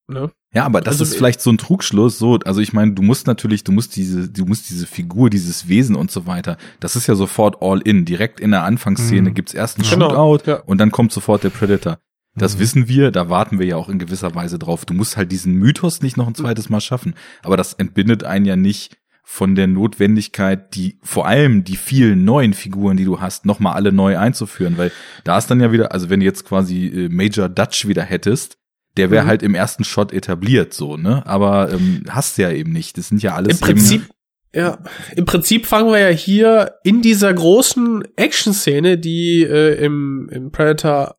[0.08, 0.30] ne?
[0.54, 3.26] Ja, aber das Also, ist vielleicht so ein Trugschluss, so, also ich meine, du musst
[3.26, 7.06] natürlich, du musst diese, du musst diese Figur, dieses Wesen und so weiter, das ist
[7.06, 8.04] ja sofort all in.
[8.04, 9.34] Direkt in der Anfangsszene Mhm.
[9.34, 10.08] gibt's erst einen Genau,
[10.38, 10.56] Shootout ja.
[10.62, 11.98] und dann kommt sofort der Predator.
[12.38, 12.60] Das Mhm.
[12.60, 14.84] wissen wir, da warten wir ja auch in gewisser Weise drauf.
[14.84, 17.14] Du musst halt diesen Mythos nicht noch ein zweites Mal schaffen.
[17.42, 22.54] Aber das entbindet einen ja nicht von der Notwendigkeit, die vor allem die vielen neuen
[22.54, 24.78] Figuren, die du hast, nochmal alle neu einzuführen.
[24.78, 24.90] Weil
[25.24, 28.56] da ist dann ja wieder, also wenn du jetzt quasi äh, Major Dutch wieder hättest,
[28.96, 29.28] der wäre Mhm.
[29.28, 31.22] halt im ersten Shot etabliert, so, ne?
[31.26, 32.96] Aber ähm, hast du ja eben nicht.
[32.96, 34.08] Das sind ja alles Im Prinzip,
[34.54, 34.78] ja,
[35.14, 41.16] im Prinzip fangen wir ja hier in dieser großen Action-Szene, die äh, im, im Predator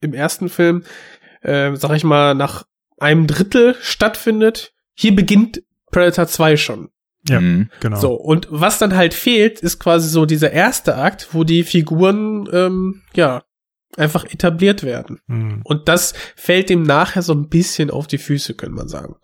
[0.00, 0.84] im ersten Film,
[1.42, 2.64] äh, sag ich mal, nach
[2.98, 4.72] einem Drittel stattfindet.
[4.94, 6.88] Hier beginnt Predator 2 schon.
[7.28, 7.68] Ja, Mhm.
[7.80, 7.98] genau.
[8.00, 12.48] So, und was dann halt fehlt, ist quasi so dieser erste Akt, wo die Figuren,
[12.52, 13.42] ähm, ja,
[13.96, 15.18] einfach etabliert werden.
[15.26, 15.60] Mhm.
[15.64, 19.16] Und das fällt dem nachher so ein bisschen auf die Füße, könnte man sagen.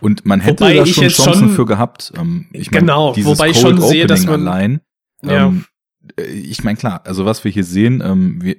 [0.00, 2.12] Und man hätte Wobei da ich schon Chancen schon- für gehabt.
[2.18, 4.80] Ähm, ich mein, Genau, dieses wobei ich Cold schon sehe, dass Opening man- allein.
[5.22, 5.46] Ja.
[5.46, 5.73] Ähm, äh,
[6.16, 8.56] ich meine, klar, also was wir hier sehen, ähm, wir,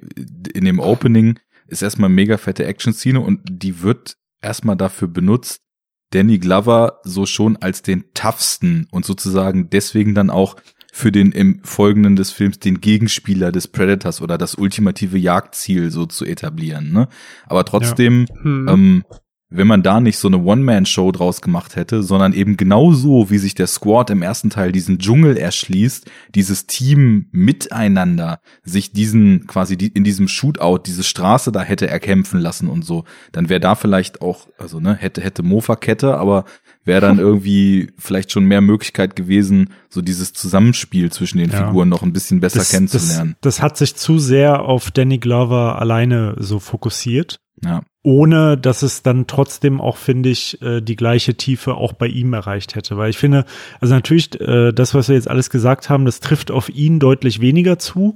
[0.54, 5.62] in dem Opening ist erstmal mega fette Action-Szene und die wird erstmal dafür benutzt,
[6.10, 10.56] Danny Glover so schon als den toughsten und sozusagen deswegen dann auch
[10.92, 16.06] für den im Folgenden des Films den Gegenspieler des Predators oder das ultimative Jagdziel so
[16.06, 16.92] zu etablieren.
[16.92, 17.08] Ne?
[17.46, 18.68] Aber trotzdem Hm.
[18.68, 19.04] ähm,
[19.48, 23.38] wenn man da nicht so eine One-Man-Show draus gemacht hätte, sondern eben genau so, wie
[23.38, 29.76] sich der Squad im ersten Teil diesen Dschungel erschließt, dieses Team miteinander sich diesen quasi
[29.76, 33.76] die, in diesem Shootout diese Straße da hätte erkämpfen lassen und so, dann wäre da
[33.76, 36.44] vielleicht auch, also ne, hätte hätte Mofa-Kette, aber
[36.84, 41.66] wäre dann irgendwie vielleicht schon mehr Möglichkeit gewesen, so dieses Zusammenspiel zwischen den Ja.
[41.66, 43.36] Figuren noch ein bisschen besser kennenzulernen.
[43.42, 47.38] Das, das hat sich zu sehr auf Danny Glover alleine so fokussiert.
[47.64, 47.82] Ja.
[48.06, 52.34] Ohne dass es dann trotzdem auch, finde ich, äh, die gleiche Tiefe auch bei ihm
[52.34, 52.96] erreicht hätte.
[52.96, 53.44] Weil ich finde,
[53.80, 57.40] also natürlich, äh, das, was wir jetzt alles gesagt haben, das trifft auf ihn deutlich
[57.40, 58.14] weniger zu.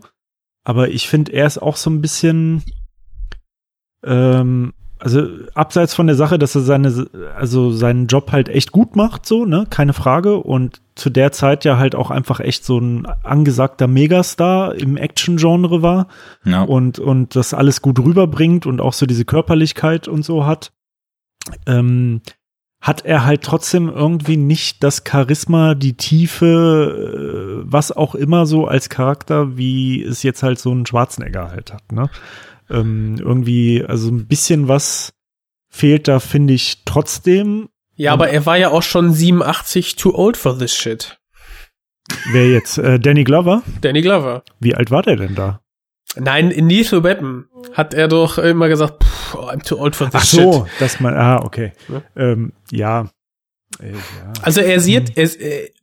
[0.62, 2.62] Aber ich finde, er ist auch so ein bisschen,
[4.04, 7.06] ähm, also abseits von der Sache, dass er seine,
[7.36, 10.36] also seinen Job halt echt gut macht, so, ne, keine Frage.
[10.36, 15.82] Und zu der Zeit ja halt auch einfach echt so ein angesagter Megastar im Action-Genre
[15.82, 16.08] war
[16.44, 16.62] Ja.
[16.62, 20.72] und, und das alles gut rüberbringt und auch so diese Körperlichkeit und so hat,
[21.66, 22.20] ähm,
[22.82, 28.66] hat er halt trotzdem irgendwie nicht das Charisma, die Tiefe, äh, was auch immer so
[28.66, 32.08] als Charakter, wie es jetzt halt so ein Schwarzenegger halt hat, ne?
[32.70, 35.12] Ähm, irgendwie, also ein bisschen was
[35.68, 37.68] fehlt da, finde ich, trotzdem.
[37.96, 41.18] Ja, aber er war ja auch schon 87 too old for this shit.
[42.32, 42.78] Wer jetzt?
[42.78, 43.62] Äh, Danny Glover?
[43.80, 44.42] Danny Glover.
[44.58, 45.60] Wie alt war der denn da?
[46.16, 50.20] Nein, in Lethal Weapon hat er doch immer gesagt, "Pff, I'm too old for this
[50.20, 50.80] Ach so, shit.
[50.80, 51.72] dass man, ah, okay.
[51.88, 52.02] Ja.
[52.16, 53.10] Ähm, ja.
[53.82, 54.32] Ja.
[54.42, 55.38] Also er sieht, er, ist-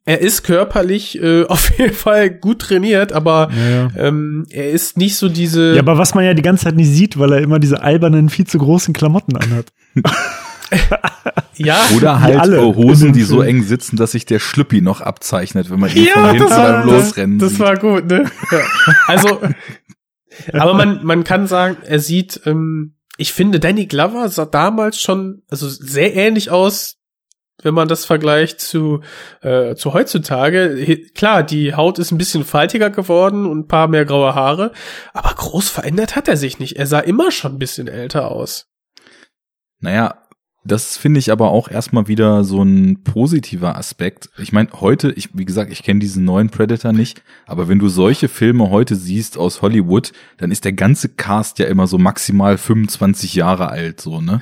[0.05, 3.91] er ist körperlich äh, auf jeden Fall gut trainiert, aber Ja, ja.
[4.07, 5.73] ähm, er ist nicht so diese.
[5.73, 8.29] Ja, aber was man ja die ganze Zeit nicht sieht, weil er immer diese albernen,
[8.29, 9.67] viel zu großen Klamotten anhat.
[11.55, 15.69] ja, Oder halt alle Hosen, die so eng sitzen, dass sich der Schlüppi noch abzeichnet,
[15.69, 17.59] wenn man ihn ja, von hinten das war, beim das, Losrennen das sieht.
[17.59, 18.25] war gut, ne?
[18.51, 18.59] Ja.
[19.07, 19.41] Also,
[20.53, 25.41] aber man, man kann sagen, er sieht, ähm, ich finde, Danny Glover sah damals schon,
[25.49, 26.96] also sehr ähnlich aus,
[27.63, 29.01] wenn man das vergleicht zu,
[29.41, 30.75] äh, zu heutzutage.
[30.77, 34.71] He- Klar, die Haut ist ein bisschen faltiger geworden und ein paar mehr graue Haare,
[35.13, 36.77] aber groß verändert hat er sich nicht.
[36.77, 38.67] Er sah immer schon ein bisschen älter aus.
[39.79, 40.23] Naja,
[40.63, 44.29] das finde ich aber auch erstmal wieder so ein positiver Aspekt.
[44.37, 47.87] Ich meine, heute, ich, wie gesagt, ich kenne diesen neuen Predator nicht, aber wenn du
[47.87, 52.57] solche Filme heute siehst aus Hollywood, dann ist der ganze Cast ja immer so maximal
[52.57, 54.41] 25 Jahre alt, so, ne?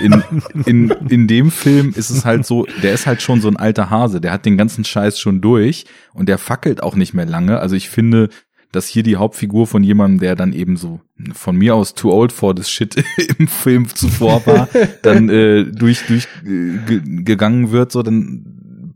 [0.00, 0.22] In,
[0.66, 3.90] in, in dem Film ist es halt so, der ist halt schon so ein alter
[3.90, 7.60] Hase, der hat den ganzen Scheiß schon durch und der fackelt auch nicht mehr lange.
[7.60, 8.28] Also ich finde,
[8.72, 11.00] dass hier die Hauptfigur von jemandem, der dann eben so
[11.32, 12.96] von mir aus too old for this shit
[13.38, 14.68] im Film zuvor war,
[15.02, 18.44] dann äh, durch durch äh, ge gegangen wird, so dann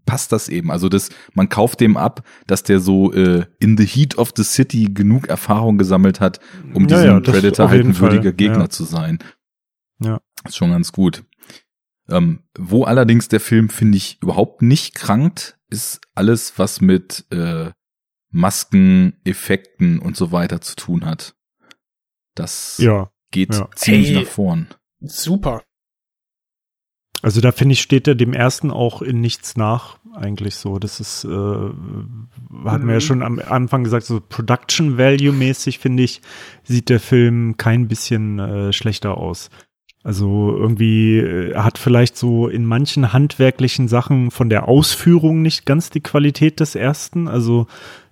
[0.04, 0.70] passt das eben.
[0.70, 4.42] Also das, man kauft dem ab, dass der so äh, in the heat of the
[4.42, 6.40] city genug Erfahrung gesammelt hat,
[6.72, 8.68] um Ja, diesem ja, Predator halt ein würdiger Fall, Gegner ja.
[8.70, 9.18] zu sein.
[10.00, 10.20] Ja.
[10.44, 11.24] Ist schon ganz gut.
[12.08, 17.70] Ähm, wo allerdings der Film, finde ich, überhaupt nicht krankt, ist alles, was mit äh,
[18.30, 21.34] Masken, Effekten und so weiter zu tun hat.
[22.34, 23.10] Das Ja.
[23.30, 23.68] geht ja.
[23.74, 24.14] ziemlich Ey.
[24.22, 24.68] nach vorn.
[25.00, 25.62] Super.
[27.20, 30.78] Also da finde ich, steht er dem ersten auch in nichts nach, eigentlich so.
[30.78, 33.00] Das ist, äh, hatten wir ja Mhm.
[33.00, 36.22] schon am Anfang gesagt, so Production Value mäßig, finde ich,
[36.62, 39.50] sieht der Film kein bisschen äh, schlechter aus.
[40.08, 45.90] Also irgendwie äh, hat vielleicht so in manchen handwerklichen Sachen von der Ausführung nicht ganz
[45.90, 47.28] die Qualität des ersten.
[47.28, 47.66] Also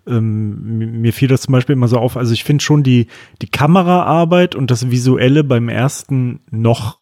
[0.07, 2.19] ähm, mir- fiel das zum Beispiel immer so auf.
[2.19, 3.07] Also ich finde schon die,
[3.41, 6.99] die Kameraarbeit und das Visuelle beim ersten noch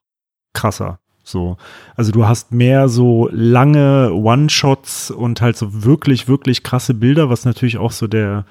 [0.52, 1.00] krasser.
[1.24, 1.56] So.
[1.96, 7.44] Also du hast mehr so lange One-Shots und halt so wirklich, wirklich krasse Bilder, was
[7.44, 8.46] natürlich auch so der,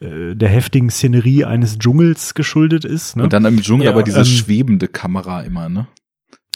[0.00, 3.16] der heftigen Szenerie eines Dschungels geschuldet ist.
[3.16, 3.24] Ne?
[3.24, 5.88] Und dann im Dschungel Ja, aber diese ähm, schwebende Kamera immer, ne?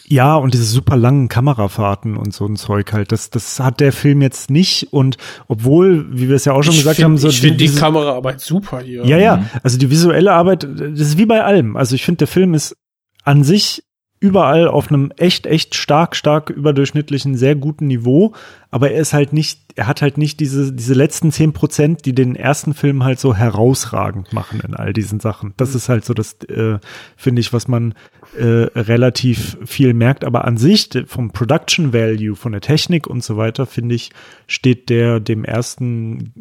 [0.04, 3.92] Ja, und diese super langen Kamerafahrten und so ein Zeug halt, das, das hat der
[3.92, 4.92] Film jetzt nicht.
[4.92, 5.16] Und
[5.48, 7.74] obwohl, wie wir es ja auch schon ich gesagt find, haben, so ich finde die
[7.74, 9.06] Kameraarbeit super hier.
[9.06, 11.76] Ja, ja, also die visuelle Arbeit, das ist wie bei allem.
[11.76, 12.76] Also ich finde, der Film ist
[13.24, 13.84] an sich
[14.22, 18.34] überall auf einem echt, echt stark, stark überdurchschnittlichen, sehr guten Niveau.
[18.70, 22.14] Aber er ist halt nicht, er hat halt nicht diese, diese letzten zehn Prozent, die
[22.14, 25.54] den ersten Film halt so herausragend machen in all diesen Sachen.
[25.56, 26.78] Das ist halt so das, äh,
[27.16, 27.94] finde ich, was man
[28.38, 28.44] äh,
[28.76, 30.24] relativ viel merkt.
[30.24, 34.10] Aber an sich, vom Production Value, von der Technik und so weiter, finde ich,
[34.46, 36.32] steht der dem ersten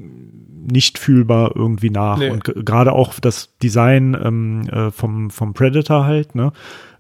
[0.72, 2.20] nicht fühlbar irgendwie nach.
[2.20, 2.30] Nee.
[2.30, 6.54] Und gerade auch das Design ähm, äh, vom, vom Predator halt, ne?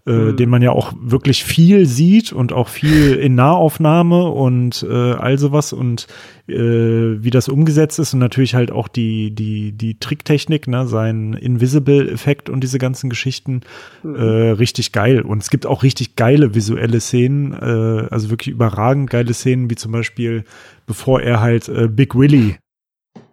[0.07, 0.35] Äh, Mhm.
[0.35, 5.37] den man ja auch wirklich viel sieht und auch viel in Nahaufnahme und äh, all
[5.37, 6.07] sowas und
[6.47, 11.33] äh, wie das umgesetzt ist und natürlich halt auch die die die Tricktechnik, ne, sein
[11.33, 13.61] Invisible-Effekt und diese ganzen Geschichten
[14.01, 14.15] Mhm.
[14.15, 14.21] äh,
[14.51, 19.35] richtig geil und es gibt auch richtig geile visuelle Szenen, äh, also wirklich überragend geile
[19.35, 20.45] Szenen, wie zum Beispiel
[20.87, 22.55] bevor er halt äh, Big Willy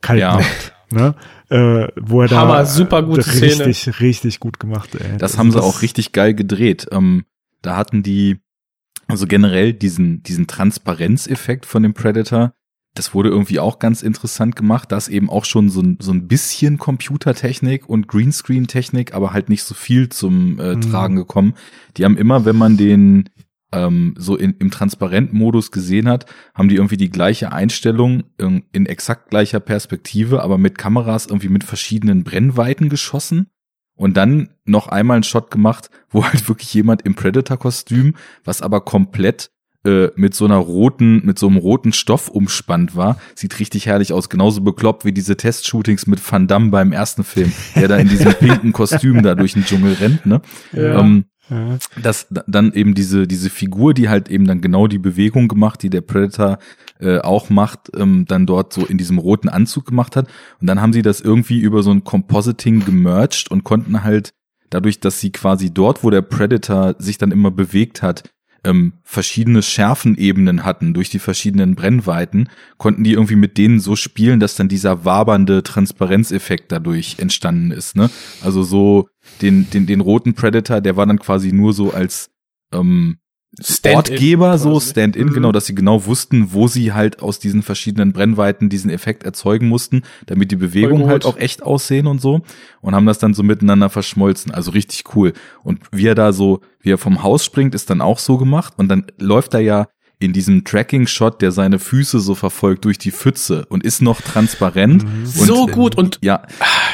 [0.03, 0.35] kalt Ja.
[0.35, 1.15] macht, ne,
[1.51, 3.67] äh, wo er da Hammer, super gute Szene.
[3.67, 4.95] richtig richtig gut gemacht.
[4.95, 5.17] Ey.
[5.19, 6.87] Das Also haben sie auch richtig geil gedreht.
[6.93, 7.25] Ähm,
[7.63, 8.39] da hatten die,
[9.07, 12.53] also generell diesen, diesen Transparenzeffekt von dem Predator,
[12.95, 14.91] das wurde irgendwie auch ganz interessant gemacht.
[14.93, 19.49] Da ist eben auch schon so ein, so ein bisschen Computertechnik und Greenscreen-Technik, aber halt
[19.49, 20.81] nicht so viel zum äh, Mhm.
[20.81, 21.55] Tragen gekommen.
[21.97, 23.29] Die haben immer, wenn man den
[23.73, 28.87] ähm, so in, im Transparent-Modus gesehen hat, haben die irgendwie die gleiche Einstellung in, in
[28.87, 33.51] exakt gleicher Perspektive, aber mit Kameras irgendwie mit verschiedenen Brennweiten geschossen
[33.95, 38.15] und dann noch einmal einen Shot gemacht, wo halt wirklich jemand im Predator-Kostüm,
[38.45, 39.51] was aber komplett
[39.85, 44.13] äh, mit so einer roten, mit so einem roten Stoff umspannt war, sieht richtig herrlich
[44.13, 44.29] aus.
[44.29, 48.35] Genauso bekloppt wie diese Testshootings mit Van Damme beim ersten Film, der da in diesem
[48.41, 50.41] pinken Kostüm da durch den Dschungel rennt, ne?
[50.73, 51.01] Ja.
[51.01, 51.79] Ähm, Ja.
[52.03, 55.91] dass dann eben diese diese Figur, die halt eben dann genau die Bewegung gemacht, die
[55.91, 56.59] der Predator
[57.01, 60.29] äh, auch macht, ähm, dann dort so in diesem roten Anzug gemacht hat.
[60.61, 64.33] Und dann haben sie das irgendwie über so ein Compositing gemerged und konnten halt
[64.71, 68.31] dadurch, dass sie quasi dort, wo der Predator sich dann immer bewegt hat,
[68.65, 74.41] ähm, verschiedene Schärfenebenen hatten durch die verschiedenen Brennweiten, konnten die irgendwie mit denen so spielen,
[74.41, 77.97] dass dann dieser wabernde Transparenzeffekt dadurch entstanden ist.
[77.97, 78.11] Ne?
[78.43, 79.09] Also so
[79.43, 82.31] den, den, den roten Predator, der war dann quasi nur so als
[82.73, 83.19] ähm,
[83.61, 84.79] Stand-in Ortgeber, so.
[84.81, 85.33] Stand-in, Mhm.
[85.35, 89.69] genau, dass sie genau wussten, wo sie halt aus diesen verschiedenen Brennweiten diesen Effekt erzeugen
[89.69, 92.43] mussten, damit die Bewegungen halt auch echt aussehen und so
[92.81, 94.53] und haben das dann so miteinander verschmolzen.
[94.53, 95.33] Also richtig cool.
[95.65, 98.75] Und wie er da so, wie er vom Haus springt, ist dann auch so gemacht
[98.77, 99.89] und dann läuft er ja
[100.21, 105.05] in diesem Tracking-Shot, der seine Füße so verfolgt durch die Pfütze und ist noch transparent.
[105.05, 106.43] Und, So gut und ja,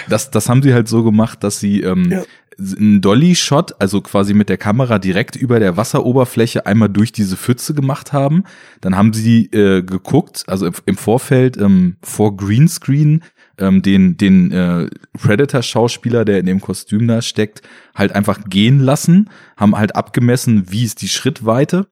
[0.08, 2.22] das, das haben sie halt so gemacht, dass sie ähm, Ja.
[2.58, 7.72] einen Dolly-Shot, also quasi mit der Kamera direkt über der Wasseroberfläche einmal durch diese Pfütze
[7.74, 8.44] gemacht haben.
[8.82, 13.22] Dann haben sie äh, geguckt, also im- im Vorfeld ähm, vor Greenscreen
[13.56, 17.62] ähm, den den äh, Predator-Schauspieler, der in dem Kostüm da steckt,
[17.94, 21.86] halt einfach gehen lassen, haben halt abgemessen, wie ist die Schrittweite.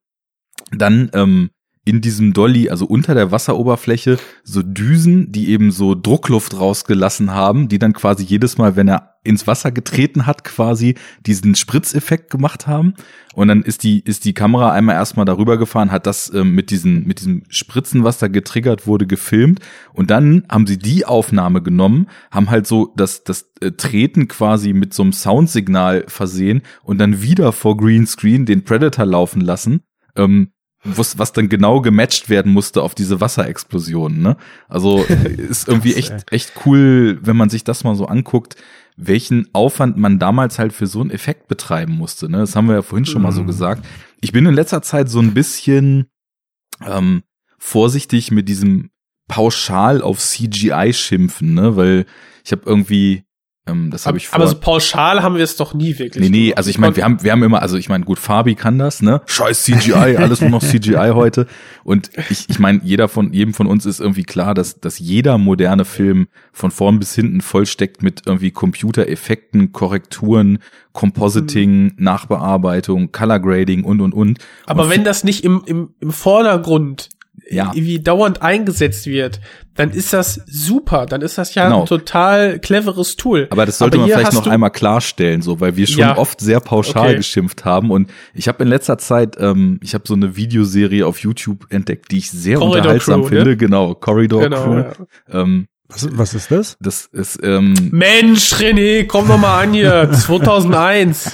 [0.73, 1.51] Dann ähm,
[1.85, 7.69] in diesem Dolly, also unter der Wasseroberfläche, so Düsen, die eben so Druckluft rausgelassen haben,
[7.69, 10.95] die dann quasi jedes Mal, wenn er ins Wasser getreten hat, quasi
[11.27, 12.95] diesen Spritzeffekt gemacht haben.
[13.35, 16.71] Und dann ist die, ist die Kamera einmal erstmal darüber gefahren, hat das ähm, mit
[16.71, 19.59] diesen, mit diesem Spritzen, was da getriggert wurde, gefilmt.
[19.93, 24.73] Und dann haben sie die Aufnahme genommen, haben halt so das, das äh, Treten quasi
[24.73, 29.83] mit so einem Soundsignal versehen und dann wieder vor Greenscreen den Predator laufen lassen.
[30.15, 30.53] Ähm,
[30.85, 34.37] was, was dann genau gematcht werden musste auf diese Wasserexplosion, ne?
[34.69, 35.05] Also
[35.37, 38.57] ist irgendwie echt, echt cool, wenn man sich das mal so anguckt,
[38.97, 42.39] welchen Aufwand man damals halt für so einen Effekt betreiben musste, ne?
[42.39, 43.47] Das haben wir ja vorhin schon mal so Mhm.
[43.47, 43.85] gesagt.
[44.21, 46.07] Ich bin in letzter Zeit so ein bisschen
[46.85, 47.23] ähm,
[47.59, 48.91] vorsichtig mit diesem
[49.29, 51.77] pauschal auf CGI schimpfen, ne?
[51.77, 52.07] Weil
[52.45, 53.23] ich habe irgendwie,
[53.65, 54.41] ähm, das habe ich vor.
[54.41, 56.23] Aber so pauschal haben wir es doch nie wirklich.
[56.23, 56.59] Nee, nee, gemacht.
[56.59, 59.03] also ich meine, wir haben, wir haben immer, also ich meine, gut, Fabi kann das,
[59.03, 59.23] ne?
[59.27, 61.47] Scheiß CGI, alles nur noch CGI heute.
[61.85, 65.39] Und ich, ich meine, jeder von, jedem von uns ist irgendwie klar, dass, dass jeder
[65.39, 70.59] moderne Film von vorn bis hinten vollsteckt mit irgendwie Computereffekten, Korrekturen,
[70.93, 74.39] Compositing, Nachbearbeitung, Color Grading und, und, und.
[74.67, 77.11] Aber und wenn das nicht im, im, im Vordergrund
[77.53, 77.71] Ja.
[77.75, 79.41] irgendwie dauernd eingesetzt wird,
[79.75, 81.07] dann ist das super.
[81.07, 81.81] Dann ist das ja Genau.
[81.83, 83.47] ein total cleveres Tool.
[83.51, 86.19] Aber das sollte man hier vielleicht noch einmal klarstellen, so, weil wir schon Ja.
[86.19, 87.17] oft sehr pauschal Okay.
[87.17, 87.91] geschimpft haben.
[87.91, 92.11] Und ich habe in letzter Zeit, ähm, ich habe so eine Videoserie auf YouTube entdeckt,
[92.11, 93.45] die ich sehr Corridor unterhaltsam Crew, finde.
[93.51, 93.57] ne?
[93.57, 94.77] Genau, Corridor Genau, Crew.
[94.79, 94.93] ja.
[95.43, 96.77] Ähm, Was, was ist das?
[96.81, 100.11] das ist ähm, Mensch, René, komm noch mal an hier.
[100.13, 101.33] 2001.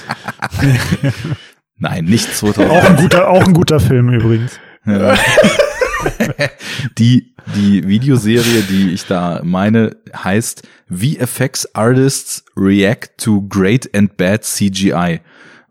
[1.77, 2.69] nein, nicht 2000.
[2.71, 4.59] Auch ein guter, auch ein guter Film übrigens.
[4.85, 5.15] Ja.
[6.97, 14.43] Die, die Videoserie, die ich da meine, heißt VFX Artists React to Great and Bad
[14.43, 15.21] CGI.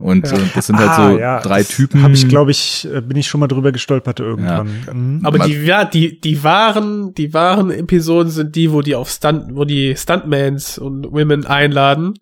[0.01, 0.37] Und Ja.
[0.37, 2.03] äh, das sind halt Ah, so ja, drei das Typen.
[2.03, 4.85] Habe ich, glaube ich, äh, bin ich schon mal drüber gestolpert irgendwann.
[4.93, 5.27] Mhm.
[5.27, 9.57] Aber die, ja, die, die wahren, die wahren Episoden sind die, wo die auf Stunt,
[9.57, 12.15] wo die Stuntmans und Women einladen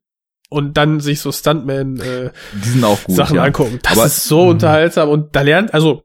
[0.48, 2.30] und dann sich so Stuntman äh,
[2.64, 3.14] die sind auch gut.
[3.14, 3.42] Sachen ja.
[3.42, 3.78] angucken.
[3.82, 6.02] Das Aber- ist so unterhaltsam und da lernt, also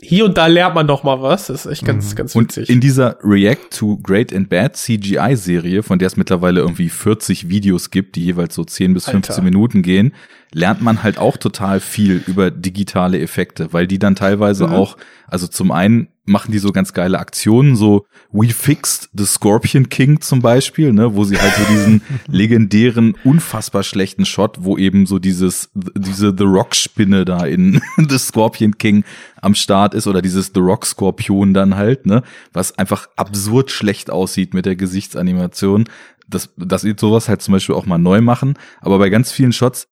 [0.00, 1.46] hier und da lernt man noch mal was.
[1.46, 2.70] Das ist echt ganz, ganz Und witzig.
[2.70, 7.90] in dieser React to Great and Bad CGI-Serie, von der es mittlerweile irgendwie 40 Videos
[7.90, 9.42] gibt, die jeweils so 10 bis 15 Alter.
[9.44, 10.12] Minuten gehen,
[10.52, 14.72] lernt man halt auch total viel über digitale Effekte, weil die dann teilweise Mhm.
[14.74, 14.96] auch,
[15.26, 20.20] also zum einen machen die so ganz geile Aktionen, so We Fixed the Scorpion King
[20.20, 25.18] zum Beispiel, ne, wo sie halt so diesen legendären, unfassbar schlechten Shot, wo eben so
[25.18, 29.04] dieses, diese The Rock Spinne da in The Scorpion King
[29.40, 32.22] am Start ist oder dieses The Rock Skorpion dann halt, ne,
[32.52, 35.84] was einfach absurd schlecht aussieht mit der Gesichtsanimation.
[36.28, 39.52] Das, das wird sowas halt zum Beispiel auch mal neu machen, aber bei ganz vielen
[39.52, 39.88] Shots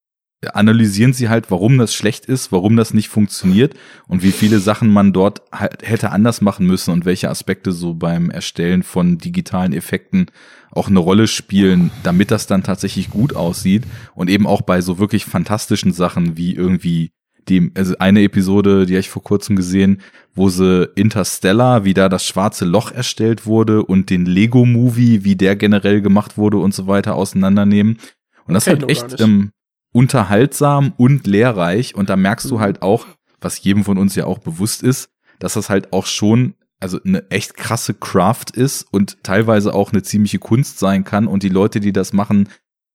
[0.52, 3.74] analysieren sie halt, warum das schlecht ist, warum das nicht funktioniert
[4.08, 7.94] und wie viele Sachen man dort halt hätte anders machen müssen und welche Aspekte so
[7.94, 10.26] beim Erstellen von digitalen Effekten
[10.70, 13.84] auch eine Rolle spielen, damit das dann tatsächlich gut aussieht
[14.14, 17.10] und eben auch bei so wirklich fantastischen Sachen wie irgendwie
[17.48, 20.00] die, also eine Episode, die habe ich vor kurzem gesehen,
[20.34, 25.36] wo sie Interstellar, wie da das schwarze Loch erstellt wurde und den Lego Movie, wie
[25.36, 27.98] der generell gemacht wurde und so weiter auseinandernehmen.
[28.46, 29.50] Und das ist halt echt ähm,
[29.92, 31.94] unterhaltsam und lehrreich.
[31.94, 32.50] Und da merkst Mhm.
[32.50, 33.06] du halt auch,
[33.40, 37.30] was jedem von uns ja auch bewusst ist, dass das halt auch schon also eine
[37.30, 41.78] echt krasse Craft ist und teilweise auch eine ziemliche Kunst sein kann und die Leute,
[41.78, 42.48] die das machen,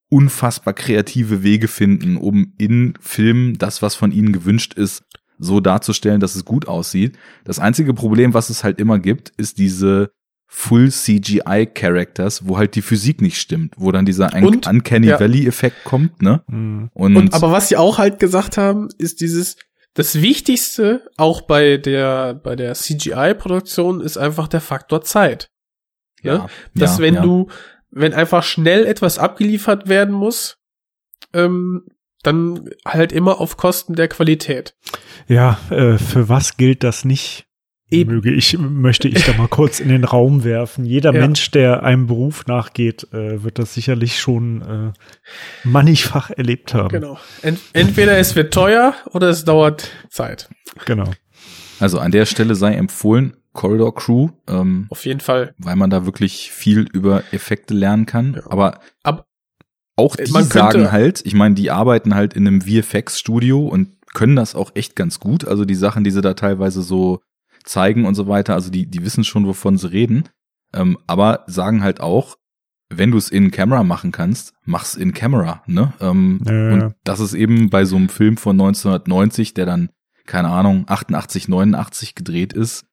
[0.09, 5.03] unfassbar kreative Wege finden, um in Filmen das, was von ihnen gewünscht ist,
[5.37, 7.17] so darzustellen, dass es gut aussieht.
[7.43, 10.09] Das einzige Problem, was es halt immer gibt, ist diese
[10.47, 15.07] Full CGI Characters, wo halt die Physik nicht stimmt, wo dann dieser Un Und- Uncanny
[15.07, 15.19] ja.
[15.19, 16.43] Valley Effekt kommt, ne?
[16.47, 16.89] Mhm.
[16.93, 19.57] Und, Und aber was sie auch halt gesagt haben, ist dieses
[19.95, 25.49] das Wichtigste auch bei der bei der CGI-Produktion ist einfach der Faktor Zeit.
[26.21, 26.31] Ne?
[26.31, 27.21] ja, Dass ja, wenn ja.
[27.21, 27.47] du
[27.91, 30.57] wenn einfach schnell etwas abgeliefert werden muss,
[31.33, 31.85] ähm,
[32.23, 34.75] dann halt immer auf Kosten der Qualität.
[35.27, 37.44] Ja, äh, für was gilt das nicht?
[37.91, 38.13] Eben.
[38.15, 40.85] Möge ich, möchte ich da mal kurz in den Raum werfen.
[40.85, 41.21] Jeder Ja.
[41.21, 46.89] Mensch, der einem Beruf nachgeht, äh, wird das sicherlich schon äh, mannigfach erlebt haben.
[46.89, 47.19] Genau.
[47.43, 50.49] Ent entweder es wird teuer oder es dauert Zeit.
[50.85, 51.11] Genau.
[51.79, 55.53] Also an der Stelle sei empfohlen, Corridor Crew, ähm, Auf jeden Fall.
[55.57, 58.33] weil man da wirklich viel über Effekte lernen kann.
[58.35, 58.41] Ja.
[58.51, 59.27] Aber Ab
[59.95, 64.55] auch die sagen halt, ich meine, die arbeiten halt in einem VFX-Studio und können das
[64.55, 65.47] auch echt ganz gut.
[65.47, 67.21] Also die Sachen, die sie da teilweise so
[67.65, 70.29] zeigen und so weiter, also die, die wissen schon, wovon sie reden.
[70.73, 72.37] Ähm, aber sagen halt auch,
[72.89, 75.93] wenn du es in Camera machen kannst, mach's in Camera, ne?
[75.99, 76.73] Ähm, Ja, ja, ja.
[76.73, 79.89] Und das ist eben bei so einem Film von 1990, der dann,
[80.25, 82.85] keine Ahnung, 88, 89 gedreht ist,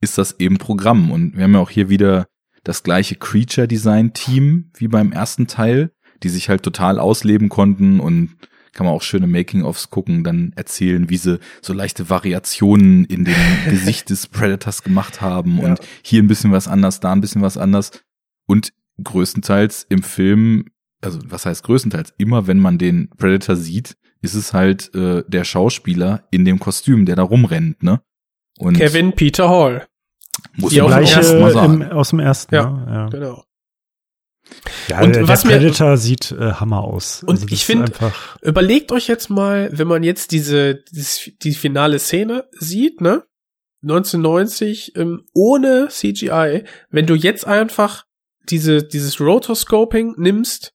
[0.00, 1.10] ist das eben Programm.
[1.10, 2.26] Und wir haben ja auch hier wieder
[2.64, 5.92] das gleiche Creature Design Team wie beim ersten Teil,
[6.22, 8.36] die sich halt total ausleben konnten und
[8.72, 13.34] kann man auch schöne Making-ofs gucken, dann erzählen, wie sie so leichte Variationen in dem
[13.68, 17.56] Gesicht des Predators gemacht haben und hier ein bisschen was anders, da ein bisschen was
[17.56, 17.90] anders.
[18.46, 18.72] Und
[19.02, 20.66] größtenteils im Film,
[21.00, 25.44] also was heißt größtenteils, immer wenn man den Predator sieht, ist es halt äh, der
[25.44, 28.00] Schauspieler in dem Kostüm, der da rumrennt, ne?
[28.58, 29.86] Und Kevin Peter Hall.
[30.54, 31.20] muss die Gleiche
[31.94, 32.54] aus dem ersten.
[32.54, 32.86] Ja, ne?
[32.92, 33.08] ja.
[33.08, 33.44] Genau.
[34.88, 37.22] Ja Und der, was der mir- Predator sieht äh, Hammer aus.
[37.22, 41.30] Und Also ich ist find- einfach Überlegt euch jetzt mal, wenn man jetzt diese, dieses,
[41.42, 43.24] die finale Szene sieht, ne?
[43.82, 48.04] 1990, ähm, ohne CGI, wenn du jetzt einfach
[48.48, 50.72] diese, dieses Rotoscoping nimmst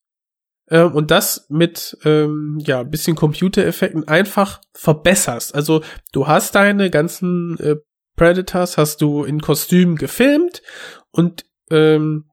[0.70, 5.54] ähm, und das mit ähm, ja ein bisschen Computereffekten einfach verbesserst.
[5.56, 7.76] Also du hast deine ganzen äh,
[8.16, 10.62] Predators, hast du in Kostümen gefilmt
[11.12, 12.26] und ähm,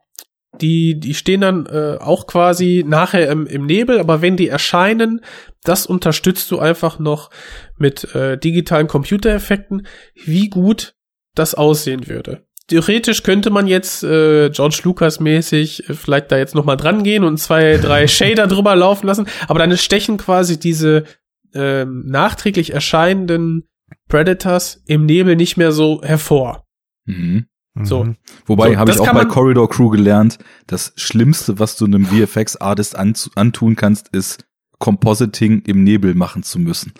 [0.60, 5.20] die, die stehen dann äh, auch quasi nachher im, im Nebel, aber wenn die erscheinen,
[5.62, 7.30] das unterstützt du einfach noch
[7.76, 10.94] mit äh, digitalen Computereffekten, wie gut
[11.34, 12.44] das aussehen würde.
[12.68, 17.02] Theoretisch könnte man jetzt äh, George Lucas mäßig äh, vielleicht da jetzt noch mal dran
[17.02, 21.04] gehen und zwei, drei Shader drüber laufen lassen, aber dann stechen quasi diese
[21.52, 23.68] ähm, nachträglich erscheinenden
[24.08, 26.64] Predators im Nebel nicht mehr so hervor.
[27.06, 27.46] Mhm.
[27.84, 28.04] So.
[28.04, 28.16] Mhm.
[28.46, 32.96] Wobei So, habe ich auch bei Corridor Crew gelernt, das Schlimmste, was du einem VFX-Artist
[32.96, 34.46] an, antun kannst, ist
[34.78, 36.94] Compositing im Nebel machen zu müssen.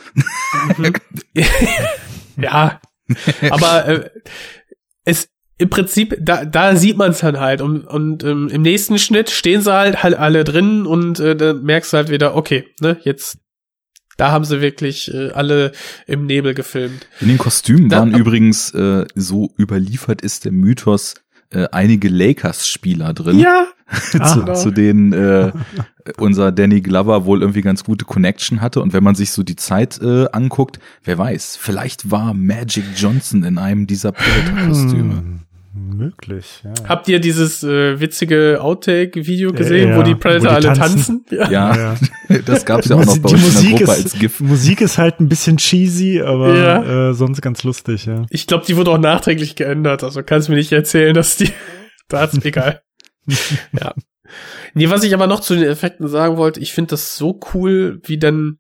[2.37, 2.81] ja,
[3.51, 4.11] aber äh,
[5.05, 5.29] es
[5.61, 9.29] im Prinzip, da, da sieht man es dann halt und, und ähm, im nächsten Schnitt
[9.29, 12.99] stehen sie halt, halt alle drin und äh, dann merkst du halt wieder, okay, ne,
[13.03, 13.39] jetzt
[14.21, 15.73] da haben sie wirklich äh, alle
[16.07, 17.07] im Nebel gefilmt.
[17.21, 21.15] In den Kostümen Da- waren übrigens, äh, so überliefert ist der Mythos,
[21.53, 23.39] äh, einige Lakers-Spieler drin.
[23.39, 23.67] Ja,
[24.11, 24.55] zu, genau.
[24.55, 25.51] zu denen äh,
[26.19, 28.81] unser Danny Glover wohl irgendwie ganz gute Connection hatte.
[28.83, 33.43] Und wenn man sich so die Zeit äh, anguckt, wer weiß, vielleicht war Magic Johnson
[33.43, 35.41] in einem dieser Predator-Kostüme.
[35.73, 36.73] Möglich, ja.
[36.89, 41.25] Habt ihr dieses äh, witzige Outtake-Video gesehen, Ja, wo die wo Predator die alle tanzen?
[41.27, 41.27] tanzen?
[41.53, 41.97] Ja, Ja.
[42.47, 44.41] das gab's ja auch noch bei die uns in der Musik Gruppe ist, als GIF.
[44.41, 47.11] Musik ist halt ein bisschen cheesy, aber Ja.
[47.11, 48.27] äh, sonst ganz lustig, ja.
[48.31, 50.03] Ich glaube, die wurde auch nachträglich geändert.
[50.03, 51.51] Also kannst mir nicht erzählen, dass die.
[52.09, 52.83] da ist egal.
[53.73, 53.95] ja.
[54.75, 58.01] Nee, was ich aber noch zu den Effekten sagen wollte, ich finde das so cool,
[58.05, 58.59] wie dann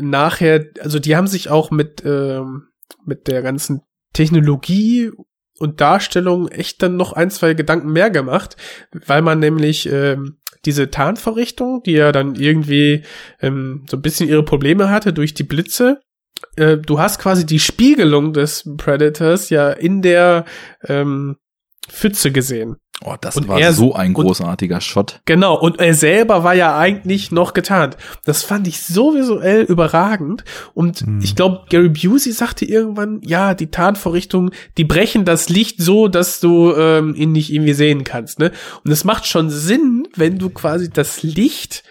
[0.00, 2.64] nachher, also die haben sich auch mit, ähm,
[3.04, 3.80] mit der ganzen
[4.12, 5.10] Technologie
[5.58, 8.56] und Darstellung echt dann noch ein, zwei Gedanken mehr gemacht,
[8.92, 13.04] weil man nämlich ähm, diese Tarnvorrichtung, die ja dann irgendwie
[13.40, 16.00] ähm, so ein bisschen ihre Probleme hatte durch die Blitze,
[16.56, 20.44] äh, du hast quasi die Spiegelung des Predators ja in der
[20.86, 21.36] ähm,
[21.88, 22.76] Pfütze gesehen.
[23.04, 25.20] Oh, das Und war er- so ein und- großartiger Shot.
[25.24, 27.96] Genau, und er selber war ja eigentlich noch getarnt.
[28.24, 30.42] Das fand ich so visuell überragend.
[30.74, 31.20] Und Mhm.
[31.22, 36.40] ich glaube, Gary Busey sagte irgendwann, ja, die Tarnvorrichtungen, die brechen das Licht so, dass
[36.40, 38.40] du ähm, ihn nicht irgendwie sehen kannst.
[38.40, 38.50] Ne?
[38.84, 41.84] Und es macht schon Sinn, wenn du quasi das Licht,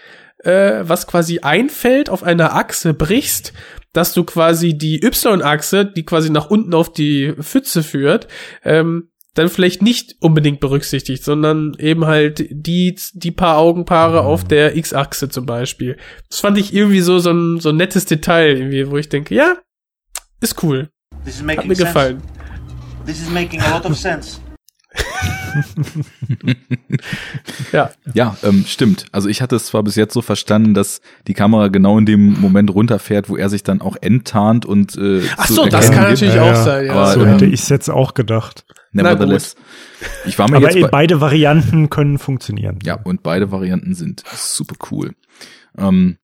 [0.44, 3.54] äh, was quasi einfällt, auf einer Achse brichst,
[3.94, 8.28] dass du quasi die Y-Achse, die quasi nach unten auf die Pfütze führt,
[8.62, 9.08] ähm,
[9.38, 15.28] dann vielleicht nicht unbedingt berücksichtigt, sondern eben halt die, die paar Augenpaare auf der X-Achse
[15.28, 15.96] zum Beispiel.
[16.28, 19.34] Das fand ich irgendwie so, so ein, so ein nettes Detail, irgendwie, wo ich denke,
[19.34, 19.56] ja,
[20.40, 20.90] ist cool.
[21.24, 21.86] This is Hat making mir sense.
[21.86, 22.22] gefallen.
[23.06, 24.38] This is making a lot of sense.
[27.72, 27.90] Ja.
[28.14, 29.06] Ja, ähm, stimmt.
[29.12, 32.40] Also ich hatte es zwar bis jetzt so verstanden, dass die Kamera genau in dem
[32.40, 36.10] Moment runterfährt, wo er sich dann auch enttarnt und äh, Ach so, das kann gibt.
[36.22, 36.92] natürlich Ja, auch sein, ja.
[36.92, 38.64] Aber, so ähm, hätte ich es jetzt auch gedacht.
[38.92, 39.56] Nevertheless.
[40.26, 42.78] Ich war mir Aber jetzt eh, bei, beide Varianten können funktionieren.
[42.82, 45.14] Ja, und beide Varianten sind super cool.
[45.76, 46.18] Ähm,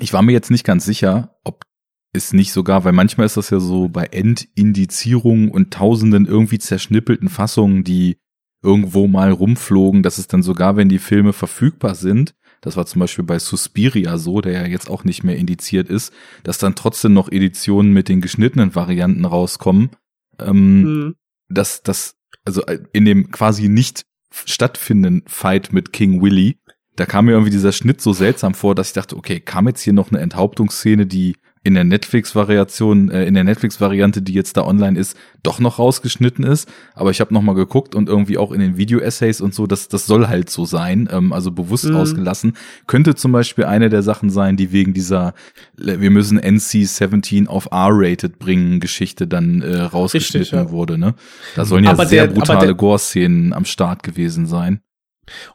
[0.00, 1.64] ich war mir jetzt nicht ganz sicher, ob
[2.12, 7.28] es nicht sogar, weil manchmal ist das ja so bei Endindizierungen und tausenden irgendwie zerschnippelten
[7.28, 8.18] Fassungen, die
[8.62, 13.00] irgendwo mal rumflogen, dass es dann sogar, wenn die Filme verfügbar sind, das war zum
[13.00, 16.12] Beispiel bei Suspiria so, der ja jetzt auch nicht mehr indiziert ist,
[16.42, 19.90] dass dann trotzdem noch Editionen mit den geschnittenen Varianten rauskommen.
[20.38, 21.14] Ähm, Mhm.
[21.50, 26.58] Dass das, also äh, in dem quasi nicht stattfindenden Fight mit King Willy,
[26.96, 29.80] da kam mir irgendwie dieser Schnitt so seltsam vor, dass ich dachte, okay, kam jetzt
[29.80, 34.64] hier noch eine Enthauptungsszene, die in der Netflix-Variation, äh, in der Netflix-Variante, die jetzt da
[34.64, 36.68] online ist, doch noch rausgeschnitten ist.
[36.94, 39.88] Aber ich habe noch mal geguckt und irgendwie auch in den Video-Essays und so, das,
[39.88, 41.96] das soll halt so sein, ähm, also bewusst Mhm.
[41.96, 42.56] rausgelassen.
[42.86, 45.34] Könnte zum Beispiel eine der Sachen sein, die wegen dieser,
[45.76, 50.70] wir müssen NC-17 auf R-rated bringen, Geschichte dann äh, rausgeschnitten Richtig, ja.
[50.70, 50.96] wurde.
[50.98, 51.14] Ne?
[51.56, 54.80] Da sollen ja Aber sehr der- brutale Gore-Szenen am Start gewesen sein.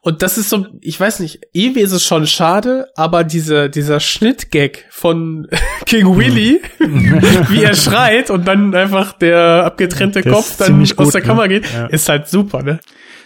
[0.02, 4.00] Und das ist so, ich weiß nicht, irgendwie ist es schon schade, aber dieser, dieser
[4.00, 5.48] Schnittgag von
[5.86, 11.06] King Willy, wie er schreit und dann einfach der abgetrennte Der Kopf dann ziemlich aus
[11.08, 11.28] gut, der ne?
[11.28, 11.86] Kamera geht, Ja.
[11.88, 12.80] ist halt super, ne?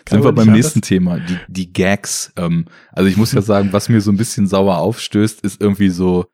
[0.06, 2.32] Kann Sind wir beim nächsten Thema, die, die Gags.
[2.38, 5.90] Ähm, also ich muss ja sagen, was mir so ein bisschen sauer aufstößt, ist irgendwie
[5.90, 6.26] so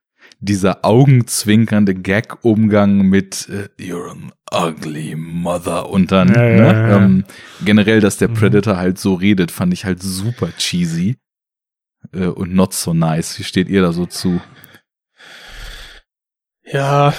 [0.46, 6.56] dieser augenzwinkernde Gag-Umgang mit äh, You're an ugly mother und dann Ja, ne,
[6.90, 6.98] ja.
[6.98, 7.26] Ähm,
[7.64, 8.36] generell, dass der Mhm.
[8.36, 11.18] Predator halt so redet, fand ich halt super cheesy
[12.14, 13.38] äh, und not so nice.
[13.40, 14.40] Wie steht ihr da so zu?
[16.64, 17.14] Ja,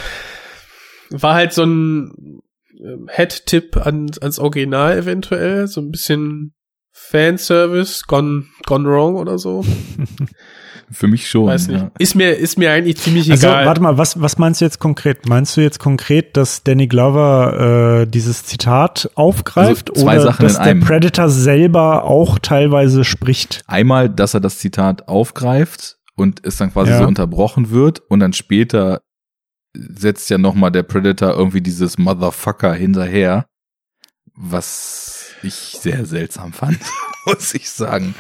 [1.11, 2.41] war halt so ein
[2.81, 6.53] ähm, Head-Tipp an, ans Original eventuell, so ein bisschen
[6.93, 9.65] Fanservice, gone, gone wrong oder so.
[10.91, 11.47] Für mich schon.
[11.47, 11.81] Weiß nicht.
[11.81, 11.91] Ja.
[11.99, 13.67] Ist mir, ist mir eigentlich ziemlich Also, egal.
[13.67, 15.29] warte mal, was, was meinst du jetzt konkret?
[15.29, 20.43] Meinst du jetzt konkret, dass Danny Glover äh, dieses Zitat aufgreift Also zwei oder Sachen
[20.45, 20.81] dass in der einem.
[20.81, 23.63] Predator selber auch teilweise spricht?
[23.67, 26.99] Einmal, dass er das Zitat aufgreift und es dann quasi Ja.
[26.99, 29.01] so unterbrochen wird und dann später
[29.77, 33.47] setzt ja nochmal der Predator irgendwie dieses Motherfucker hinterher,
[34.37, 36.79] was ich sehr seltsam fand,
[37.27, 38.15] muss ich sagen.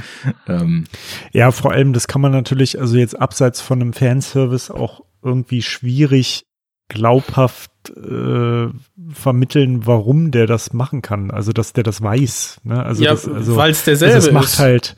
[0.48, 0.84] Ähm,
[1.32, 5.62] Ja, vor allem, das kann man natürlich, also jetzt abseits von einem Fanservice auch irgendwie
[5.62, 6.46] schwierig
[6.88, 8.68] glaubhaft äh,
[9.12, 11.30] vermitteln, warum der das machen kann.
[11.30, 12.60] Also, dass der das weiß.
[12.64, 12.82] Ne?
[12.82, 14.58] Also, ja, also, weil es derselbe also das macht ist.
[14.58, 14.96] halt.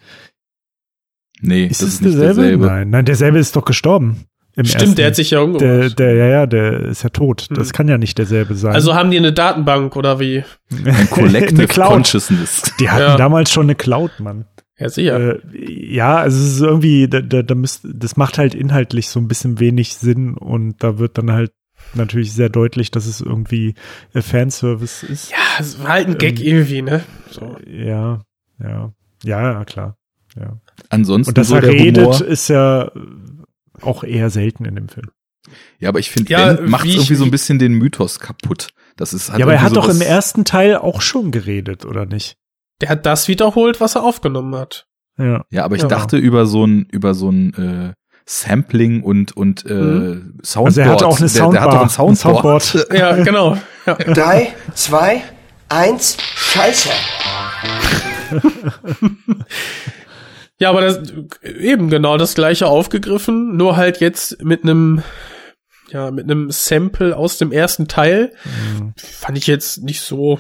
[1.40, 2.40] nee, Ist das es ist nicht derselbe?
[2.43, 2.66] derselbe.
[2.66, 4.27] Nein, nein, derselbe ist doch gestorben.
[4.59, 5.15] Im Stimmt, der hat ersten.
[5.23, 5.99] sich ja der, umgebracht.
[5.99, 7.47] der, ja, ja, der ist ja tot.
[7.51, 7.73] Das Hm.
[7.73, 8.75] kann ja nicht derselbe sein.
[8.75, 10.43] Also haben die eine Datenbank oder wie?
[10.85, 11.89] Ein Collective Eine Cloud.
[11.93, 12.75] Consciousness.
[12.81, 13.17] Die hatten Ja.
[13.17, 14.47] damals schon eine Cloud, Mann.
[14.79, 15.37] Ja, sicher.
[15.37, 15.41] Äh,
[15.95, 19.29] ja, also es ist irgendwie, da, da, da müsst, das macht halt inhaltlich so ein
[19.29, 21.53] bisschen wenig Sinn und da wird dann halt
[21.95, 23.75] natürlich sehr deutlich, dass es irgendwie
[24.15, 25.31] äh, Fanservice ist.
[25.31, 27.03] ja, es war halt ein Gag ähm, irgendwie, ne?
[27.31, 27.57] So.
[27.67, 28.21] Ja,
[28.63, 28.93] ja,
[29.25, 29.97] ja, klar.
[30.39, 30.59] Ja.
[30.91, 32.23] Ansonsten Und dass so er der redet, Humor.
[32.25, 32.91] ist ja
[33.83, 35.11] auch eher selten in dem Film.
[35.79, 38.69] Ja, aber ich finde, Ja, Ben macht irgendwie so ein bisschen den Mythos kaputt.
[38.97, 42.05] Das ist halt ja, aber er hat doch im ersten Teil auch schon geredet, oder
[42.05, 42.37] nicht?
[42.81, 44.87] Der hat das wiederholt, was er aufgenommen hat.
[45.19, 45.45] Ja.
[45.51, 45.89] Ja, aber ich Ja.
[45.89, 47.93] dachte über so ein über so ein äh,
[48.27, 50.39] Sampling und und äh, Mhm.
[50.45, 50.67] Soundboard.
[50.67, 52.87] Also er hat auch eine der, der hat doch ein Soundbar, ein Soundboard.
[52.93, 53.57] Ja, genau.
[53.87, 53.95] Ja.
[53.95, 55.23] Drei, zwei,
[55.69, 56.91] eins, Scheiße.
[60.61, 61.13] Ja, aber das
[61.43, 65.03] eben genau das gleiche aufgegriffen, nur halt jetzt mit einem
[65.91, 68.33] ja, mit einem Sample aus dem ersten Teil.
[68.45, 68.93] Mhm.
[68.97, 70.39] Fand ich jetzt nicht so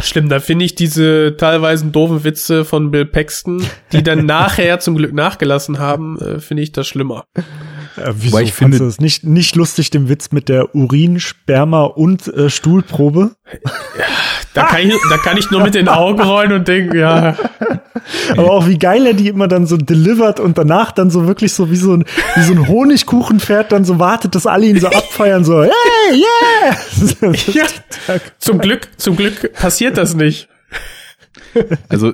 [0.00, 0.28] schlimm.
[0.28, 5.12] Da finde ich diese teilweise doofen Witze von Bill Paxton, die dann nachher zum Glück
[5.12, 7.24] nachgelassen haben, äh, finde ich das schlimmer.
[7.98, 11.20] Äh, wieso Wobei ich finde- du das nicht, nicht lustig, den Witz mit der Urin,
[11.20, 13.32] Sperma und äh, Stuhlprobe?
[14.54, 17.36] Da kann, ich, da kann ich nur mit den Augen rollen und denken, ja,
[18.36, 21.52] Aber auch wie geil er die immer dann so delivert und danach dann so wirklich
[21.52, 22.04] so wie so ein,
[22.34, 25.70] wie so ein Honigkuchenpferd dann so wartet, dass alle ihn so abfeiern, so, hey,
[27.22, 27.32] yeah!
[27.52, 27.66] ja
[28.38, 30.48] zum Glück, zum Glück passiert das nicht.
[31.88, 32.12] Also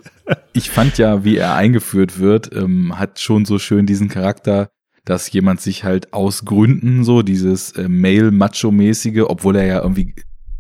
[0.53, 4.69] ich fand ja, wie er eingeführt wird, ähm, hat schon so schön diesen Charakter,
[5.05, 10.15] dass jemand sich halt aus Gründen so dieses äh, Male-Macho-mäßige, obwohl er ja irgendwie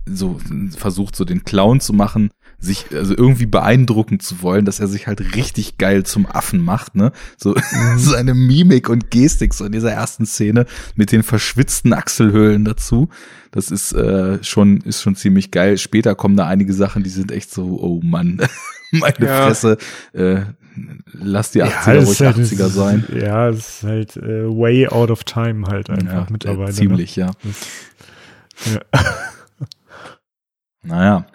[0.06, 0.38] so
[0.76, 5.06] versucht, so den Clown zu machen, sich also irgendwie beeindrucken zu wollen, dass er sich
[5.06, 7.12] halt richtig geil zum Affen macht, ne?
[7.36, 7.54] So
[7.96, 13.08] seine Mimik und Gestik so in dieser ersten Szene mit den verschwitzten Achselhöhlen dazu.
[13.50, 15.78] Das ist äh, schon ist schon ziemlich geil.
[15.78, 18.42] Später kommen da einige Sachen, die sind echt so, oh Mann,
[18.92, 19.46] meine Ja.
[19.46, 19.78] Fresse.
[20.12, 20.42] Äh,
[21.12, 23.04] lass die 80er es ruhig ist halt- 80er sein.
[23.14, 26.70] Ja, es ist halt äh, way out of time halt einfach Ja, mittlerweile.
[26.70, 27.26] äh, ziemlich, ja.
[27.26, 27.32] Ne?
[27.44, 28.80] Das, ja.
[30.82, 31.26] Naja.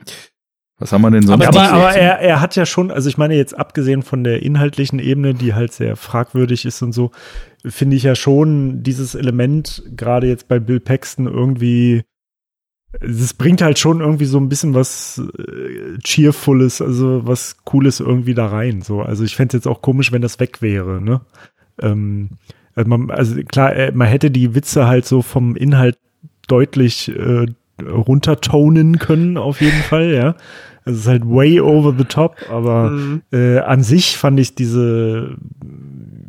[0.78, 1.46] Was haben wir denn sonst?
[1.46, 4.44] Aber, aber, aber er, er hat ja schon, also ich meine jetzt abgesehen von der
[4.44, 7.12] inhaltlichen Ebene, die halt sehr fragwürdig ist und so,
[7.66, 12.04] finde ich ja schon dieses Element, gerade jetzt bei Bill Paxton irgendwie,
[13.02, 18.34] es bringt halt schon irgendwie so ein bisschen was äh, Cheerfules, also was Cooles irgendwie
[18.34, 18.82] da rein.
[18.82, 19.02] So.
[19.02, 21.22] Also ich fände es jetzt auch komisch, wenn das weg wäre, ne?
[21.82, 22.30] Ähm,
[22.76, 25.98] also, man, also klar, äh, man hätte die Witze halt so vom Inhalt
[26.48, 27.46] deutlich äh,
[27.82, 30.36] runtertonen können, auf jeden Fall, ja.
[30.86, 33.22] Also es ist halt way over the top, aber Mhm.
[33.32, 35.38] äh, an sich fand ich diese,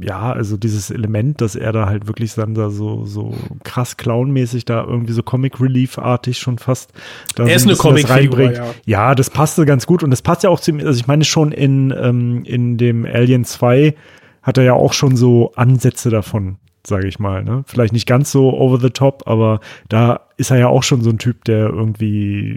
[0.00, 4.64] ja, also dieses Element, dass er da halt wirklich dann da so, so krass clownmäßig
[4.64, 6.92] da irgendwie so Comic Relief-artig schon fast
[7.34, 8.56] da Er ist ein eine Comicfigur, reinbringt.
[8.56, 8.66] ja.
[8.86, 11.24] Ja, das passte ganz gut und das passt ja auch zu ihm, also ich meine
[11.24, 13.94] schon in, ähm, in dem Alien 2
[14.42, 16.56] hat er ja auch schon so Ansätze davon,
[16.86, 17.62] sage ich mal, ne?
[17.66, 21.10] Vielleicht nicht ganz so over the top, aber da ist er ja auch schon so
[21.10, 22.56] ein Typ, der irgendwie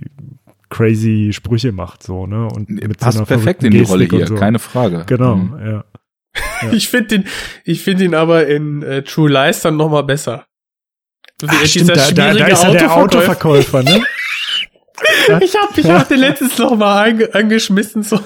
[0.70, 2.48] crazy Sprüche macht, so, ne?
[2.48, 4.36] Und mit Passt so einer perfekt in die Rolle hier, so.
[4.36, 5.04] keine Frage.
[5.08, 5.54] Genau, Mhm.
[5.64, 5.84] ja.
[6.72, 7.28] Ich finde ihn,
[7.66, 10.48] ich finde ihn aber in äh, True Lies dann noch mal besser.
[11.42, 13.84] Wie Ach, stimmt, da, da, da ist er der Autoverkäufer.
[13.84, 14.04] Ne?
[15.42, 18.20] Ich hab, ich hab den letztens noch mal ange, angeschmissen so.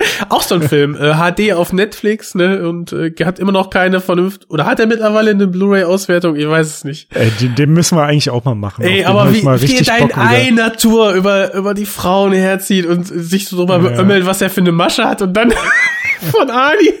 [0.28, 4.00] Auch so ein Film, äh, HD auf Netflix, ne, und äh, hat immer noch keine
[4.00, 6.36] Vernunft, oder hat er mittlerweile eine Blu-ray-Auswertung?
[6.36, 7.08] Ich weiß es nicht.
[7.14, 8.84] Ey, den, den müssen wir eigentlich auch mal machen.
[8.84, 13.48] Ey, aber wie, wie er in einer Tour über, über die Frauen herzieht und sich
[13.48, 13.90] so drüber ja.
[13.90, 15.52] beömmelt, was er für eine Masche hat und dann
[16.32, 16.92] von Ani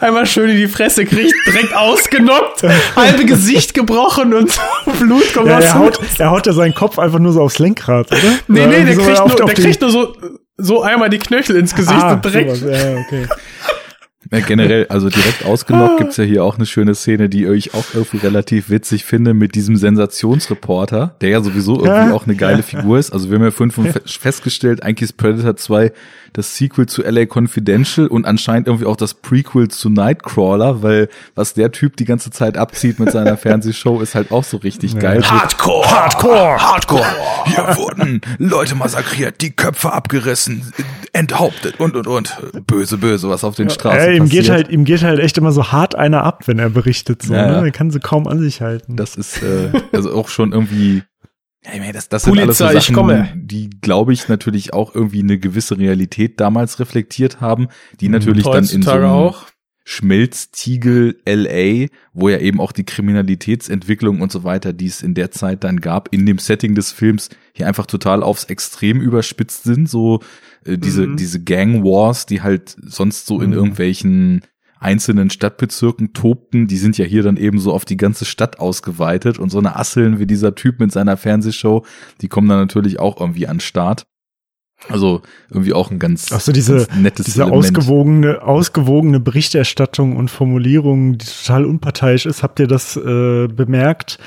[0.00, 2.62] einmal schön in die Fresse kriegt, direkt ausgenockt,
[2.96, 4.58] halbe Gesicht gebrochen und
[4.98, 7.58] Blut kommt ja, aus er haut, er haut ja seinen Kopf einfach nur so aufs
[7.58, 8.20] Lenkrad, oder?
[8.48, 10.16] Nee, nee, der, kriegt, nur, der kriegt nur so,
[10.62, 12.56] so einmal die Knöchel ins Gesicht ah, und direkt.
[12.56, 12.82] Sowas.
[12.82, 13.26] Ja, okay.
[14.30, 17.84] Ja, generell, also direkt ausgenockt gibt's ja hier auch eine schöne Szene, die ich auch
[17.92, 22.98] irgendwie relativ witzig finde, mit diesem Sensationsreporter, der ja sowieso irgendwie auch eine geile Figur
[22.98, 23.12] ist.
[23.12, 25.92] Also wir haben ja vorhin festgestellt, eigentlich ist Predator 2
[26.32, 31.54] das Sequel zu LA Confidential und anscheinend irgendwie auch das Prequel zu Nightcrawler, weil was
[31.54, 35.22] der Typ die ganze Zeit abzieht mit seiner Fernsehshow ist halt auch so richtig geil.
[35.22, 35.90] Hardcore!
[35.90, 36.62] Hardcore!
[36.62, 37.06] Hardcore!
[37.46, 40.72] Hier wurden Leute massakriert, die Köpfe abgerissen,
[41.12, 42.36] enthauptet und und und.
[42.66, 44.44] Böse, böse, was auf den Straßen ja, ihm passiert.
[44.44, 47.22] Geht halt, ihm geht halt echt immer so hart einer ab, wenn er berichtet.
[47.22, 47.66] So, ja, ne?
[47.66, 48.96] Er kann sie kaum an sich halten.
[48.96, 51.02] Das ist äh, also auch schon irgendwie
[51.64, 55.20] ja, ich meine, das, das sind alles so Sachen, die, glaube ich, natürlich auch irgendwie
[55.20, 57.68] eine gewisse Realität damals reflektiert haben,
[58.00, 58.12] die mhm.
[58.12, 59.46] natürlich dann in so einem auch.
[59.84, 65.32] Schmelztiegel LA, wo ja eben auch die Kriminalitätsentwicklung und so weiter, die es in der
[65.32, 69.90] Zeit dann gab, in dem Setting des Films hier einfach total aufs Extrem überspitzt sind,
[69.90, 70.20] so
[70.64, 71.16] äh, diese mhm.
[71.16, 73.56] diese Gang Wars, die halt sonst so in mhm.
[73.56, 74.42] irgendwelchen
[74.82, 79.38] einzelnen Stadtbezirken tobten, die sind ja hier dann eben so auf die ganze Stadt ausgeweitet
[79.38, 81.84] und so eine Asseln wie dieser Typ mit seiner Fernsehshow,
[82.20, 84.04] die kommen dann natürlich auch irgendwie an Start.
[84.88, 87.64] Also irgendwie auch ein ganz, Ach so, diese, nettes diese Element.
[87.64, 92.42] ausgewogene, ausgewogene Berichterstattung und Formulierung, die total unparteiisch ist.
[92.42, 94.18] Habt ihr das äh, bemerkt?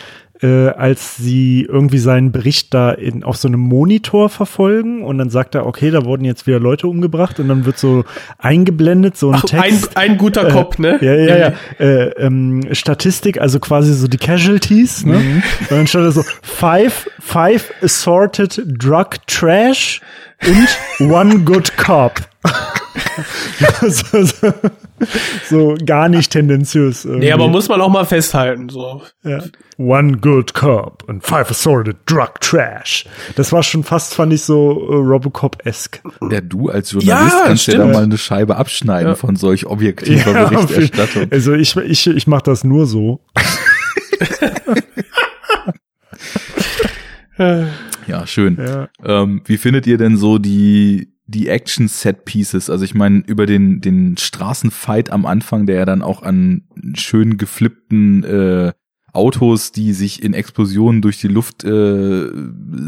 [0.45, 5.31] Äh, als sie irgendwie seinen Bericht da in, auf so einem Monitor verfolgen und dann
[5.31, 8.05] sagt er, okay, da wurden jetzt wieder Leute umgebracht und dann wird so
[8.37, 9.97] eingeblendet, so ein Ach, Text.
[9.97, 10.99] Ein, ein guter äh, Kopf, ne?
[11.01, 11.53] Ja, ja, ja.
[11.79, 15.17] Äh, ähm, Statistik, also quasi so die Casualties, ne?
[15.17, 15.43] Mhm.
[15.61, 20.01] Und dann steht da so, five, five assorted drug trash
[20.47, 22.21] und one good cop.
[23.81, 24.53] so, so,
[25.49, 27.05] so, gar nicht tendenziös.
[27.05, 27.25] Irgendwie.
[27.25, 28.69] Nee, aber muss man auch mal festhalten.
[28.69, 29.01] So.
[29.23, 29.39] Ja.
[29.77, 33.05] One good cop and five assorted drug trash.
[33.35, 36.01] Das war schon fast, fand ich so uh, Robocop-esque.
[36.29, 39.15] Ja, du als Journalist ja, kannst dir da mal eine Scheibe abschneiden ja.
[39.15, 41.27] von solch objektiver ja, Berichterstattung.
[41.31, 43.19] Also ich, ich, ich mache das nur so.
[47.37, 48.57] ja, schön.
[48.57, 48.89] Ja.
[49.03, 54.15] Ähm, wie findet ihr denn so die die Action-Set-Pieces, also ich meine, über den, den
[54.17, 56.63] Straßenfight am Anfang, der ja dann auch an
[56.93, 58.73] schön geflippten äh,
[59.11, 62.27] Autos, die sich in Explosionen durch die Luft äh,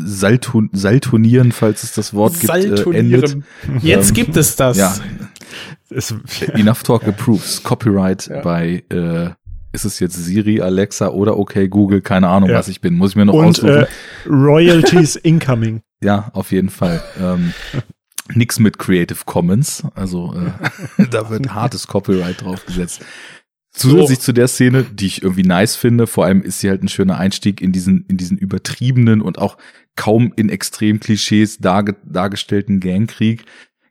[0.04, 3.38] salton saltonieren, falls es das Wort gibt, äh, endet.
[3.82, 4.78] Jetzt ähm, gibt es das.
[4.78, 4.94] Ja.
[6.54, 7.64] Enough Talk approves.
[7.64, 8.42] Copyright ja.
[8.42, 9.30] bei äh,
[9.72, 12.56] ist es jetzt Siri, Alexa oder okay Google, keine Ahnung, ja.
[12.58, 12.96] was ich bin.
[12.96, 13.70] Muss ich mir noch Und, aussuchen.
[13.70, 13.88] Äh,
[14.28, 15.82] Royalties incoming.
[16.02, 17.04] Ja, auf jeden Fall.
[17.20, 17.54] Ähm,
[18.34, 23.06] Nix mit Creative Commons, also äh, da wird hartes Copyright draufgesetzt.
[23.72, 24.26] Zusätzlich so.
[24.26, 27.18] zu der Szene, die ich irgendwie nice finde, vor allem ist sie halt ein schöner
[27.18, 29.58] Einstieg in diesen, in diesen übertriebenen und auch
[29.96, 33.46] kaum in extrem Klischees darge dargestellten Gangkrieg,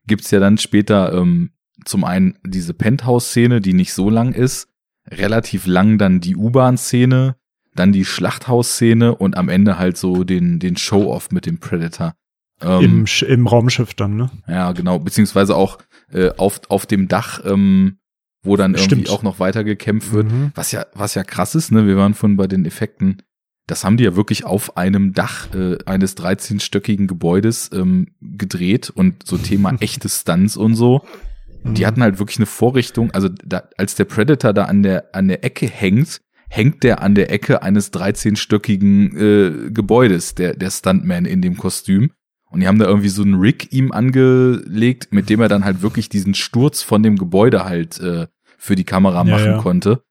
[0.07, 1.51] gibt's ja dann später ähm,
[1.85, 4.69] zum einen diese Penthouse-Szene, die nicht so lang ist,
[5.11, 7.37] relativ lang dann die U-Bahn-Szene,
[7.75, 12.15] dann die Schlachthaus-Szene und am Ende halt so den, den Show-Off mit dem Predator.
[12.61, 14.31] Ähm, Im, Im Raumschiff dann, ne?
[14.49, 14.99] Ja, genau.
[14.99, 15.79] Beziehungsweise auch
[16.11, 17.99] äh, auf, auf dem Dach, ähm,
[18.43, 19.11] wo dann irgendwie Stimmt.
[19.11, 20.31] auch noch weiter gekämpft wird.
[20.31, 20.53] Mhm.
[20.55, 21.87] Was ja, was ja krass ist, ne?
[21.87, 23.23] Wir waren von bei den Effekten.
[23.67, 29.27] Das haben die ja wirklich auf einem Dach äh, eines 13-stöckigen Gebäudes ähm, gedreht und
[29.27, 31.05] so Thema echte Stunts und so.
[31.75, 31.87] Die mhm.
[31.87, 35.45] hatten halt wirklich eine Vorrichtung, also da, als der Predator da an der, an der
[35.45, 41.43] Ecke hängt, hängt der an der Ecke eines 13-stöckigen äh, Gebäudes, der, der Stuntman in
[41.43, 42.13] dem Kostüm.
[42.51, 45.83] Und die haben da irgendwie so einen Rig ihm angelegt, mit dem er dann halt
[45.83, 49.59] wirklich diesen Sturz von dem Gebäude halt äh, für die Kamera machen ja, ja.
[49.59, 50.03] konnte.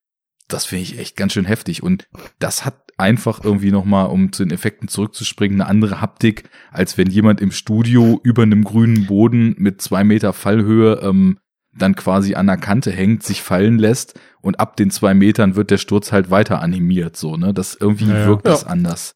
[0.47, 1.81] Das finde ich echt ganz schön heftig.
[1.81, 2.07] Und
[2.37, 7.09] das hat einfach irgendwie nochmal, um zu den Effekten zurückzuspringen, eine andere Haptik, als wenn
[7.09, 11.39] jemand im Studio über einem grünen Boden mit zwei Meter Fallhöhe ähm,
[11.77, 15.71] dann quasi an der Kante hängt, sich fallen lässt und ab den zwei Metern wird
[15.71, 17.53] der Sturz halt weiter animiert, so, ne?
[17.53, 19.15] Das irgendwie ja, wirkt das anders.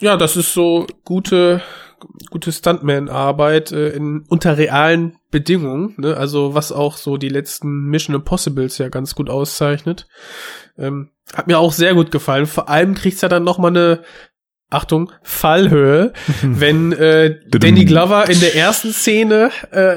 [0.00, 1.62] Ja, das ist so gute
[2.30, 6.16] gute Stuntman-Arbeit äh, in unter realen Bedingungen, ne?
[6.16, 10.08] also was auch so die letzten Mission Impossibles ja ganz gut auszeichnet.
[10.78, 12.46] Ähm, hat mir auch sehr gut gefallen.
[12.46, 14.02] Vor allem kriegt's ja dann noch mal eine
[14.70, 19.96] Achtung, Fallhöhe, wenn äh, Danny Glover in der ersten Szene äh,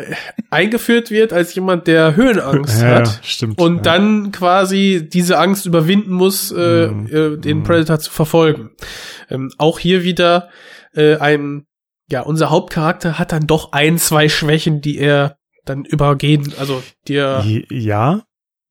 [0.50, 3.82] eingeführt wird als jemand, der Höhenangst Ja, hat stimmt, und ja.
[3.84, 8.72] dann quasi diese Angst überwinden muss, äh, äh, den Predator zu verfolgen.
[9.30, 10.50] Ähm, auch hier wieder
[10.96, 11.66] äh, ein,
[12.10, 17.16] ja, unser Hauptcharakter hat dann doch ein, zwei Schwächen, die er dann übergehen, also die
[17.16, 18.24] er Ja.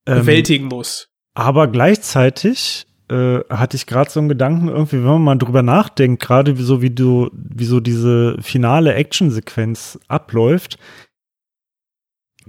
[0.06, 1.08] ähm, bewältigen muss.
[1.34, 6.22] Aber gleichzeitig äh, hatte ich gerade so einen Gedanken, irgendwie, wenn man mal drüber nachdenkt,
[6.22, 10.78] gerade so wie du, wie so diese finale Actionsequenz abläuft,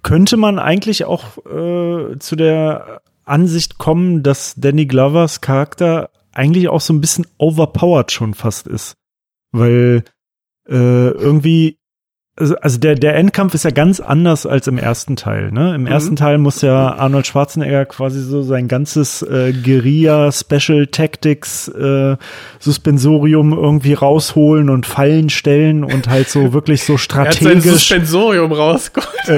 [0.02, 6.82] könnte man eigentlich auch äh, zu der Ansicht kommen, dass Danny Glovers Charakter eigentlich auch
[6.82, 8.96] so ein bisschen overpowered schon fast ist.
[9.52, 10.04] Weil
[10.68, 11.78] äh, irgendwie,
[12.36, 15.52] also, also der, der Endkampf ist ja ganz anders als im ersten Teil.
[15.52, 15.76] Ne?
[15.76, 15.88] Im Mhm.
[15.88, 22.18] ersten Teil muss ja Arnold Schwarzenegger quasi so sein ganzes äh, Guerilla Special Tactics äh,
[22.60, 27.72] Suspensorium irgendwie rausholen und Fallen stellen und halt so wirklich so Er hat sein strategisch.
[27.72, 29.30] Suspensorium rausgeholt.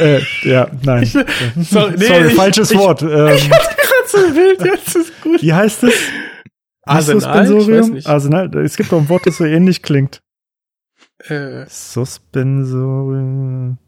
[0.00, 1.06] äh, äh, ja, nein.
[1.62, 3.02] Sorry, nee, Sorry ich- falsches ich- Wort.
[3.14, 5.40] Ähm, Ich hatte gerade so ein Bild, jetzt ist gut.
[5.42, 5.94] wie heißt es?
[6.84, 7.16] Arsenal?
[7.42, 7.98] Ich Suspensorium?
[8.04, 8.54] Arsenal.
[8.58, 10.20] Es gibt doch ein Wort, das so ähnlich klingt.
[11.28, 13.78] Äh, Suspensorium.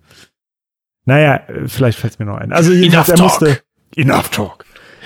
[1.05, 2.53] Naja, vielleicht fällt es mir noch ein.
[2.53, 3.61] Also jedenfalls, er musste.
[3.97, 4.65] Enough Talk.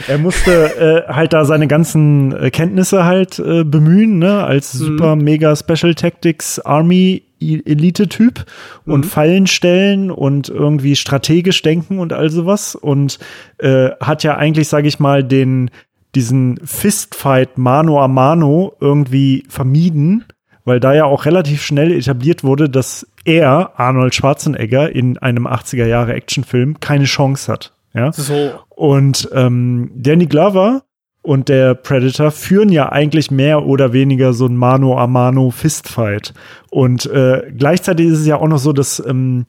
[0.09, 5.15] Er musste äh, halt da seine ganzen äh, Kenntnisse halt äh, bemühen, ne, als super
[5.15, 8.45] mega Special Tactics Army Elite-Typ
[8.87, 13.19] und Fallen stellen und irgendwie strategisch denken und all sowas und
[13.59, 15.71] äh, hat ja eigentlich, sage ich mal, den
[16.15, 20.25] diesen Fistfight Mano a Mano irgendwie vermieden,
[20.71, 25.85] weil da ja auch relativ schnell etabliert wurde, dass er, Arnold Schwarzenegger, in einem 80er
[25.85, 27.73] Jahre Actionfilm keine Chance hat.
[27.93, 28.13] Ja?
[28.13, 28.53] so.
[28.69, 30.85] Und ähm, Danny Glover
[31.23, 36.35] und der Predator führen ja eigentlich mehr oder weniger so ein Mano a Mano Fistfight.
[36.71, 39.47] Und äh, gleichzeitig ist es ja auch noch so, dass ähm,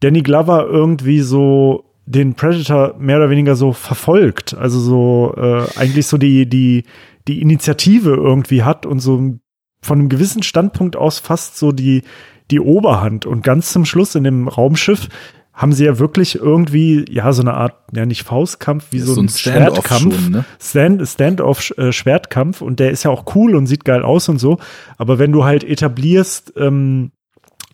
[0.00, 4.52] Danny Glover irgendwie so den Predator mehr oder weniger so verfolgt.
[4.52, 6.84] Also so äh, eigentlich so die, die,
[7.28, 9.40] die Initiative irgendwie hat und so
[9.82, 12.02] von einem gewissen Standpunkt aus fast so die,
[12.50, 13.26] die Oberhand.
[13.26, 15.08] Und ganz zum Schluss in dem Raumschiff
[15.52, 19.20] haben sie ja wirklich irgendwie, ja, so eine Art, ja, nicht Faustkampf, wie so, so
[19.20, 20.22] ein ein Standoff Schwertkampf.
[20.22, 20.44] schon, ne?
[20.58, 24.58] Stand, Stand-off-Schwertkampf und der ist ja auch cool und sieht geil aus und so.
[24.96, 27.12] Aber wenn du halt etablierst, ähm,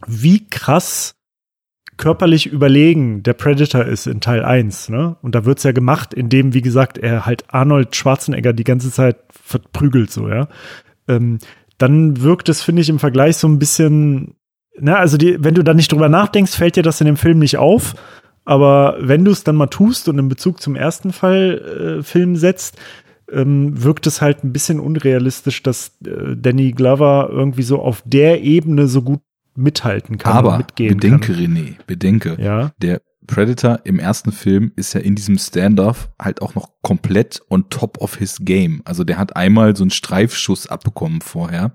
[0.07, 1.15] wie krass
[1.97, 5.17] körperlich überlegen der Predator ist in Teil 1, ne?
[5.23, 9.19] Und da wird's ja gemacht, indem, wie gesagt, er halt Arnold Schwarzenegger die ganze Zeit
[9.31, 10.49] verprügelt, so, ja.
[11.09, 11.39] Ähm,
[11.79, 14.35] dann wirkt es, finde ich, im Vergleich so ein bisschen,
[14.79, 17.39] na, also die, wenn du da nicht drüber nachdenkst, fällt dir das in dem Film
[17.39, 17.95] nicht auf.
[18.45, 22.37] Aber wenn du es dann mal tust und in Bezug zum ersten Fall äh, Film
[22.37, 22.79] setzt,
[23.31, 28.43] ähm, wirkt es halt ein bisschen unrealistisch, dass äh, Danny Glover irgendwie so auf der
[28.43, 29.21] Ebene so gut
[29.57, 31.43] mithalten kann und Aber mitgehen bedenke, kann.
[31.43, 32.71] René, bedenke, Ja.
[32.81, 37.69] der Predator im ersten Film ist ja in diesem Standoff halt auch noch komplett on
[37.69, 38.83] top of his game.
[38.85, 41.75] Also der hat einmal so einen Streifschuss abbekommen vorher.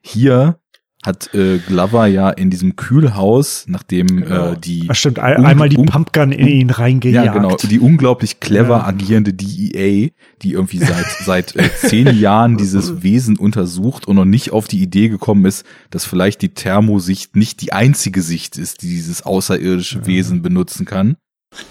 [0.00, 0.58] Hier
[1.04, 5.76] hat äh, Glover ja in diesem Kühlhaus, nachdem äh, die Ach stimmt, ein, einmal die
[5.76, 7.26] un- Pumpgun in ihn reingejagt.
[7.26, 7.56] ja, genau.
[7.56, 8.84] Die unglaublich clever Ja.
[8.86, 10.10] agierende DEA,
[10.42, 14.80] die irgendwie seit, seit äh, zehn Jahren dieses Wesen untersucht und noch nicht auf die
[14.80, 20.06] Idee gekommen ist, dass vielleicht die Thermosicht nicht die einzige Sicht ist, die dieses außerirdische
[20.06, 21.16] Wesen benutzen kann.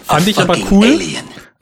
[0.03, 0.99] Fand ich aber cool.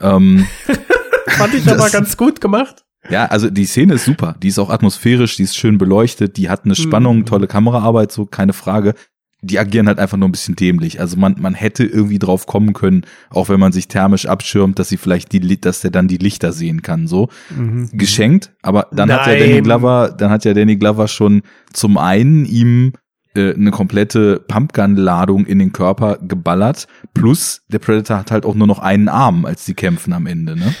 [0.00, 0.46] Ähm,
[1.28, 2.84] Fand ich aber Das- ganz gut gemacht.
[3.08, 4.36] Ja, also die Szene ist super.
[4.42, 6.82] Die ist auch atmosphärisch, die ist schön beleuchtet, die hat eine Mhm.
[6.82, 8.94] Spannung, tolle Kameraarbeit, so keine Frage.
[9.42, 11.00] Die agieren halt einfach nur ein bisschen dämlich.
[11.00, 14.90] Also man, man hätte irgendwie drauf kommen können, auch wenn man sich thermisch abschirmt, dass
[14.90, 17.28] sie vielleicht die, dass der dann die Lichter sehen kann, so.
[17.56, 17.88] Mhm.
[17.94, 19.40] Geschenkt, aber dann hat ja Nein.
[19.48, 21.40] Danny Glover, dann hat ja Danny Glover schon
[21.72, 22.92] zum einen ihm
[23.34, 28.66] äh, eine komplette Pumpgun-Ladung in den Körper geballert, plus der Predator hat halt auch nur
[28.66, 30.74] noch einen Arm, als die kämpfen am Ende, ne?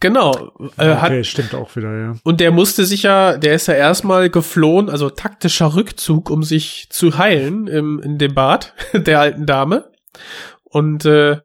[0.00, 0.52] Genau.
[0.76, 2.14] Äh, hat, Okay, stimmt auch wieder, ja.
[2.24, 6.88] und der musste sich ja, der ist ja erstmal geflohen, also taktischer Rückzug, um sich
[6.90, 9.90] zu heilen im, in dem Bad der alten Dame.
[10.64, 11.40] Und äh,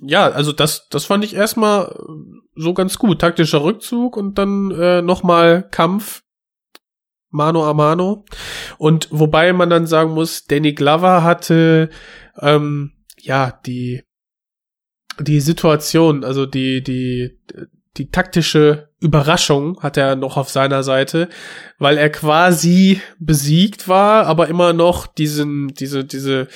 [0.00, 1.96] ja, also das, das fand ich erstmal
[2.54, 3.20] so ganz gut.
[3.20, 6.22] Taktischer Rückzug und dann äh, nochmal Kampf.
[7.30, 8.24] Mano a Mano.
[8.78, 11.90] Und wobei man dann sagen muss, Danny Glover hatte
[12.38, 14.04] ähm, ja die
[15.18, 17.40] die Situation, also die die
[17.96, 21.28] die taktische Überraschung hat er noch auf seiner Seite,
[21.78, 26.48] weil er quasi besiegt war, aber immer noch diesen diese diese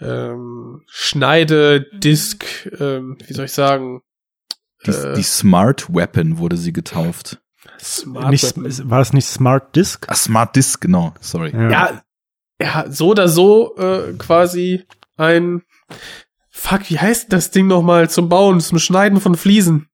[0.00, 2.44] ähm, Schneide-Disk,
[2.80, 4.02] ähm, wie soll ich sagen,
[4.86, 5.14] Die, Äh.
[5.14, 7.38] die Smart Weapon wurde sie getauft.
[7.80, 8.90] Smart nicht, Weapon.
[8.90, 10.06] war es nicht Smart Disk?
[10.08, 11.50] Ah, Smart Disk, genau, sorry.
[11.52, 11.70] Ja.
[11.70, 12.02] Ja,
[12.60, 14.84] ja, so oder so äh, quasi
[15.16, 15.62] ein
[16.50, 19.87] Fuck, wie heißt das Ding nochmal zum Bauen, zum Schneiden von Fliesen?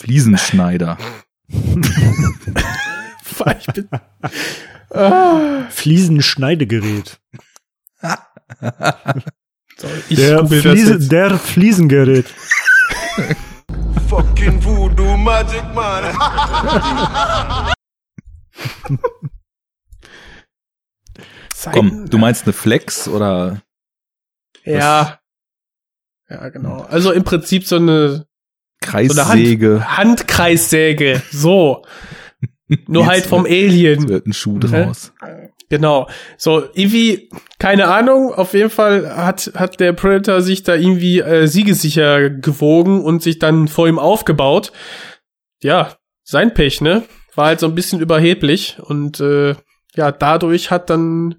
[0.00, 0.96] Fliesenschneider.
[1.48, 1.56] Ich
[3.66, 3.88] bin,
[4.94, 7.20] ah, Fliesenschneidegerät.
[10.10, 12.32] Der, Fliese, der Fliesengerät.
[14.08, 16.16] Fucking voodoo magic man.
[21.72, 23.60] Komm, du meinst eine Flex oder
[24.64, 25.20] Ja.
[26.30, 26.80] Ja, genau.
[26.82, 28.26] Also im Prinzip so eine,
[28.84, 29.80] so Kreissäge?
[29.96, 31.22] Hand, Handkreissäge.
[31.30, 31.84] So.
[32.86, 34.08] Nur Jetzt halt vom wird- Alien.
[34.08, 35.12] Wird ein Schuh draus.
[35.68, 36.08] Genau.
[36.36, 37.28] So, irgendwie,
[37.58, 43.04] keine Ahnung, auf jeden Fall hat, hat der Predator sich da irgendwie äh, siegesicher gewogen
[43.04, 44.72] und sich dann vor ihm aufgebaut.
[45.62, 45.94] Ja,
[46.24, 47.04] sein Pech, ne?
[47.36, 49.54] War halt so ein bisschen überheblich und äh,
[49.94, 51.36] ja, dadurch hat dann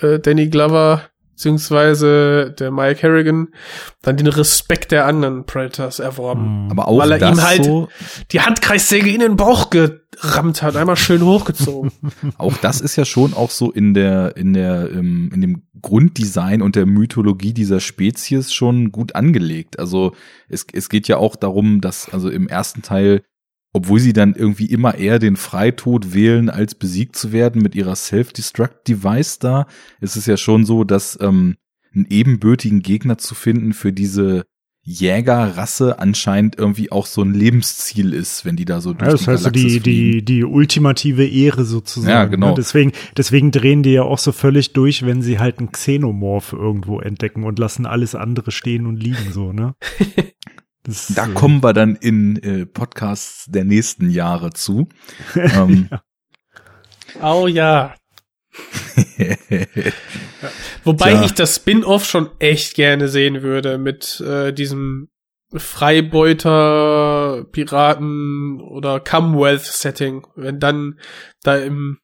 [0.00, 1.02] äh, Danny Glover
[1.38, 3.48] beziehungsweise der Mike Harrigan
[4.02, 6.66] dann den Respekt der anderen Predators erworben.
[6.68, 7.88] Aber auch Weil er ihm halt so,
[8.32, 11.92] die Handkreissäge in den Bauch gerammt hat, einmal schön hochgezogen.
[12.38, 16.60] auch das ist ja schon auch so in der, in der, ähm, in dem Grunddesign
[16.60, 19.78] und der Mythologie dieser Spezies schon gut angelegt.
[19.78, 20.16] Also
[20.48, 23.22] es, es geht ja auch darum, dass also im ersten Teil,
[23.78, 27.94] obwohl sie dann irgendwie immer eher den Freitod wählen, als besiegt zu werden mit ihrer
[27.94, 29.66] Self-Destruct-Device da,
[30.00, 31.56] ist es ja schon so, dass ähm,
[31.94, 34.44] einen ebenbürtigen Gegner zu finden für diese
[34.82, 39.20] Jägerrasse anscheinend irgendwie auch so ein Lebensziel ist, wenn die da so durch Ja, das
[39.22, 40.12] die heißt Galaxis die, fliegen.
[40.12, 42.10] die, die ultimative Ehre sozusagen.
[42.10, 42.48] Ja, genau.
[42.48, 42.54] Ne?
[42.56, 47.00] Deswegen, deswegen drehen die ja auch so völlig durch, wenn sie halt einen Xenomorph irgendwo
[47.00, 49.74] entdecken und lassen alles andere stehen und liegen, so, ne?
[50.88, 54.88] Das, Da äh, kommen wir dann in äh, Podcasts der nächsten Jahre zu.
[55.34, 55.90] ähm,
[57.20, 57.94] Oh ja.
[60.84, 61.24] Wobei Tja.
[61.24, 65.08] ich das Spin-off schon echt gerne sehen würde mit äh, diesem
[65.54, 70.98] Freibeuter, Piraten oder Commonwealth-Setting, wenn dann
[71.42, 71.98] da im,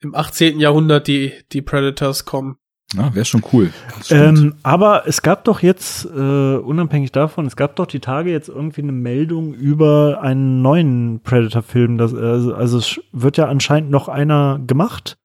[0.00, 0.60] im 18.
[0.60, 2.56] Jahrhundert die, die Predators kommen.
[2.96, 3.70] Ja, wäre schon cool.
[4.10, 8.48] Ähm, aber es gab doch jetzt, äh, unabhängig davon, es gab doch die Tage jetzt
[8.48, 11.98] irgendwie eine Meldung über einen neuen Predator-Film.
[11.98, 15.16] Das, Also, also es wird ja anscheinend noch einer gemacht.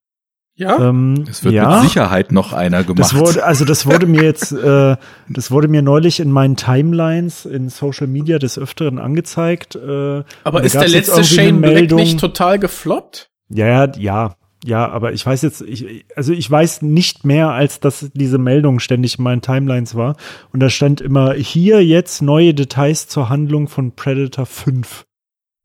[0.55, 0.77] Ja?
[0.89, 1.69] Ähm, es wird ja.
[1.69, 2.99] mit Sicherheit noch einer gemacht.
[2.99, 4.97] Das wurde, also das wurde mir jetzt, äh,
[5.29, 9.75] das wurde mir neulich in meinen Timelines in Social Media des Öfteren angezeigt.
[9.75, 13.29] Äh, Aber ist der letzte Shane Black Meldung- nicht total gefloppt?
[13.47, 17.79] Ja, ja, ja, ja, aber ich weiß jetzt, ich, also ich weiß nicht mehr, als
[17.79, 20.17] dass diese Meldung ständig in meinen Timelines war.
[20.51, 25.05] Und da stand immer hier jetzt neue Details zur Handlung von Predator 5.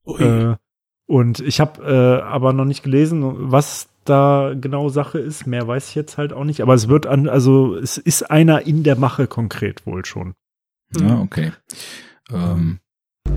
[0.06, 0.22] Ui.
[0.22, 0.56] Äh,
[1.06, 5.46] und ich habe äh, aber noch nicht gelesen, was da genau Sache ist.
[5.46, 6.60] Mehr weiß ich jetzt halt auch nicht.
[6.60, 10.34] Aber es wird an, also es ist einer in der Mache konkret wohl schon.
[10.98, 11.52] ja, okay.
[12.30, 12.78] Ähm,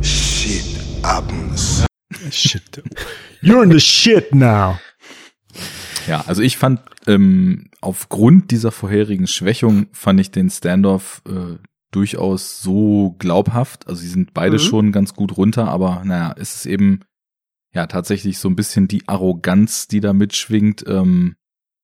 [0.02, 1.86] Shit happens.
[2.30, 2.84] Shit.
[3.42, 4.80] You're in the shit now.
[6.08, 11.58] Ja, also ich fand, ähm, aufgrund dieser vorherigen Schwächung fand ich den Standoff äh,
[11.92, 13.88] durchaus so glaubhaft.
[13.88, 14.62] Also sie sind beide Mhm.
[14.62, 17.02] schon ganz gut runter, aber naja, es ist eben
[17.74, 21.36] ja tatsächlich so ein bisschen die Arroganz, die da mitschwingt, ähm,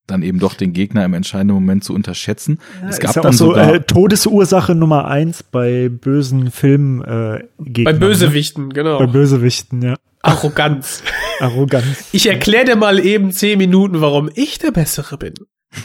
[0.06, 2.60] dann eben doch den Gegner im entscheidenden Moment zu unterschätzen.
[2.90, 7.02] es gab ist ja dann auch so sogar, äh, Todesursache Nummer eins bei bösen Film
[7.02, 7.44] äh,
[7.84, 9.00] Bei Bösewichten, genau.
[9.00, 9.96] Bei Bösewichten, ja.
[10.24, 11.04] Arroganz.
[11.40, 12.10] Arroganz.
[12.12, 15.34] Ich erkläre dir mal eben zehn Minuten, warum ich der Bessere bin.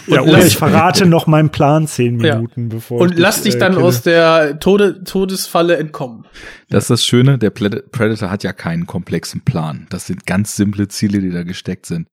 [0.06, 2.36] ja, Und oder lass- ich verrate noch meinen Plan zehn Ja.
[2.36, 3.84] Minuten, bevor Und ich lass dich äh, dann kille.
[3.84, 6.24] aus der Tode Todesfalle entkommen.
[6.68, 9.86] Das ist das Schöne, der Pred- Predator hat ja keinen komplexen Plan.
[9.90, 12.06] Das sind ganz simple Ziele, die da gesteckt sind.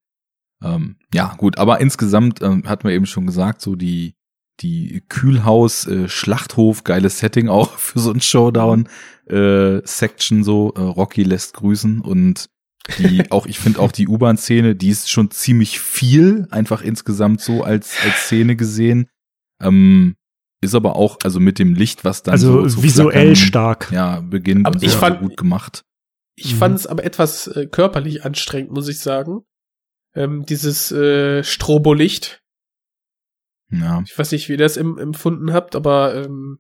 [0.63, 4.15] Ähm, ja, gut, aber insgesamt ähm, hatten wir eben schon gesagt, so die
[4.61, 8.87] die Kühlhaus äh, Schlachthof geiles Setting auch für so ein Showdown
[9.27, 12.49] äh, Section so äh, Rocky lässt grüßen und
[12.99, 17.41] die auch ich finde auch die U-Bahn Szene, die ist schon ziemlich viel einfach insgesamt
[17.41, 19.07] so als als Szene gesehen.
[19.61, 20.15] Ähm,
[20.61, 23.91] ist aber auch also mit dem Licht, was dann Also so visuell flackern, stark.
[23.91, 25.83] ja, beginnt Aber und ich so fand- gut gemacht.
[26.37, 26.57] Ich Mhm.
[26.59, 29.41] fand es aber etwas äh, körperlich anstrengend, muss ich sagen.
[30.15, 32.41] Ähm, dieses äh, Strobolicht.
[33.71, 34.03] Ja.
[34.05, 36.59] Ich weiß nicht, wie ihr das em empfunden habt, aber ähm,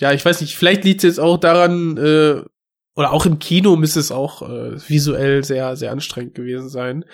[0.00, 2.42] ja, ich weiß nicht, vielleicht liegt es jetzt auch daran, äh,
[2.94, 7.04] oder auch im Kino müsste es auch äh, visuell sehr, sehr anstrengend gewesen sein.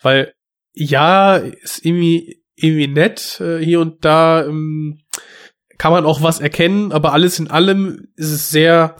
[0.00, 0.32] Weil,
[0.72, 5.00] ja, ist irgendwie, irgendwie nett, äh, hier und da ähm,
[5.78, 8.96] kann man auch was erkennen, aber alles in allem ist es sehr,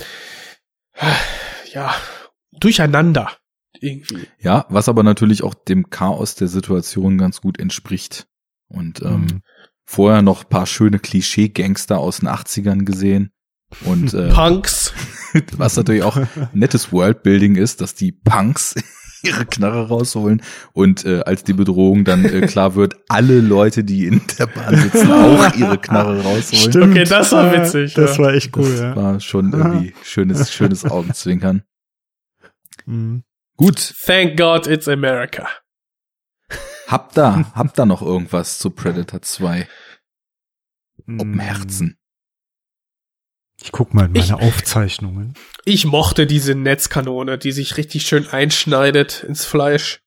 [0.95, 1.07] äh,
[1.73, 1.95] ja,
[2.53, 3.31] durcheinander.
[3.81, 4.27] irgendwie.
[4.41, 8.27] Ja, was aber natürlich auch dem Chaos der Situation ganz gut entspricht.
[8.69, 9.43] Und ähm, Mhm.
[9.85, 13.31] Vorher noch paar schöne Klischee-Gangster aus den 80ern gesehen.
[13.85, 14.93] Und äh, Punks.
[15.57, 16.19] was natürlich auch
[16.53, 18.75] nettes Worldbuilding ist, dass die Punks
[19.23, 20.43] ihre Knarre rausholen
[20.73, 24.77] und äh, als die Bedrohung dann äh, klar wird, alle Leute, die in der Bahn
[24.77, 26.71] sitzen, auch ihre Knarre rausholen.
[26.71, 26.91] Stimmt.
[26.93, 28.25] Okay, das war witzig, Das ja.
[28.25, 28.97] war echt cool, das ja.
[28.97, 31.63] war schon irgendwie schönes, schönes Augenzwinkern.
[32.87, 33.25] Mhm.
[33.57, 35.49] Gut, Thank God it's America.
[36.87, 39.67] Habt da, habt da noch irgendwas zu Predator 2
[41.07, 41.21] Mhm.
[41.21, 41.99] auf dem Herzen?
[43.63, 45.35] Ich guck mal in meine Ich- Aufzeichnungen.
[45.65, 50.01] Ich mochte diese Netzkanone, die sich richtig schön einschneidet ins Fleisch.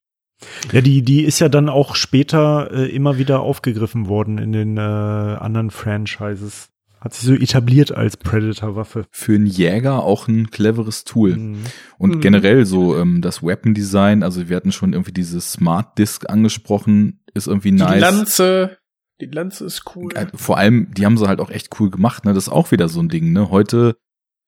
[0.71, 4.77] Ja, die, die ist ja dann auch später äh, immer wieder aufgegriffen worden in den
[4.77, 6.69] äh, anderen Franchises.
[6.99, 9.05] Hat sich so etabliert als Predator-Waffe.
[9.11, 11.35] Für einen Jäger auch ein cleveres Tool.
[11.37, 11.57] Mhm.
[11.97, 12.21] Und Mhm.
[12.21, 17.19] generell so ähm, das Weapon Design, also wir hatten schon irgendwie dieses Smart Disc angesprochen,
[17.33, 18.01] ist irgendwie Die nice.
[18.01, 18.77] Lanze,
[19.21, 20.11] die Lanze ist cool.
[20.15, 22.33] Äh, Vor allem, die haben sie halt auch echt cool gemacht, ne?
[22.33, 23.49] Das ist auch wieder so ein Ding, ne?
[23.51, 23.95] Heute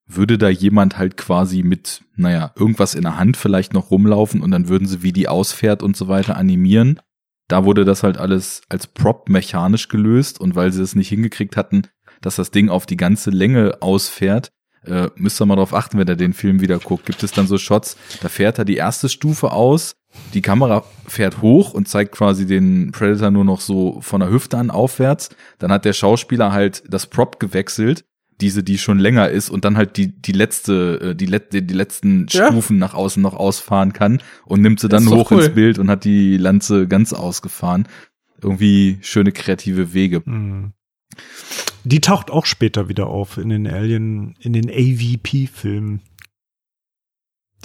[0.08, 4.50] würde da jemand halt quasi mit, naja, irgendwas in der Hand vielleicht noch rumlaufen und
[4.50, 7.00] dann würden sie, wie die ausfährt und so weiter, animieren.
[7.48, 11.58] Da wurde das halt alles als Prop mechanisch gelöst und weil sie es nicht hingekriegt
[11.58, 11.84] hatten,
[12.22, 14.52] dass das Ding auf die ganze Länge ausfährt,
[14.86, 17.06] äh, müsst ihr mal drauf achten, wenn ihr den Film wieder guckt.
[17.06, 19.96] Gibt es dann so Shots, da fährt er die erste Stufe aus,
[20.34, 24.58] die Kamera fährt hoch und zeigt quasi den Predator nur noch so von der Hüfte
[24.58, 25.30] an aufwärts.
[25.60, 28.06] Dann hat der Schauspieler halt das Prop gewechselt,
[28.42, 31.62] diese, die schon länger ist und dann halt die, die letzte, äh, die, let, die,
[31.62, 32.48] die letzten Ja.
[32.48, 35.44] Stufen nach außen noch ausfahren kann und nimmt sie dann hoch cool.
[35.44, 37.88] ins Bild und hat die Lanze ganz ausgefahren.
[38.42, 40.22] Irgendwie schöne kreative Wege.
[40.24, 40.72] Mhm.
[41.84, 46.02] Die taucht auch später wieder auf in den Alien, in den AVP-Filmen.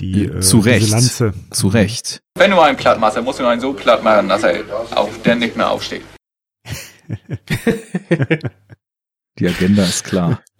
[0.00, 0.90] Die, äh, Zu Recht.
[0.90, 1.34] Lanze.
[1.50, 2.20] Zu Recht.
[2.36, 4.64] Wenn du einen platt machst, dann musst du einen so platt machen, dass er
[4.96, 6.02] auf, der nicht mehr aufsteht.
[9.38, 10.42] Die Agenda ist klar.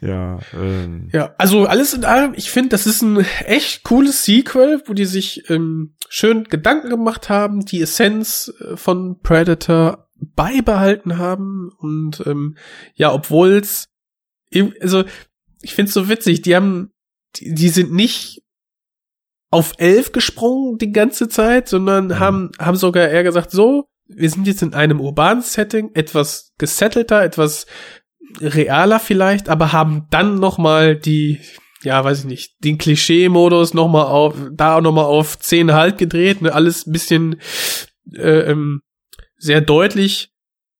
[0.00, 4.82] Ja, ähm, Ja, also alles in allem, ich finde, das ist ein echt cooles Sequel,
[4.84, 11.70] wo die sich ähm, schön Gedanken gemacht haben, die Essenz äh, von Predator beibehalten haben
[11.78, 12.56] und ähm,
[12.94, 13.88] ja, obwohl's
[14.50, 15.04] eben- also
[15.62, 16.92] ich finde es so witzig, die haben
[17.36, 18.42] die, die sind nicht
[19.50, 24.46] auf elf gesprungen die ganze Zeit, sondern haben haben sogar eher gesagt, so, wir sind
[24.46, 27.66] jetzt in einem urbanen Setting, etwas gesettelter, etwas
[28.40, 31.40] realer vielleicht, aber haben dann noch mal die,
[31.82, 35.72] ja, weiß ich nicht, den Klischee-Modus noch mal auf, da auch noch mal auf 10
[35.72, 37.40] halt gedreht, ne, alles ein bisschen
[38.12, 38.80] äh, ähm,
[39.44, 40.30] sehr deutlich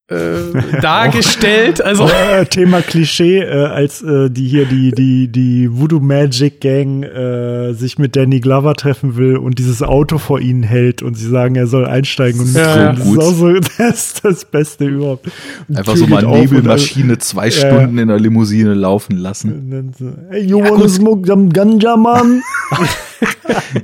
[0.08, 0.34] äh,
[0.82, 6.60] dargestellt, also äh, Thema Klischee, äh, als äh, die hier die die die Voodoo Magic
[6.60, 11.14] Gang äh, sich mit Danny Glover treffen will und dieses Auto vor ihnen hält und
[11.14, 12.92] sie sagen, er soll einsteigen und Ja, ja.
[12.92, 15.30] das ist auch so das, ist das Beste überhaupt.
[15.68, 17.50] Und Einfach so mal Nebelmaschine zwei Ja.
[17.52, 19.94] Stunden in der Limousine laufen lassen.
[20.30, 22.42] Hey, you wanna smoke some ganja, man?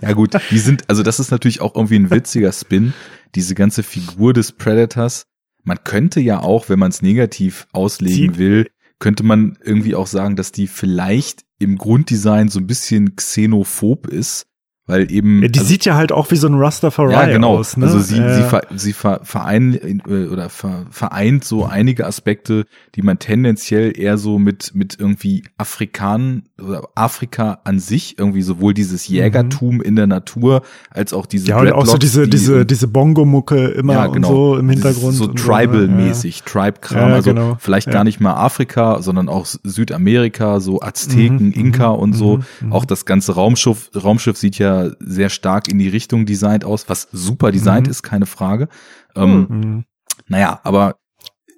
[0.02, 2.92] Ja gut, die sind, also das ist natürlich auch irgendwie ein witziger Spin,
[3.34, 5.26] diese ganze Figur des Predators.
[5.64, 8.66] Man könnte ja auch, wenn man es negativ auslegen Sie- will,
[8.98, 14.46] könnte man irgendwie auch sagen, dass die vielleicht im Grunddesign so ein bisschen xenophob ist,
[14.90, 17.58] weil eben Ja, die also- sieht ja halt auch wie so ein Rastafari ja, genau.
[17.58, 17.76] aus.
[17.76, 17.86] Ne?
[17.86, 18.34] Also sie, Ja.
[18.34, 19.74] sie, ver, sie ver, verein,
[20.08, 22.64] äh, oder ver, vereint so einige Aspekte,
[22.94, 28.74] die man tendenziell eher so mit, mit irgendwie Afrikan oder Afrika an sich, irgendwie sowohl
[28.74, 31.50] dieses Jägertum in der Natur, als auch diese Mhm.
[31.50, 34.28] ja, und auch so diese, die- diese, diese Bongo-Mucke immer ja, und genau.
[34.28, 35.14] so im Hintergrund.
[35.14, 37.12] So und Tribal-mäßig, Tribe-Kram.
[37.12, 37.56] Also genau.
[37.60, 39.46] vielleicht gar nicht mal Afrika, sondern auch
[39.90, 42.36] Südamerika, so Azteken, Mhm, Inka mhm, und so.
[42.38, 42.72] mhm, mhm.
[42.72, 47.08] Auch das ganze Raumschiff, Raumschiff sieht ja sehr stark in die Richtung designt aus, was
[47.12, 47.90] super designt Mhm.
[47.90, 48.68] ist, keine Frage.
[49.16, 49.56] Ähm, Ja.
[49.56, 49.84] Mhm.
[50.28, 50.96] Naja, aber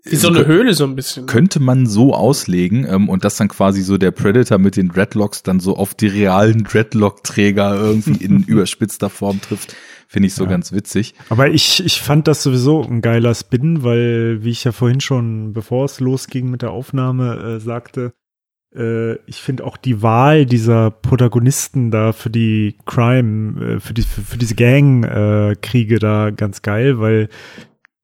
[0.04, 1.26] wie so eine Höhle so ein bisschen.
[1.26, 5.44] könnte man so auslegen ähm, und dass dann quasi so der Predator mit den Dreadlocks
[5.44, 9.76] dann so auf die realen Dreadlock-Träger irgendwie in überspitzter Form trifft,
[10.08, 11.14] finde ich so ganz witzig.
[11.28, 15.52] Aber ich, ich fand das sowieso ein geiler Spin, weil, wie ich ja vorhin schon,
[15.52, 18.10] bevor es losging mit der Aufnahme, äh, sagte, äh,
[19.26, 24.22] ich finde auch die Wahl dieser Protagonisten da für die Crime, äh, für, die, für,
[24.22, 27.28] für diese Gang-Kriege da ganz geil, weil,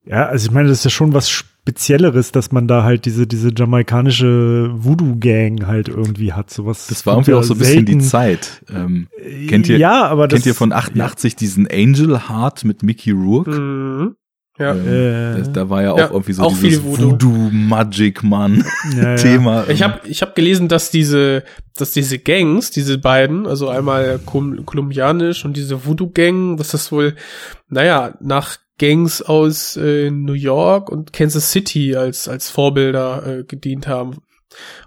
[0.05, 3.27] ja, also ich meine, das ist ja schon was Spezielleres, dass man da halt diese,
[3.27, 6.51] diese jamaikanische Voodoo-Gang halt irgendwie hat.
[6.51, 8.65] Sowas Das war irgendwie auch ja so ein bisschen die Zeit.
[8.71, 9.09] Ähm,
[9.49, 13.51] kennt ihr, ja, aber kennt das, ihr von 88 diesen Angel Heart mit Mickey Rourke?
[13.51, 14.17] Mhm.
[14.59, 14.75] Ja.
[14.75, 17.11] Ähm, das, da war ja auch Ja, irgendwie so auch dieses viel Voodoo.
[17.13, 18.65] Voodoo Magic Man
[18.97, 19.17] Ja.
[19.69, 21.45] Ich habe ich hab gelesen, dass diese,
[21.77, 27.15] dass diese Gangs, diese beiden, also einmal Kol kolumbianisch und diese Voodoo-Gang, dass das wohl,
[27.69, 33.87] naja, nach Gangs aus äh, New York und Kansas City als, als Vorbilder äh, gedient
[33.87, 34.19] haben.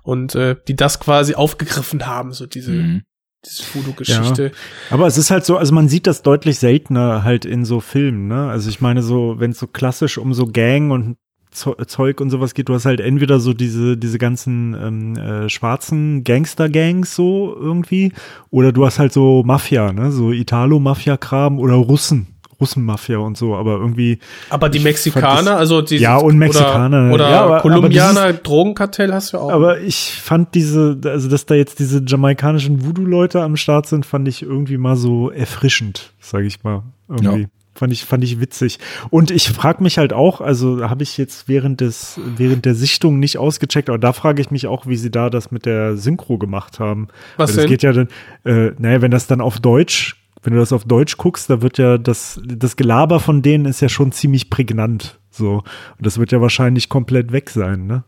[0.03, 3.01] Und äh, die das quasi aufgegriffen haben, so diese, Mhm.
[3.45, 4.51] Diese Voodoo-Geschichte.
[4.89, 8.27] Aber es ist halt so, also man sieht das deutlich seltener halt in so Filmen,
[8.27, 8.49] ne?
[8.49, 11.17] Also ich meine so, wenn es so klassisch um so Gang und
[11.53, 16.23] Zeug und sowas geht, du hast halt entweder so diese, diese ganzen ähm, äh, schwarzen
[16.23, 18.13] Gangster-Gangs so irgendwie,
[18.51, 20.11] oder du hast halt so Mafia, ne?
[20.11, 22.27] So Italo-Mafia-Kram oder Russen.
[22.61, 24.19] Russenmafia und so, aber irgendwie.
[24.49, 27.05] Aber die Mexikaner, das- also diese Ja, und Mexikaner.
[27.07, 29.47] oder, oder ja, aber, Kolumbianer, Aber, Drogenkartell hast du auch.
[29.47, 34.05] dieses, aber ich fand diese, also dass da jetzt diese jamaikanischen Voodoo-Leute am Start sind,
[34.05, 36.83] fand ich irgendwie mal so erfrischend, sage ich mal.
[37.09, 37.41] Irgendwie.
[37.41, 37.47] Ja.
[37.73, 38.77] Fand ich, fand ich witzig.
[39.09, 43.17] Und ich frage mich halt auch, also habe ich jetzt während des, während der Sichtung
[43.19, 46.37] nicht ausgecheckt, aber da frage ich mich auch, wie sie da das mit der Synchro
[46.37, 47.07] gemacht haben.
[47.37, 47.69] Was Weil das denn?
[47.71, 48.07] geht ja dann,
[48.43, 51.77] äh, naja, wenn das dann auf Deutsch, wenn du das auf Deutsch guckst, da wird
[51.77, 55.19] ja das, das Gelaber von denen ist ja schon ziemlich prägnant.
[55.29, 55.63] So.
[55.97, 58.03] Und das wird ja wahrscheinlich komplett weg sein, ne?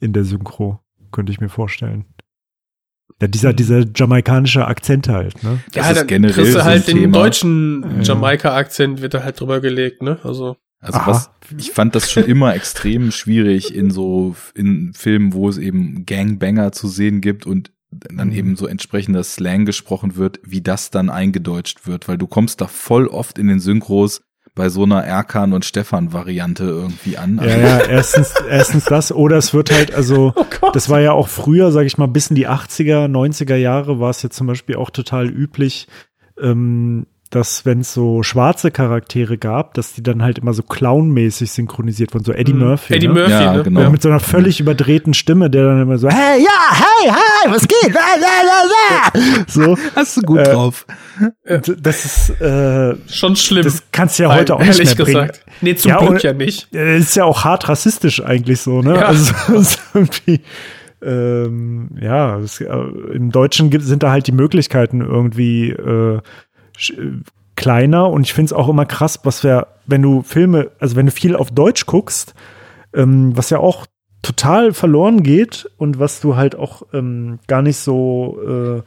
[0.00, 0.80] In der Synchro.
[1.12, 2.06] Könnte ich mir vorstellen.
[3.20, 5.60] Ja, dieser, dieser jamaikanische Akzent halt, ne?
[5.72, 7.18] Das ja, ist dann generell kriegst du halt den Thema.
[7.18, 8.02] deutschen Ja.
[8.02, 10.18] Jamaika-Akzent wird da halt drüber gelegt, ne?
[10.22, 10.56] Also.
[10.78, 11.10] Also Aha.
[11.10, 16.04] was, ich fand das schon immer extrem schwierig in so, in Filmen, wo es eben
[16.04, 18.34] Gangbanger zu sehen gibt und dann Mhm.
[18.34, 22.66] eben so entsprechender Slang gesprochen wird, wie das dann eingedeutscht wird, weil du kommst da
[22.66, 24.20] voll oft in den Synchros
[24.54, 27.38] bei so einer Erkan und Stefan Variante irgendwie an.
[27.42, 30.32] Ja, ja, erstens, erstens das, oder es wird halt, also,
[30.72, 34.10] das war ja auch früher, sage ich mal, bis in die 80er, 90er Jahre war
[34.10, 35.88] es jetzt zum Beispiel auch total üblich,
[36.40, 41.50] ähm, dass wenn es so schwarze Charaktere gab, dass die dann halt immer so clownmäßig
[41.50, 42.60] synchronisiert wurden, so Eddie Mhm.
[42.60, 42.94] Murphy.
[42.94, 43.14] Eddie ne?
[43.14, 43.62] Murphy, Ja, ne?
[43.64, 43.80] genau.
[43.80, 47.50] Ja, mit so einer völlig überdrehten Stimme, der dann immer so, hey, ja, hey, hi,
[47.52, 47.92] was geht?
[47.92, 49.44] La, la, la, la.
[49.48, 50.86] So, Hast du gut Äh, drauf.
[51.78, 53.64] das ist, äh, Schon schlimm.
[53.64, 55.20] das kannst du ja Weil, heute auch nicht ehrlich mehr bringen.
[55.26, 55.44] gesagt.
[55.62, 56.74] Nee, zum Ja, Glück und- ja nicht.
[56.74, 58.94] Äh, ist ja auch hart rassistisch eigentlich so, ne?
[58.96, 59.06] Ja.
[59.06, 59.32] Also
[59.94, 60.40] irgendwie,
[61.02, 62.66] ähm, ja, es, äh,
[63.12, 66.20] im Deutschen gibt, sind da halt die Möglichkeiten irgendwie äh,
[67.56, 71.06] kleiner und ich finde es auch immer krass, was wir, wenn du Filme, also wenn
[71.06, 72.34] du viel auf Deutsch guckst,
[72.94, 73.86] ähm, was ja auch
[74.22, 78.82] total verloren geht und was du halt auch ähm, gar nicht so äh,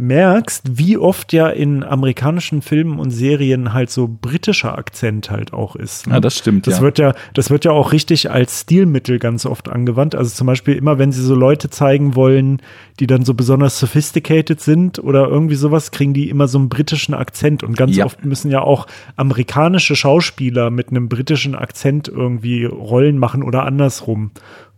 [0.00, 5.76] merkst, wie oft ja in amerikanischen Filmen und Serien halt so britischer Akzent halt auch
[5.76, 6.06] ist.
[6.06, 6.14] ne?
[6.14, 6.82] Ja, das stimmt, Das ja.
[6.82, 10.14] wird ja, das wird ja auch richtig als Stilmittel ganz oft angewandt.
[10.14, 12.62] Also zum Beispiel immer, wenn sie so Leute zeigen wollen,
[12.98, 17.14] die dann so besonders sophisticated sind oder irgendwie sowas, kriegen die immer so einen britischen
[17.14, 17.62] Akzent.
[17.62, 18.06] Und ganz Ja.
[18.06, 18.86] oft müssen ja auch
[19.16, 24.30] amerikanische Schauspieler mit einem britischen Akzent irgendwie Rollen machen oder andersrum.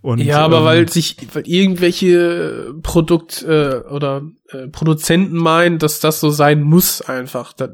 [0.02, 6.00] Und, ja, aber ähm, weil sich weil irgendwelche Produkt äh, oder äh, Produzenten meinen, dass
[6.00, 7.52] das so sein muss einfach.
[7.52, 7.70] Dass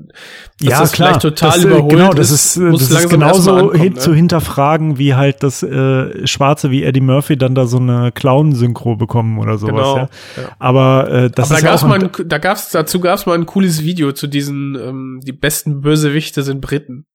[0.60, 3.04] ja, das klar, vielleicht total das, äh, überholt genau, das ist, äh, das ist erst
[3.04, 3.98] mal genauso ankommen, hin, ne?
[3.98, 8.96] zu hinterfragen, wie halt das äh, Schwarze wie Eddie Murphy dann da so eine Clown-Synchro
[8.96, 9.72] bekommen oder sowas.
[9.72, 10.08] Genau, ja.
[10.36, 10.48] ja.
[10.58, 13.38] Aber äh, das Aber ist da gab's mal, ein, ein, da gab's dazu gab's mal
[13.38, 17.06] ein cooles Video zu diesen ähm, die besten Bösewichte sind Briten.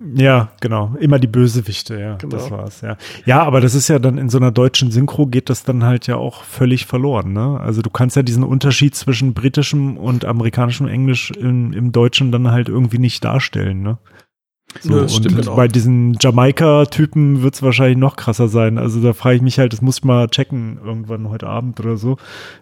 [0.00, 0.94] Ja, genau.
[1.00, 2.14] Immer die Bösewichte, ja.
[2.16, 2.36] Genau.
[2.36, 2.96] Das war's, ja.
[3.26, 6.06] Ja, aber das ist ja dann in so einer deutschen Synchro geht das dann halt
[6.06, 7.58] ja auch völlig verloren, ne?
[7.58, 12.48] Also du kannst ja diesen Unterschied zwischen britischem und amerikanischem Englisch im, im Deutschen dann
[12.50, 13.98] halt irgendwie nicht darstellen, ne?
[14.82, 15.56] So, Nö, und stimmt, genau.
[15.56, 18.76] bei diesen Jamaika-Typen wird's wahrscheinlich noch krasser sein.
[18.76, 21.96] Also da frage ich mich halt, das muss ich mal checken irgendwann heute Abend oder
[21.96, 22.18] so,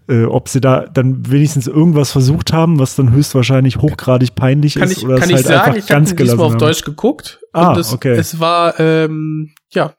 [0.08, 4.84] äh, ob sie da dann wenigstens irgendwas versucht haben, was dann höchstwahrscheinlich hochgradig peinlich Kann
[4.84, 6.58] ist ich, oder kann es ich halt sagen, ich habe diesmal auf haben.
[6.58, 8.12] Deutsch geguckt Ah, und es, okay.
[8.14, 9.92] es war ähm, ja,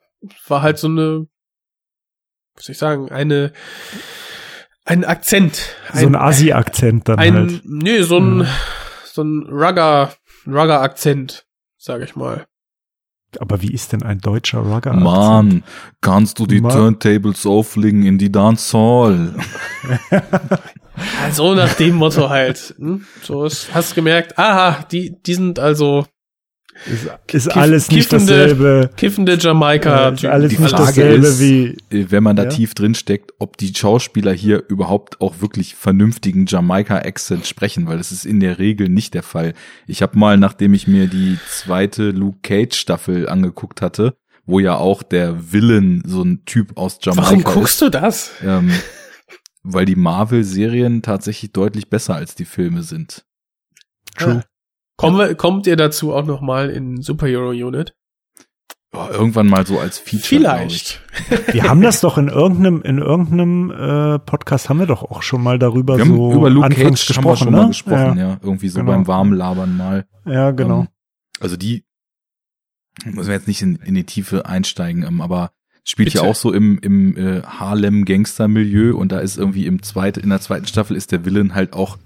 [0.48, 1.26] war halt so eine
[2.56, 3.52] was soll ich sagen, eine
[4.86, 7.60] ein Akzent, so ein Asi-Akzent dann ein halt.
[7.66, 8.46] nee, so ein Mhm.
[9.04, 10.14] so ein Rugger
[10.46, 11.44] Rugger Akzent,
[11.78, 12.46] sage ich mal.
[13.38, 14.94] Aber wie ist denn ein deutscher Rugger?
[14.94, 15.62] Mann,
[16.00, 16.72] kannst du die Mann.
[16.72, 19.34] Turntables auflegen in die Dancehall?
[21.22, 22.74] Also nach dem Motto halt.
[22.78, 23.06] Hm?
[23.22, 26.06] So ist, hast gemerkt, aha, die, die sind also
[26.86, 28.90] Ist, ist kiff- alles nicht kiffende- dasselbe.
[28.96, 30.10] kiffende Jamaika.
[30.10, 31.76] Ist alles Die nicht Frage dasselbe ist, wie.
[31.90, 32.48] äh, wenn man da Ja?
[32.50, 38.12] tief drin steckt, ob die Schauspieler hier überhaupt auch wirklich vernünftigen Jamaika-Accent sprechen, weil das
[38.12, 39.54] ist in der Regel nicht der Fall.
[39.86, 44.14] Ich habe mal, nachdem ich mir die zweite Luke Cage-Staffel angeguckt hatte,
[44.46, 47.44] wo ja auch der Villain so ein Typ aus Jamaika Warum ist.
[47.46, 48.30] guckst du das?
[48.42, 48.70] Ähm,
[49.62, 53.24] weil die Marvel-Serien tatsächlich deutlich besser als die Filme sind.
[54.16, 54.42] True.
[54.98, 57.94] Kommen wir, kommt ihr dazu auch noch mal in Superhero Unit?
[58.92, 60.26] Ja, irgendwann mal so als Feature.
[60.26, 61.02] Vielleicht.
[61.52, 65.40] Wir haben das doch in irgendeinem, in irgendeinem äh, Podcast haben wir doch auch schon
[65.40, 67.60] mal darüber Wir haben so über Luke anfangs Cage haben wir gesprochen, schon ne?
[67.60, 68.38] mal gesprochen, ja.
[68.42, 68.90] Irgendwie so Genau.
[68.90, 70.04] beim Warmlabern mal.
[70.26, 70.80] Ja, genau.
[70.80, 70.88] Ähm,
[71.38, 71.84] also die
[73.04, 75.52] müssen wir jetzt nicht in, in die Tiefe einsteigen, ähm, aber
[75.84, 80.20] spielt ja auch so im, im äh, Harlem Gangster-Milieu und da ist irgendwie im zweiten,
[80.20, 81.98] in der zweiten Staffel ist der Villain halt auch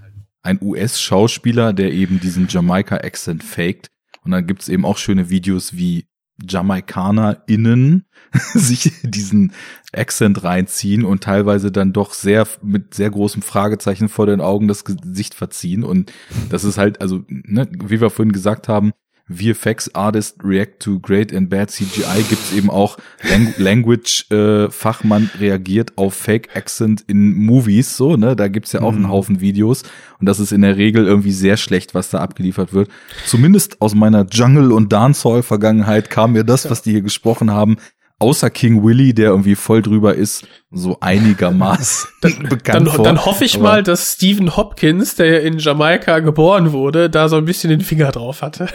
[0.43, 3.89] ein US-Schauspieler, der eben diesen Jamaika-Accent faked.
[4.25, 6.07] Und dann gibt's eben auch schöne Videos, wie
[6.45, 8.07] JamaikanerInnen
[8.55, 9.53] sich diesen
[9.93, 14.85] Accent reinziehen und teilweise dann doch sehr mit sehr großem Fragezeichen vor den Augen das
[14.85, 15.85] Gesicht verziehen.
[15.85, 16.13] Und
[16.49, 18.93] das ist halt, also, ne, wie wir vorhin gesagt haben,
[19.29, 22.99] VFX Artist React to Great and Bad CGI gibt's eben auch.
[23.29, 28.37] Lang Language äh, Fachmann reagiert auf Fake Accent in Movies so ne?
[28.37, 29.83] Da gibt's ja auch einen Haufen Videos.
[30.19, 32.91] Und das ist in der Regel irgendwie sehr schlecht was da abgeliefert wird.
[33.27, 37.77] Zumindest aus meiner Jungle und Dancehall Vergangenheit kam mir das was die hier gesprochen haben.
[38.19, 42.09] Außer King Willy der irgendwie voll drüber ist so einigermaßen
[42.49, 43.05] bekannt Dann, vor.
[43.05, 47.37] dann hoffe ich mal, dass Stephen Hopkins, der ja in Jamaika geboren wurde, da so
[47.37, 48.69] ein bisschen den Finger drauf hatte.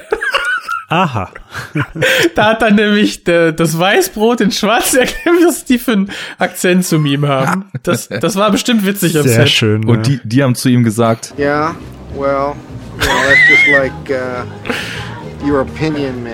[0.89, 1.31] Aha.
[2.35, 6.85] Da hat dann nämlich der, das Weißbrot in Schwarz erklärt, was die für einen Akzent
[6.85, 7.65] zu ihm haben.
[7.83, 9.49] Das, das war bestimmt witzig am Sehr Set.
[9.49, 9.85] schön.
[9.85, 10.15] und ja.
[10.15, 11.75] die die haben zu ihm gesagt Yeah,
[12.15, 12.55] well,
[12.99, 14.45] you know, that's just like uh,
[15.43, 16.33] your opinion, man.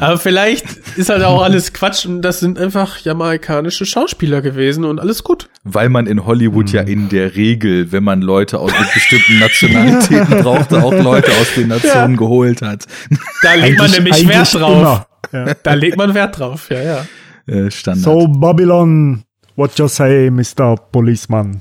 [0.00, 0.64] Aber vielleicht
[0.96, 5.48] ist halt auch alles Quatsch und das sind einfach jamaikanische Schauspieler gewesen und alles gut.
[5.64, 6.74] Weil man in Hollywood Hm.
[6.74, 11.54] ja in der Regel, wenn man Leute aus mit bestimmten Nationalitäten brauchte, auch Leute aus
[11.56, 12.86] den Nationen geholt hat.
[13.42, 15.06] Da legt man nämlich Wert drauf.
[15.32, 15.54] Ja.
[15.62, 17.06] Da legt man Wert drauf, ja, ja.
[17.46, 18.04] Äh, Standard.
[18.04, 19.24] So, Babylon,
[19.56, 20.76] what you say, Mr.
[20.92, 21.60] Policeman?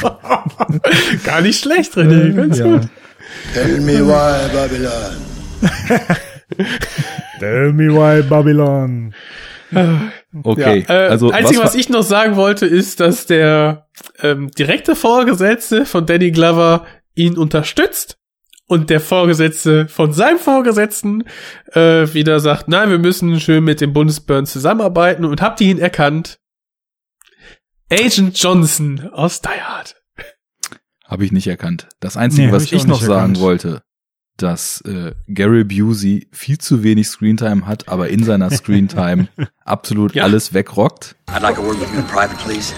[1.24, 2.64] Gar nicht schlecht, René, ganz ja.
[2.64, 2.88] gut.
[3.54, 5.16] Tell me why, Babylon.
[7.38, 9.14] Tell me why, Babylon.
[9.72, 13.86] Okay, Ja, äh, also Einzige, was, war- ich noch sagen wollte, ist, dass der
[14.20, 18.18] ähm, direkte Vorgesetzte von Danny Glover ihn unterstützt
[18.66, 21.24] und der Vorgesetzte von seinem Vorgesetzten
[21.72, 25.78] äh, wieder sagt, nein, wir müssen schön mit dem Bundesbehörden zusammenarbeiten und habt ihr ihn
[25.78, 26.38] erkannt?
[27.92, 29.96] Agent Johnson aus Die Hard.
[31.10, 31.88] Habe ich nicht erkannt.
[31.98, 33.40] Das Einzige, Nee, was ich ich, noch sagen erkannt.
[33.40, 33.82] wollte,
[34.36, 39.28] dass äh, Gary Busey viel zu wenig Screentime hat, aber in seiner Screentime
[39.64, 40.22] absolut Ja.
[40.22, 41.16] alles wegrockt.
[41.28, 42.72] I'd like a word with you in private, please.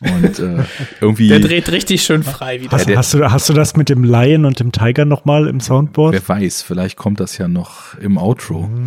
[0.00, 0.62] Und äh,
[1.00, 2.70] irgendwie, Der dreht richtig schön frei wieder.
[2.70, 5.58] Hast, der- hast, du, hast du das mit dem Lion und dem Tiger nochmal im
[5.60, 6.12] Soundboard?
[6.12, 8.70] wer weiß, vielleicht kommt das ja noch im Outro.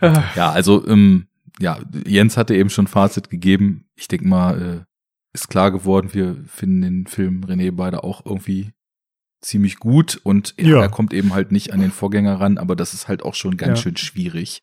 [0.00, 1.28] Ja, also ähm,
[1.64, 3.86] ja, Jens hatte eben schon Fazit gegeben.
[3.96, 4.84] Ich denke mal, äh,
[5.34, 8.70] ist klar geworden, wir finden den Film René beide auch irgendwie
[9.42, 10.80] ziemlich gut und ja, Ja.
[10.82, 13.56] er kommt eben halt nicht an den Vorgänger ran, aber das ist halt auch schon
[13.56, 13.82] ganz Ja.
[13.82, 14.62] schön schwierig.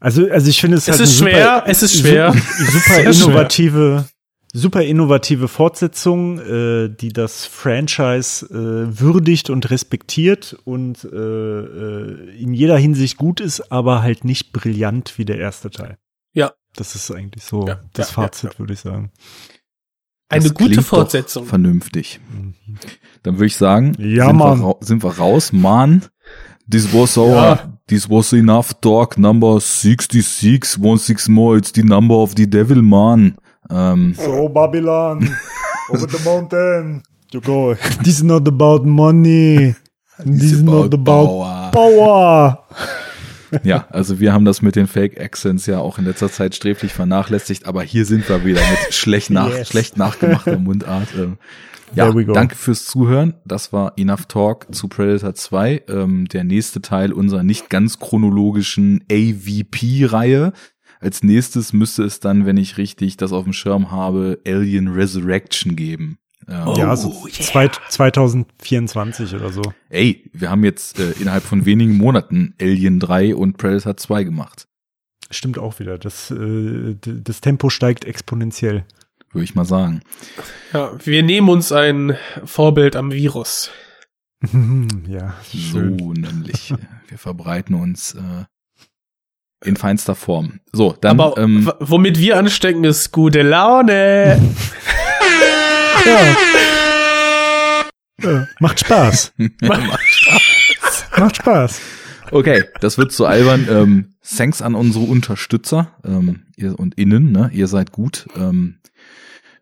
[0.00, 2.32] Also, also ich finde es, Es halt ist schwer, super, es ist schwer.
[2.32, 3.10] su- Super schwer.
[3.10, 4.08] innovative,
[4.54, 12.54] super innovative Fortsetzung, äh, die das Franchise äh, würdigt und respektiert und äh, äh, in
[12.54, 15.98] jeder Hinsicht gut ist, aber halt nicht brillant wie der erste Teil.
[16.32, 16.52] Ja.
[16.76, 19.10] Das ist eigentlich so Ja, das ja, Fazit, würde ich sagen.
[20.28, 21.46] Eine Das gute Fortsetzung.
[21.46, 22.20] Vernünftig.
[23.22, 24.60] Dann würde ich sagen, Ja, sind, Mann.
[24.60, 26.06] Wir sind wir raus, Mann.
[26.68, 27.78] This was our, Ja.
[27.86, 33.36] this was enough talk number 66, 16 more, it's the number of the devil, man.
[33.74, 35.28] Ähm, So, Babylon,
[35.90, 37.02] over the mountain,
[37.32, 37.74] you go.
[38.02, 39.74] This is not about money.
[40.24, 41.70] This is not about power.
[41.72, 42.58] power.
[43.62, 46.92] Ja, also wir haben das mit den Fake Accents ja auch in letzter Zeit sträflich
[46.92, 49.68] vernachlässigt, aber hier sind wir wieder mit schlecht, nach, Yes.
[49.68, 51.08] schlecht nachgemachter Mundart.
[51.16, 51.38] Ähm,
[51.94, 52.32] ja, There we go.
[52.32, 53.34] danke fürs Zuhören.
[53.44, 59.04] Das war Enough Talk zu Predator 2, ähm, der nächste Teil unserer nicht ganz chronologischen
[59.08, 60.52] AVP-Reihe.
[61.04, 65.76] Als nächstes müsste es dann, wenn ich richtig das auf dem Schirm habe, Alien Resurrection
[65.76, 66.16] geben.
[66.48, 69.60] Ähm, ja, so zwei, 2024 oder so.
[69.90, 74.66] Ey, wir haben jetzt äh, innerhalb von wenigen Monaten Alien 3 und Predator 2 gemacht.
[75.30, 75.98] Stimmt auch wieder.
[75.98, 78.86] Das, äh, das Tempo steigt exponentiell.
[79.30, 80.00] Würde ich mal sagen.
[80.72, 82.16] Ja, wir nehmen uns ein
[82.46, 83.70] Vorbild am Virus.
[85.06, 85.96] ja, So schön.
[85.96, 86.72] nämlich.
[87.08, 88.44] Wir verbreiten uns äh,
[89.64, 90.60] in feinster Form.
[90.72, 94.40] So, dann Aber ähm, womit wir anstecken, ist gute Laune.
[98.22, 99.32] Ja, macht Spaß.
[101.18, 101.80] macht Spaß.
[102.30, 103.66] okay, das wird zu albern.
[103.68, 107.50] Ähm, thanks an unsere Unterstützer ähm, ihr und Innen, ne?
[107.52, 108.26] Ihr seid gut.
[108.36, 108.76] Ähm,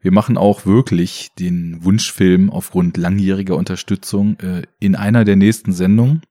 [0.00, 6.22] Wir machen auch wirklich den Wunschfilm aufgrund langjähriger Unterstützung äh, in einer der nächsten Sendungen.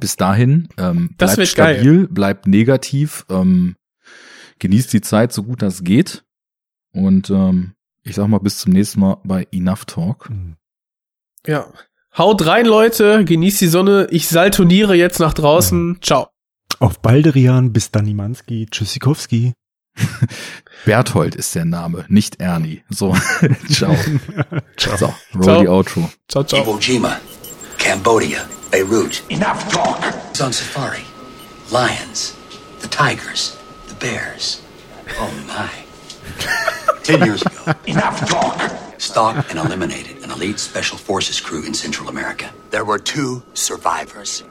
[0.00, 1.74] Bis dahin, ähm, Das bleibt wird geil.
[1.76, 3.76] stabil, bleibt negativ, ähm,
[4.58, 6.24] genießt die Zeit so gut das geht.
[6.92, 7.72] Und ähm,
[8.02, 10.30] ich sag mal, bis zum nächsten Mal bei Enough Talk.
[11.46, 11.66] Ja.
[12.16, 13.24] Haut rein, Leute.
[13.24, 14.06] Genießt die Sonne.
[14.10, 15.98] Ich saltoniere jetzt nach draußen.
[16.00, 16.28] Ciao.
[16.78, 18.66] Auf Balderian bis Danimanski.
[18.70, 19.52] Tschüssikowski.
[20.84, 22.82] Berthold ist der Name, nicht Ernie.
[22.90, 23.14] So,
[23.70, 23.96] ciao.
[24.76, 24.96] Ciao.
[24.96, 25.60] So, roll Ciao.
[25.62, 26.10] die Outro.
[26.28, 26.62] Ciao, ciao.
[26.62, 27.16] Iwo Jima,
[27.78, 28.40] Cambodia,
[28.74, 29.22] Beirut.
[29.30, 30.00] Enough talk.
[30.30, 31.04] It's on safari.
[31.70, 32.36] Lions,
[32.80, 33.56] the tigers,
[33.86, 34.62] the bears.
[35.10, 35.70] Oh my.
[37.04, 39.00] Ten years ago, Enough talk.
[39.00, 42.52] stalked and eliminated an elite special forces crew in Central America.
[42.70, 44.42] There were two survivors.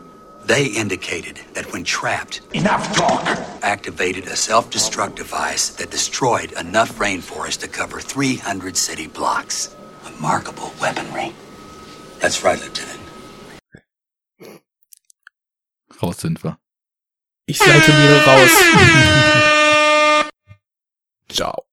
[0.46, 3.26] They indicated that when trapped, Enough talk.
[3.62, 9.76] activated a self-destruct device that destroyed enough rainforest to cover 300 city blocks.
[10.06, 11.34] Remarkable weaponry.
[12.22, 13.02] That's right, Lieutenant.
[16.04, 16.60] Raus sind wir.
[17.46, 18.52] Ich saltoniere raus.
[21.30, 21.64] Ciao.